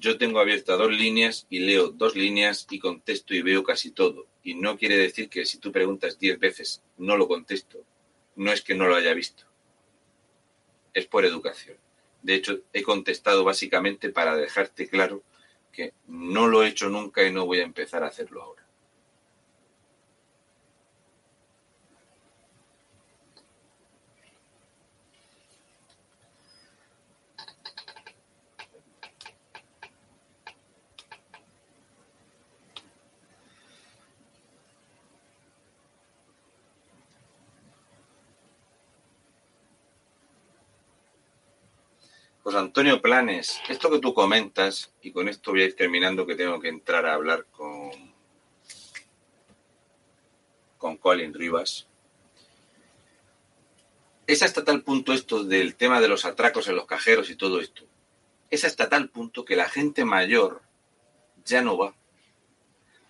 Yo 0.00 0.16
tengo 0.16 0.40
abiertas 0.40 0.78
dos 0.78 0.90
líneas 0.90 1.46
y 1.50 1.60
leo 1.60 1.88
dos 1.88 2.14
líneas 2.14 2.66
y 2.70 2.78
contesto 2.78 3.34
y 3.34 3.42
veo 3.42 3.62
casi 3.62 3.90
todo. 3.90 4.26
Y 4.42 4.54
no 4.54 4.78
quiere 4.78 4.96
decir 4.96 5.28
que 5.28 5.44
si 5.44 5.58
tú 5.58 5.72
preguntas 5.72 6.18
diez 6.18 6.38
veces 6.38 6.82
no 6.96 7.16
lo 7.16 7.28
contesto, 7.28 7.84
no 8.36 8.52
es 8.52 8.62
que 8.62 8.74
no 8.74 8.86
lo 8.86 8.94
haya 8.94 9.12
visto. 9.12 9.44
Es 10.94 11.06
por 11.06 11.24
educación. 11.24 11.76
De 12.22 12.34
hecho, 12.34 12.60
he 12.72 12.82
contestado 12.82 13.44
básicamente 13.44 14.10
para 14.10 14.36
dejarte 14.36 14.88
claro 14.88 15.22
que 15.72 15.94
no 16.06 16.46
lo 16.48 16.62
he 16.62 16.68
hecho 16.68 16.88
nunca 16.88 17.24
y 17.24 17.32
no 17.32 17.46
voy 17.46 17.60
a 17.60 17.64
empezar 17.64 18.02
a 18.02 18.08
hacerlo 18.08 18.42
ahora. 18.42 18.67
Pues 42.48 42.56
Antonio 42.56 43.02
Planes, 43.02 43.60
esto 43.68 43.90
que 43.90 43.98
tú 43.98 44.14
comentas, 44.14 44.90
y 45.02 45.12
con 45.12 45.28
esto 45.28 45.50
voy 45.50 45.60
a 45.60 45.64
ir 45.66 45.76
terminando 45.76 46.26
que 46.26 46.34
tengo 46.34 46.58
que 46.58 46.68
entrar 46.68 47.04
a 47.04 47.12
hablar 47.12 47.44
con, 47.50 47.90
con 50.78 50.96
Colin 50.96 51.34
Rivas. 51.34 51.88
Es 54.26 54.42
hasta 54.42 54.64
tal 54.64 54.82
punto 54.82 55.12
esto 55.12 55.44
del 55.44 55.74
tema 55.74 56.00
de 56.00 56.08
los 56.08 56.24
atracos 56.24 56.66
en 56.68 56.76
los 56.76 56.86
cajeros 56.86 57.28
y 57.28 57.36
todo 57.36 57.60
esto. 57.60 57.82
Es 58.48 58.64
hasta 58.64 58.88
tal 58.88 59.10
punto 59.10 59.44
que 59.44 59.54
la 59.54 59.68
gente 59.68 60.06
mayor 60.06 60.62
ya 61.44 61.60
no 61.60 61.76
va. 61.76 61.94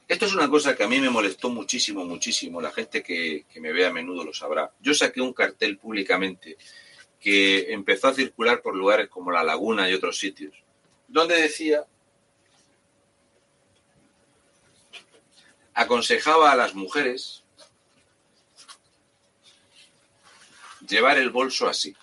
Esto 0.09 0.27
es 0.27 0.35
una 0.35 0.51
cosa 0.51 0.74
que 0.74 0.82
a 0.82 0.89
mí 0.89 0.98
me 0.98 1.10
molestó 1.10 1.48
muchísimo, 1.48 2.05
muchísimo. 2.05 2.60
La 2.60 2.73
gente 2.73 3.05
que, 3.05 3.47
que 3.48 3.60
me 3.60 3.73
ve 3.73 3.86
a 3.86 3.93
menudo 3.93 4.24
lo 4.24 4.35
sabrá. 4.35 4.74
Yo 4.81 4.94
saqué 4.94 5.20
un 5.20 5.32
cartel 5.32 5.78
públicamente 5.78 6.56
que 7.20 7.73
empezó 7.73 8.09
a 8.09 8.15
circular 8.15 8.62
por 8.62 8.77
lugares 8.77 9.09
como 9.09 9.32
La 9.32 9.43
Laguna 9.43 9.89
y 9.89 9.95
otros 9.95 10.19
sitios, 10.19 10.55
donde 11.09 11.40
decía, 11.40 11.86
aconsejaba 15.74 16.53
a 16.53 16.57
las 16.57 16.74
mujeres 16.74 17.45
llevar 20.86 21.19
el 21.19 21.31
bolso 21.31 21.69
así, 21.69 21.97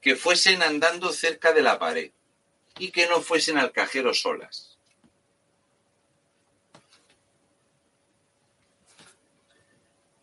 que 0.00 0.16
fuesen 0.16 0.62
andando 0.62 1.12
cerca 1.12 1.52
de 1.52 1.62
la 1.62 1.78
pared 1.78 2.12
y 2.78 2.90
que 2.90 3.06
no 3.06 3.20
fuesen 3.20 3.58
al 3.58 3.72
cajero 3.72 4.14
solas. 4.14 4.78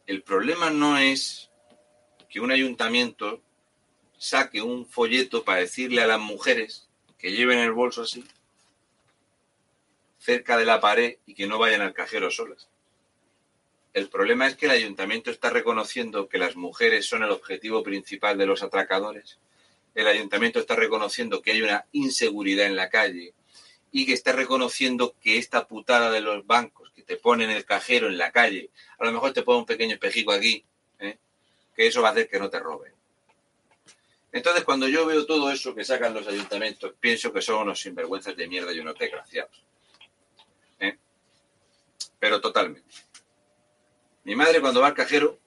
El 0.08 0.24
problema 0.24 0.70
no 0.70 0.98
es 0.98 1.52
un 2.40 2.52
ayuntamiento 2.52 3.42
saque 4.18 4.62
un 4.62 4.86
folleto 4.86 5.44
para 5.44 5.60
decirle 5.60 6.02
a 6.02 6.08
las 6.08 6.20
mujeres 6.20 6.88
que 7.18 7.32
lleven 7.32 7.60
el 7.60 7.72
bolso 7.72 8.04
así, 8.04 8.24
cerca 10.18 10.58
de 10.58 10.66
la 10.66 10.82
pared 10.82 11.18
y 11.26 11.34
que 11.34 11.48
no 11.48 11.58
vayan 11.58 11.82
al 11.82 11.94
cajero 11.94 12.30
solas. 12.32 12.70
El 13.94 14.10
problema 14.10 14.46
es 14.46 14.56
que 14.56 14.66
el 14.66 14.74
ayuntamiento 14.74 15.32
está 15.32 15.50
reconociendo 15.50 16.28
que 16.28 16.38
las 16.38 16.56
mujeres 16.56 17.08
son 17.08 17.24
el 17.24 17.32
objetivo 17.32 17.82
principal 17.82 18.38
de 18.38 18.46
los 18.46 18.62
atracadores. 18.62 19.40
El 19.96 20.08
ayuntamiento 20.08 20.60
está 20.60 20.76
reconociendo 20.76 21.42
que 21.42 21.52
hay 21.52 21.62
una 21.64 21.86
inseguridad 21.94 22.68
en 22.68 22.76
la 22.76 22.90
calle 22.90 23.34
y 23.92 24.06
que 24.06 24.14
está 24.14 24.34
reconociendo 24.34 25.16
que 25.20 25.38
esta 25.38 25.68
putada 25.68 26.12
de 26.12 26.22
los 26.22 26.46
bancos 26.46 26.92
que 26.92 27.02
te 27.02 27.18
ponen 27.18 27.50
el 27.50 27.66
cajero 27.66 28.08
en 28.08 28.18
la 28.18 28.32
calle, 28.32 28.70
a 29.00 29.06
lo 29.06 29.12
mejor 29.12 29.34
te 29.34 29.42
pone 29.42 29.60
un 29.60 29.66
pequeño 29.66 29.94
espejico 29.94 30.32
aquí, 30.32 30.66
que 31.78 31.86
eso 31.86 32.02
va 32.02 32.10
a 32.10 32.12
hacer 32.12 32.28
que 32.28 32.40
no 32.40 32.50
te 32.50 32.60
roben. 32.60 32.92
Entonces, 34.32 34.64
cuando 34.64 34.88
yo 34.88 35.06
veo 35.06 35.28
todo 35.28 35.52
eso 35.52 35.76
que 35.76 35.86
sacan 35.86 36.16
los 36.16 36.28
ayuntamientos, 36.28 36.94
pienso 37.00 37.32
que 37.32 37.42
son 37.42 37.62
unos 37.62 37.80
sinvergüenzas 37.80 38.36
de 38.36 38.48
mierda 38.48 38.74
y 38.74 38.80
unos 38.80 38.98
desgraciados. 38.98 39.64
¿Eh? 40.80 40.98
Pero 42.20 42.42
totalmente. 42.42 42.90
Mi 44.24 44.36
madre 44.36 44.60
cuando 44.60 44.82
va 44.82 44.88
al 44.88 44.94
cajero 44.96 45.38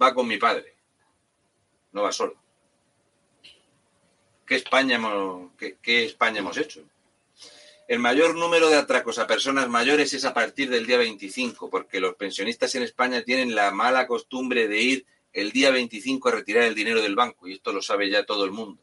va 0.00 0.12
con 0.12 0.26
mi 0.26 0.38
padre, 0.38 0.74
no 1.92 2.02
va 2.02 2.10
solo. 2.10 2.34
¿Qué 4.44 4.56
España 4.56 4.96
hemos, 4.96 5.52
qué 5.56 6.04
España 6.04 6.40
hemos 6.40 6.56
hecho? 6.56 6.82
El 7.88 8.00
mayor 8.00 8.34
número 8.34 8.68
de 8.68 8.76
atracos 8.76 9.18
a 9.18 9.26
personas 9.26 9.66
mayores 9.66 10.12
es 10.12 10.26
a 10.26 10.34
partir 10.34 10.68
del 10.68 10.86
día 10.86 10.98
25, 10.98 11.70
porque 11.70 12.00
los 12.00 12.16
pensionistas 12.16 12.74
en 12.74 12.82
España 12.82 13.22
tienen 13.22 13.54
la 13.54 13.70
mala 13.70 14.06
costumbre 14.06 14.68
de 14.68 14.78
ir 14.78 15.06
el 15.32 15.52
día 15.52 15.70
25 15.70 16.28
a 16.28 16.32
retirar 16.32 16.64
el 16.64 16.74
dinero 16.74 17.00
del 17.00 17.16
banco, 17.16 17.48
y 17.48 17.54
esto 17.54 17.72
lo 17.72 17.80
sabe 17.80 18.10
ya 18.10 18.26
todo 18.26 18.44
el 18.44 18.50
mundo. 18.50 18.82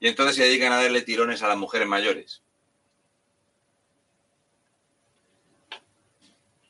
Y 0.00 0.08
entonces 0.08 0.34
se 0.34 0.42
dedican 0.42 0.72
a 0.72 0.82
darle 0.82 1.02
tirones 1.02 1.40
a 1.44 1.46
las 1.46 1.56
mujeres 1.56 1.86
mayores. 1.86 2.42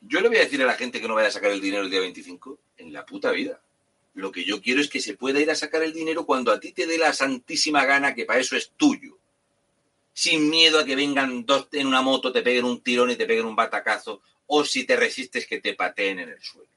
Yo 0.02 0.20
le 0.20 0.28
voy 0.28 0.36
a 0.36 0.40
decir 0.40 0.60
a 0.60 0.66
la 0.66 0.74
gente 0.74 1.00
que 1.00 1.08
no 1.08 1.14
vaya 1.14 1.28
a 1.28 1.32
sacar 1.32 1.52
el 1.52 1.62
dinero 1.62 1.84
el 1.84 1.90
día 1.90 2.00
25 2.00 2.58
en 2.76 2.92
la 2.92 3.06
puta 3.06 3.30
vida. 3.30 3.62
Lo 4.12 4.30
que 4.30 4.44
yo 4.44 4.60
quiero 4.60 4.82
es 4.82 4.90
que 4.90 5.00
se 5.00 5.14
pueda 5.14 5.40
ir 5.40 5.50
a 5.50 5.54
sacar 5.54 5.82
el 5.82 5.94
dinero 5.94 6.26
cuando 6.26 6.52
a 6.52 6.60
ti 6.60 6.72
te 6.72 6.86
dé 6.86 6.98
la 6.98 7.14
santísima 7.14 7.86
gana, 7.86 8.14
que 8.14 8.26
para 8.26 8.40
eso 8.40 8.56
es 8.56 8.72
tuyo 8.76 9.17
sin 10.18 10.50
miedo 10.50 10.80
a 10.80 10.84
que 10.84 10.96
vengan 10.96 11.46
dos 11.46 11.68
en 11.70 11.86
una 11.86 12.02
moto, 12.02 12.32
te 12.32 12.42
peguen 12.42 12.64
un 12.64 12.82
tirón 12.82 13.08
y 13.08 13.14
te 13.14 13.24
peguen 13.24 13.46
un 13.46 13.54
batacazo, 13.54 14.20
o 14.48 14.64
si 14.64 14.82
te 14.82 14.96
resistes 14.96 15.46
que 15.46 15.60
te 15.60 15.74
pateen 15.74 16.18
en 16.18 16.30
el 16.30 16.42
suelo. 16.42 16.68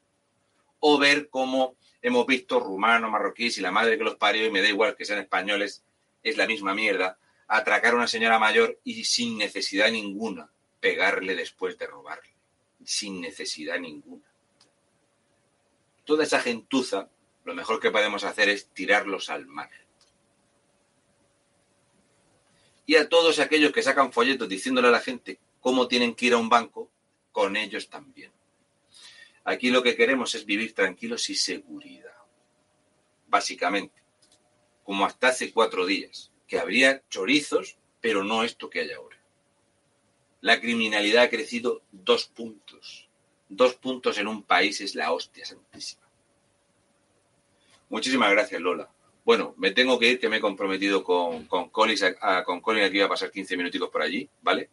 O 0.80 1.00
ver 1.00 1.28
cómo 1.28 1.76
hemos 2.04 2.28
visto 2.28 2.60
rumanos, 2.60 3.10
marroquíes 3.10 3.58
y 3.58 3.62
la 3.62 3.72
madre 3.72 3.98
que 3.98 4.04
los 4.04 4.16
parió, 4.18 4.46
y 4.46 4.52
me 4.52 4.62
da 4.62 4.70
igual 4.70 4.96
que 4.96 5.06
sean 5.06 5.18
españoles, 5.18 5.84
es 6.22 6.38
la 6.38 6.46
misma 6.46 6.76
mierda, 6.76 7.18
atracar 7.48 7.94
a 7.94 7.96
una 7.96 8.08
señora 8.08 8.38
mayor 8.38 8.78
y 8.84 9.06
sin 9.06 9.40
necesidad 9.40 9.90
ninguna 9.90 10.48
pegarle 10.80 11.36
después 11.36 11.80
de 11.80 11.88
robarle. 11.88 12.36
Sin 12.86 13.22
necesidad 13.22 13.80
ninguna. 13.80 14.32
Toda 16.06 16.26
esa 16.26 16.42
gentuza, 16.42 17.10
lo 17.44 17.56
mejor 17.56 17.80
que 17.80 17.90
podemos 17.90 18.24
hacer 18.24 18.50
es 18.50 18.68
tirarlos 18.68 19.32
al 19.32 19.48
mar 19.48 19.72
y 22.92 22.98
a 22.98 23.08
todos 23.08 23.40
aquellos 23.40 23.72
que 23.72 23.82
sacan 23.82 24.12
folletos 24.12 24.50
diciéndole 24.50 24.90
a 24.90 24.92
la 24.92 25.00
gente 25.00 25.40
cómo 25.62 25.88
tienen 25.88 26.14
que 26.14 26.26
ir 26.26 26.34
a 26.34 26.38
un 26.38 26.50
banco, 26.50 26.92
con 27.32 27.56
ellos 27.56 27.90
también. 27.90 28.34
Aquí 29.46 29.72
lo 29.72 29.82
que 29.82 29.96
queremos 29.96 30.36
es 30.36 30.46
vivir 30.46 30.76
tranquilos 30.76 31.30
y 31.30 31.36
seguridad. 31.36 32.18
Básicamente. 33.30 34.04
Como 34.84 35.06
hasta 35.06 35.30
hace 35.30 35.54
cuatro 35.54 35.86
días. 35.86 36.34
Que 36.50 36.60
habría 36.60 37.02
chorizos, 37.10 37.78
pero 38.02 38.26
no 38.26 38.44
esto 38.44 38.70
que 38.70 38.82
hay 38.82 38.92
ahora. 38.92 39.18
La 40.42 40.60
criminalidad 40.60 41.24
ha 41.24 41.30
crecido 41.30 41.84
dos 41.94 42.26
puntos. 42.26 43.08
Dos 43.48 43.76
puntos 43.76 44.18
en 44.18 44.28
un 44.28 44.44
país 44.44 44.82
es 44.82 44.96
la 44.96 45.14
hostia 45.14 45.46
santísima. 45.46 46.10
Muchísimas 47.88 48.32
gracias, 48.32 48.60
Lola. 48.60 48.92
Bueno, 49.32 49.56
me 49.56 49.72
tengo 49.72 49.98
que 49.98 50.10
ir, 50.10 50.20
que 50.20 50.28
me 50.28 50.36
he 50.36 50.42
comprometido 50.42 51.06
con, 51.06 51.46
con 51.46 51.70
Collins, 51.70 52.18
con 52.44 52.60
Collins 52.60 52.88
aquí 52.88 52.98
iba 52.98 53.06
a 53.06 53.10
pasar 53.10 53.32
15 53.32 53.56
minuticos 53.56 53.90
por 53.90 54.02
allí, 54.02 54.30
¿vale? 54.42 54.70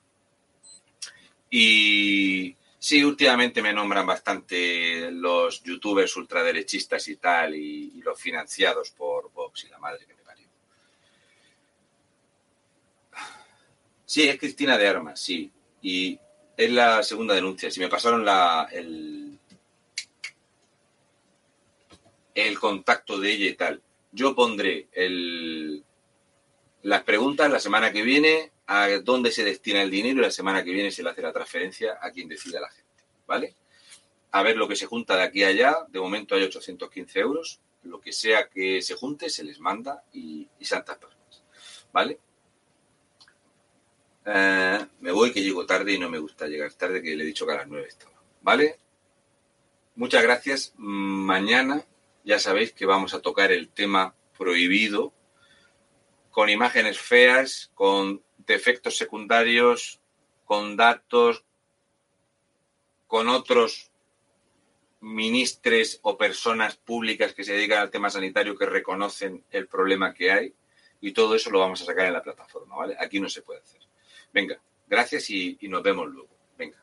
Y 1.48 2.56
sí, 2.76 3.04
últimamente 3.04 3.62
me 3.62 3.72
nombran 3.72 4.04
bastante 4.04 5.12
los 5.12 5.62
youtubers 5.62 6.16
ultraderechistas 6.16 7.06
y 7.06 7.14
tal, 7.18 7.54
y, 7.54 8.02
los 8.02 8.20
financiados 8.20 8.90
por 8.90 9.30
Vox 9.30 9.62
y 9.62 9.68
la 9.68 9.78
madre 9.78 10.04
que 10.04 10.14
me 10.14 10.22
parió. 10.24 10.48
Sí, 14.04 14.28
es 14.28 14.40
Cristina 14.40 14.76
de 14.76 14.88
Armas, 14.88 15.20
sí. 15.20 15.52
Y 15.82 16.18
es 16.56 16.70
la 16.72 17.04
segunda 17.04 17.32
denuncia. 17.32 17.70
Si 17.70 17.78
me 17.78 17.88
pasaron 17.88 18.24
la, 18.24 18.68
el 18.72 19.38
contacto 22.58 23.20
de 23.20 23.30
ella 23.30 23.46
y 23.50 23.54
tal. 23.54 23.82
Yo 24.18 24.34
pondré 24.34 24.88
las 26.82 27.02
preguntas 27.04 27.48
la 27.52 27.60
semana 27.60 27.92
que 27.92 28.02
viene, 28.02 28.50
a 28.66 28.88
dónde 28.98 29.30
se 29.30 29.44
destina 29.44 29.80
el 29.80 29.92
dinero 29.92 30.18
y 30.18 30.22
la 30.22 30.32
semana 30.32 30.64
que 30.64 30.72
viene 30.72 30.90
se 30.90 31.04
le 31.04 31.10
hace 31.10 31.22
la 31.22 31.32
transferencia 31.32 31.98
a 32.02 32.10
quien 32.10 32.26
decida 32.26 32.60
la 32.60 32.68
gente. 32.68 33.04
¿Vale? 33.28 33.54
A 34.32 34.42
ver 34.42 34.56
lo 34.56 34.66
que 34.66 34.74
se 34.74 34.86
junta 34.86 35.14
de 35.14 35.22
aquí 35.22 35.44
a 35.44 35.48
allá. 35.48 35.86
De 35.88 36.00
momento 36.00 36.34
hay 36.34 36.42
815 36.42 37.20
euros. 37.20 37.60
Lo 37.84 38.00
que 38.00 38.12
sea 38.12 38.48
que 38.48 38.82
se 38.82 38.96
junte 38.96 39.30
se 39.30 39.44
les 39.44 39.60
manda 39.60 40.02
y, 40.12 40.48
y 40.58 40.64
santas 40.64 40.98
personas. 40.98 41.44
¿Vale? 41.92 42.18
Eh, 44.26 44.86
me 44.98 45.12
voy 45.12 45.32
que 45.32 45.44
llego 45.44 45.64
tarde 45.64 45.92
y 45.92 45.98
no 45.98 46.10
me 46.10 46.18
gusta 46.18 46.48
llegar 46.48 46.72
tarde, 46.74 47.00
que 47.00 47.14
le 47.14 47.22
he 47.22 47.26
dicho 47.26 47.46
que 47.46 47.52
a 47.52 47.58
las 47.58 47.68
9 47.68 47.86
estaba. 47.86 48.20
¿Vale? 48.42 48.80
Muchas 49.94 50.24
gracias. 50.24 50.72
Mañana 50.76 51.84
ya 52.24 52.38
sabéis 52.38 52.72
que 52.72 52.86
vamos 52.86 53.14
a 53.14 53.20
tocar 53.20 53.52
el 53.52 53.68
tema 53.68 54.14
prohibido 54.36 55.12
con 56.30 56.48
imágenes 56.48 56.98
feas, 56.98 57.70
con 57.74 58.22
defectos 58.38 58.96
secundarios, 58.96 60.00
con 60.44 60.76
datos, 60.76 61.44
con 63.06 63.28
otros 63.28 63.90
ministres 65.00 66.00
o 66.02 66.18
personas 66.18 66.76
públicas 66.76 67.32
que 67.34 67.44
se 67.44 67.52
dedican 67.52 67.78
al 67.78 67.90
tema 67.90 68.10
sanitario 68.10 68.56
que 68.56 68.66
reconocen 68.66 69.44
el 69.50 69.66
problema 69.68 70.12
que 70.12 70.30
hay 70.30 70.54
y 71.00 71.12
todo 71.12 71.34
eso 71.34 71.50
lo 71.50 71.60
vamos 71.60 71.80
a 71.82 71.84
sacar 71.84 72.06
en 72.06 72.12
la 72.12 72.22
plataforma, 72.22 72.76
¿vale? 72.76 72.96
Aquí 72.98 73.20
no 73.20 73.28
se 73.28 73.42
puede 73.42 73.60
hacer. 73.60 73.80
Venga, 74.32 74.60
gracias 74.86 75.30
y, 75.30 75.58
nos 75.62 75.82
vemos 75.82 76.08
luego. 76.08 76.28
Venga. 76.56 76.82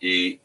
Y 0.00 0.40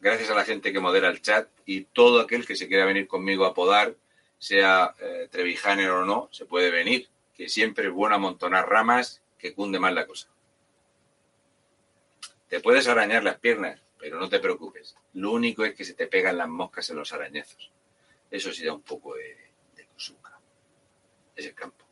gracias 0.00 0.30
a 0.30 0.34
la 0.34 0.44
gente 0.44 0.72
que 0.72 0.80
modera 0.80 1.08
el 1.08 1.20
chat 1.20 1.48
y 1.66 1.84
todo 1.84 2.20
aquel 2.20 2.46
que 2.46 2.56
se 2.56 2.68
quiera 2.68 2.84
venir 2.84 3.06
conmigo 3.06 3.44
a 3.44 3.54
podar, 3.54 3.96
sea 4.38 4.94
eh, 5.00 5.88
o 5.90 6.04
no, 6.04 6.28
se 6.30 6.44
puede 6.44 6.70
venir, 6.70 7.08
que 7.34 7.48
siempre 7.48 7.88
es 7.88 7.92
bueno 7.92 8.16
amontonar 8.16 8.68
ramas, 8.68 9.22
que 9.38 9.54
cunde 9.54 9.78
más 9.78 9.92
la 9.92 10.06
cosa. 10.06 10.28
Te 12.48 12.60
puedes 12.60 12.86
arañar 12.86 13.24
las 13.24 13.38
piernas, 13.38 13.80
pero 13.98 14.18
no 14.18 14.28
te 14.28 14.38
preocupes. 14.38 14.96
Lo 15.14 15.32
único 15.32 15.64
es 15.64 15.74
que 15.74 15.84
se 15.84 15.94
te 15.94 16.06
pegan 16.06 16.38
las 16.38 16.48
moscas 16.48 16.88
en 16.90 16.96
los 16.96 17.12
arañazos. 17.12 17.70
Eso 18.30 18.52
sí 18.52 18.64
da 18.64 18.72
un 18.72 18.82
poco 18.82 19.14
de, 19.14 19.36
de 19.76 19.86
cosuca. 19.86 20.38
Es 21.34 21.46
el 21.46 21.54
campo. 21.54 21.83